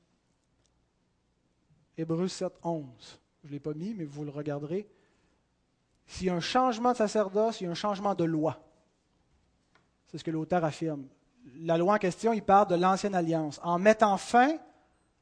Hébreux 1.97 2.29
7, 2.29 2.53
11, 2.63 2.85
je 3.43 3.49
ne 3.49 3.53
l'ai 3.53 3.61
pas 3.61 3.75
mis, 3.75 3.95
mais 3.95 4.05
vous 4.05 4.25
le 4.25 4.31
regarderez, 4.31 4.89
s'il 6.07 6.27
y 6.27 6.31
a 6.31 6.35
un 6.35 6.41
changement 6.41 6.93
de 6.93 6.97
sacerdoce, 6.97 7.61
il 7.61 7.65
y 7.65 7.67
a 7.67 7.71
un 7.71 7.75
changement 7.75 8.15
de 8.15 8.25
loi. 8.25 8.61
C'est 10.07 10.19
ce 10.19 10.25
que 10.25 10.31
l'auteur 10.31 10.65
affirme. 10.65 11.07
La 11.61 11.77
loi 11.77 11.95
en 11.95 11.99
question, 11.99 12.33
il 12.33 12.43
parle 12.43 12.69
de 12.69 12.75
l'ancienne 12.75 13.15
alliance. 13.15 13.61
En 13.63 13.79
mettant 13.79 14.17
fin 14.17 14.57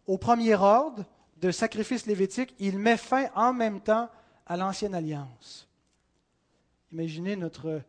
au 0.06 0.18
premier 0.18 0.54
ordre 0.54 1.04
de 1.36 1.50
sacrifice 1.50 2.06
lévitique, 2.06 2.54
il 2.58 2.78
met 2.78 2.96
fin 2.96 3.26
en 3.34 3.52
même 3.52 3.80
temps 3.80 4.08
à 4.46 4.56
l'ancienne 4.56 4.94
alliance. 4.94 5.68
Imaginez 6.92 7.36
notre, 7.36 7.80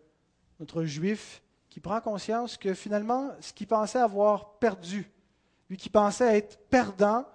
notre 0.60 0.84
juif 0.84 1.42
qui 1.70 1.80
prend 1.80 2.00
conscience 2.00 2.58
que 2.58 2.74
finalement, 2.74 3.32
ce 3.42 3.52
qu'il 3.52 3.68
pensait 3.68 4.00
avoir 4.00 4.54
perdu, 4.60 5.12
lui 5.70 5.78
qui 5.78 5.90
pensait 5.90 6.38
être 6.38 6.58
perdant, 6.70 7.26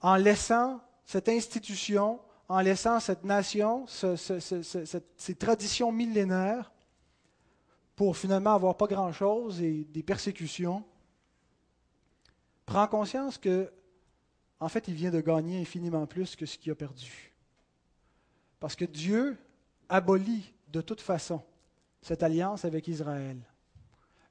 en 0.00 0.16
laissant 0.16 0.80
cette 1.04 1.28
institution, 1.28 2.20
en 2.48 2.60
laissant 2.60 2.98
cette 2.98 3.24
nation, 3.24 3.86
ces 3.86 5.34
traditions 5.34 5.92
millénaires, 5.92 6.72
pour 7.94 8.16
finalement 8.16 8.54
avoir 8.54 8.76
pas 8.76 8.86
grand-chose 8.86 9.60
et 9.60 9.84
des 9.84 10.02
persécutions, 10.02 10.84
prend 12.64 12.86
conscience 12.86 13.38
que, 13.38 13.70
en 14.60 14.68
fait, 14.68 14.88
il 14.88 14.94
vient 14.94 15.10
de 15.10 15.20
gagner 15.20 15.60
infiniment 15.60 16.06
plus 16.06 16.36
que 16.36 16.46
ce 16.46 16.56
qu'il 16.56 16.70
a 16.72 16.74
perdu. 16.74 17.34
Parce 18.60 18.76
que 18.76 18.84
Dieu 18.84 19.36
abolit 19.88 20.54
de 20.68 20.80
toute 20.80 21.00
façon 21.00 21.42
cette 22.00 22.22
alliance 22.22 22.64
avec 22.64 22.88
Israël. 22.88 23.38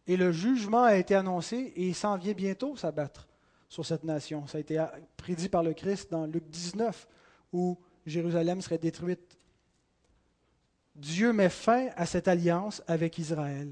Et 0.07 0.15
le 0.15 0.31
jugement 0.31 0.83
a 0.83 0.95
été 0.95 1.15
annoncé 1.15 1.73
et 1.75 1.87
il 1.89 1.95
s'en 1.95 2.17
vient 2.17 2.33
bientôt 2.33 2.77
s'abattre 2.77 3.27
sur 3.67 3.85
cette 3.85 4.05
nation. 4.05 4.47
Ça 4.47 4.57
a 4.57 4.61
été 4.61 4.83
prédit 5.17 5.49
par 5.49 5.63
le 5.63 5.73
Christ 5.73 6.09
dans 6.09 6.25
Luc 6.25 6.47
19, 6.49 7.07
où 7.51 7.77
Jérusalem 8.07 8.61
serait 8.61 8.77
détruite. 8.77 9.37
Dieu 10.95 11.33
met 11.33 11.49
fin 11.49 11.89
à 11.95 12.05
cette 12.05 12.27
alliance 12.27 12.81
avec 12.87 13.17
Israël 13.19 13.71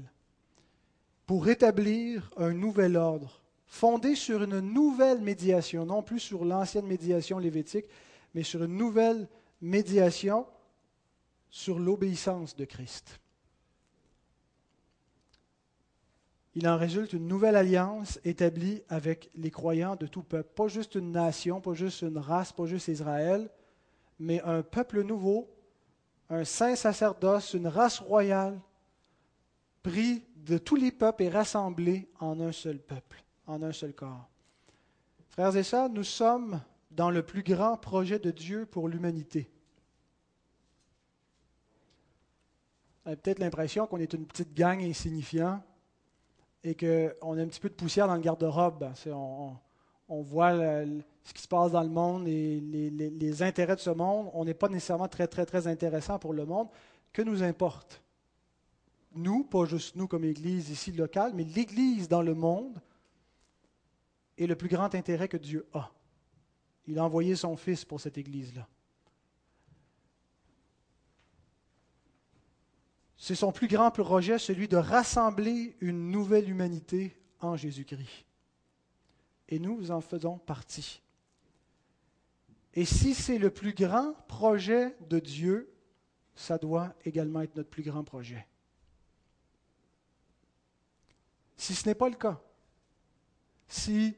pour 1.26 1.44
rétablir 1.44 2.30
un 2.36 2.52
nouvel 2.52 2.96
ordre, 2.96 3.42
fondé 3.66 4.14
sur 4.14 4.44
une 4.44 4.60
nouvelle 4.60 5.20
médiation, 5.20 5.84
non 5.84 6.02
plus 6.02 6.20
sur 6.20 6.44
l'ancienne 6.44 6.86
médiation 6.86 7.38
lévitique, 7.38 7.86
mais 8.34 8.44
sur 8.44 8.62
une 8.62 8.76
nouvelle 8.76 9.28
médiation 9.60 10.46
sur 11.50 11.78
l'obéissance 11.78 12.54
de 12.54 12.64
Christ. 12.64 13.18
Il 16.54 16.68
en 16.68 16.78
résulte 16.78 17.12
une 17.12 17.26
nouvelle 17.26 17.56
alliance 17.56 18.20
établie 18.24 18.82
avec 18.88 19.30
les 19.34 19.50
croyants 19.50 19.96
de 19.96 20.06
tout 20.06 20.22
peuple. 20.22 20.50
Pas 20.54 20.68
juste 20.68 20.94
une 20.94 21.10
nation, 21.10 21.60
pas 21.60 21.74
juste 21.74 22.02
une 22.02 22.18
race, 22.18 22.52
pas 22.52 22.66
juste 22.66 22.88
Israël, 22.88 23.50
mais 24.18 24.40
un 24.42 24.62
peuple 24.62 25.02
nouveau, 25.02 25.48
un 26.28 26.44
saint 26.44 26.76
sacerdoce, 26.76 27.54
une 27.54 27.68
race 27.68 28.00
royale, 28.00 28.60
pris 29.82 30.24
de 30.36 30.58
tous 30.58 30.76
les 30.76 30.92
peuples 30.92 31.24
et 31.24 31.28
rassemblés 31.28 32.08
en 32.18 32.40
un 32.40 32.52
seul 32.52 32.78
peuple, 32.78 33.24
en 33.46 33.62
un 33.62 33.72
seul 33.72 33.92
corps. 33.94 34.28
Frères 35.28 35.56
et 35.56 35.62
sœurs, 35.62 35.90
nous 35.90 36.04
sommes 36.04 36.60
dans 36.90 37.10
le 37.10 37.22
plus 37.22 37.42
grand 37.42 37.76
projet 37.76 38.18
de 38.18 38.30
Dieu 38.30 38.66
pour 38.66 38.88
l'humanité. 38.88 39.50
On 43.04 43.12
a 43.12 43.16
peut-être 43.16 43.38
l'impression 43.38 43.86
qu'on 43.86 43.98
est 43.98 44.14
une 44.14 44.26
petite 44.26 44.54
gang 44.54 44.82
insignifiante 44.82 45.62
et 46.64 46.74
qu'on 46.74 47.38
a 47.38 47.42
un 47.42 47.46
petit 47.46 47.60
peu 47.60 47.68
de 47.68 47.74
poussière 47.74 48.08
dans 48.08 48.16
le 48.16 48.20
garde-robe. 48.20 48.90
Voit 50.08 50.52
ce 51.24 51.32
qui 51.34 51.42
se 51.42 51.48
passe 51.48 51.72
dans 51.72 51.82
le 51.82 51.88
monde 51.88 52.28
et 52.28 52.60
les, 52.60 53.42
intérêts 53.42 53.76
de 53.76 53.80
ce 53.80 53.90
monde. 53.90 54.30
On 54.32 54.44
n'est 54.44 54.54
pas 54.54 54.68
nécessairement 54.68 55.08
très, 55.08 55.26
très, 55.26 55.44
très 55.46 55.66
intéressant 55.66 56.18
pour 56.18 56.32
le 56.32 56.46
monde. 56.46 56.68
Que 57.12 57.22
nous 57.22 57.42
importe? 57.42 58.02
Nous, 59.14 59.44
pas 59.44 59.64
juste 59.64 59.96
nous 59.96 60.06
comme 60.06 60.24
Église 60.24 60.70
ici 60.70 60.92
locale, 60.92 61.32
mais 61.34 61.44
l'Église 61.44 62.08
dans 62.08 62.22
le 62.22 62.34
monde 62.34 62.80
est 64.36 64.46
le 64.46 64.54
plus 64.54 64.68
grand 64.68 64.94
intérêt 64.94 65.28
que 65.28 65.38
Dieu 65.38 65.66
a. 65.72 65.90
Il 66.86 66.98
a 66.98 67.04
envoyé 67.04 67.34
son 67.34 67.56
Fils 67.56 67.84
pour 67.84 68.00
cette 68.00 68.18
Église-là. 68.18 68.68
C'est 73.16 73.34
son 73.34 73.50
plus 73.50 73.66
grand 73.66 73.90
projet, 73.90 74.38
celui 74.38 74.68
de 74.68 74.76
rassembler 74.76 75.76
une 75.80 76.10
nouvelle 76.10 76.48
humanité 76.48 77.16
en 77.40 77.56
Jésus-Christ. 77.56 78.25
Et 79.48 79.58
nous 79.58 79.90
en 79.90 80.00
faisons 80.00 80.38
partie. 80.38 81.02
Et 82.74 82.84
si 82.84 83.14
c'est 83.14 83.38
le 83.38 83.50
plus 83.50 83.72
grand 83.72 84.12
projet 84.28 84.94
de 85.08 85.18
Dieu, 85.18 85.72
ça 86.34 86.58
doit 86.58 86.94
également 87.04 87.40
être 87.40 87.56
notre 87.56 87.70
plus 87.70 87.82
grand 87.82 88.04
projet. 88.04 88.46
Si 91.56 91.74
ce 91.74 91.88
n'est 91.88 91.94
pas 91.94 92.10
le 92.10 92.16
cas, 92.16 92.38
si 93.66 94.14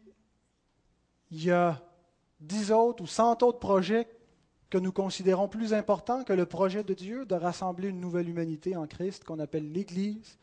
il 1.31 1.45
y 1.45 1.53
a 1.53 1.81
dix 2.41 2.73
autres 2.73 3.05
ou 3.05 3.07
cent 3.07 3.41
autres 3.43 3.61
projets 3.61 4.09
que 4.71 4.79
nous 4.79 4.93
considérons 4.93 5.49
plus 5.49 5.73
important 5.73 6.25
que 6.25 6.33
le 6.33 6.45
projet 6.45 6.83
de 6.83 6.95
Dieu 6.95 7.25
de 7.25 7.35
rassembler 7.35 7.89
une 7.89 8.01
nouvelle 8.01 8.29
humanité 8.29 8.77
en 8.77 8.87
Christ 8.87 9.25
qu'on 9.25 9.39
appelle 9.39 9.71
l'Église, 9.73 10.37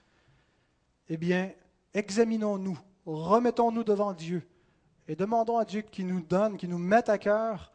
eh 1.10 1.18
bien, 1.18 1.52
examinons-nous, 1.94 2.80
remettons-nous 3.06 3.84
devant 3.84 4.14
Dieu 4.14 4.48
et 5.08 5.16
demandons 5.16 5.58
à 5.58 5.66
Dieu 5.66 5.82
qu'il 5.82 6.08
nous 6.08 6.22
donne, 6.22 6.58
qu'il 6.58 6.70
nous 6.70 6.78
mette 6.78 7.10
à 7.10 7.18
cœur 7.18 7.72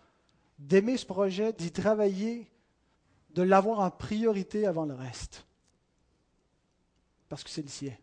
d'aimer 0.58 0.96
ce 0.96 1.06
projet, 1.06 1.52
d'y 1.52 1.70
travailler, 1.70 2.50
de 3.34 3.42
l'avoir 3.42 3.80
en 3.80 3.90
priorité 3.90 4.66
avant 4.66 4.84
le 4.84 4.94
reste. 4.94 5.46
Parce 7.28 7.44
que 7.44 7.50
c'est 7.50 7.62
le 7.62 7.68
sien. 7.68 7.94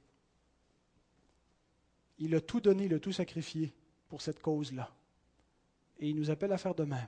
Il 2.20 2.34
a 2.34 2.42
tout 2.42 2.62
donné, 2.62 2.86
il 2.86 2.94
a 2.94 3.00
tout 3.00 3.12
sacrifié 3.12 3.74
pour 4.10 4.22
cette 4.22 4.42
cause-là. 4.42 4.90
Et 6.00 6.10
il 6.10 6.16
nous 6.16 6.32
appelle 6.32 6.52
à 6.52 6.58
faire 6.58 6.74
de 6.74 6.84
même. 6.84 7.08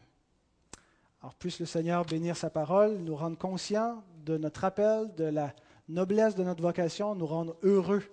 Alors 1.21 1.35
puisse 1.35 1.59
le 1.59 1.65
Seigneur 1.65 2.05
bénir 2.05 2.37
sa 2.37 2.49
parole, 2.49 2.97
nous 2.97 3.15
rendre 3.15 3.37
conscients 3.37 4.03
de 4.25 4.37
notre 4.37 4.63
appel, 4.63 5.13
de 5.15 5.25
la 5.25 5.53
noblesse 5.87 6.35
de 6.35 6.43
notre 6.43 6.61
vocation, 6.61 7.15
nous 7.15 7.25
rendre 7.25 7.57
heureux 7.63 8.03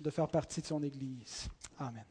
de 0.00 0.10
faire 0.10 0.28
partie 0.28 0.60
de 0.60 0.66
son 0.66 0.82
Église. 0.82 1.48
Amen. 1.78 2.04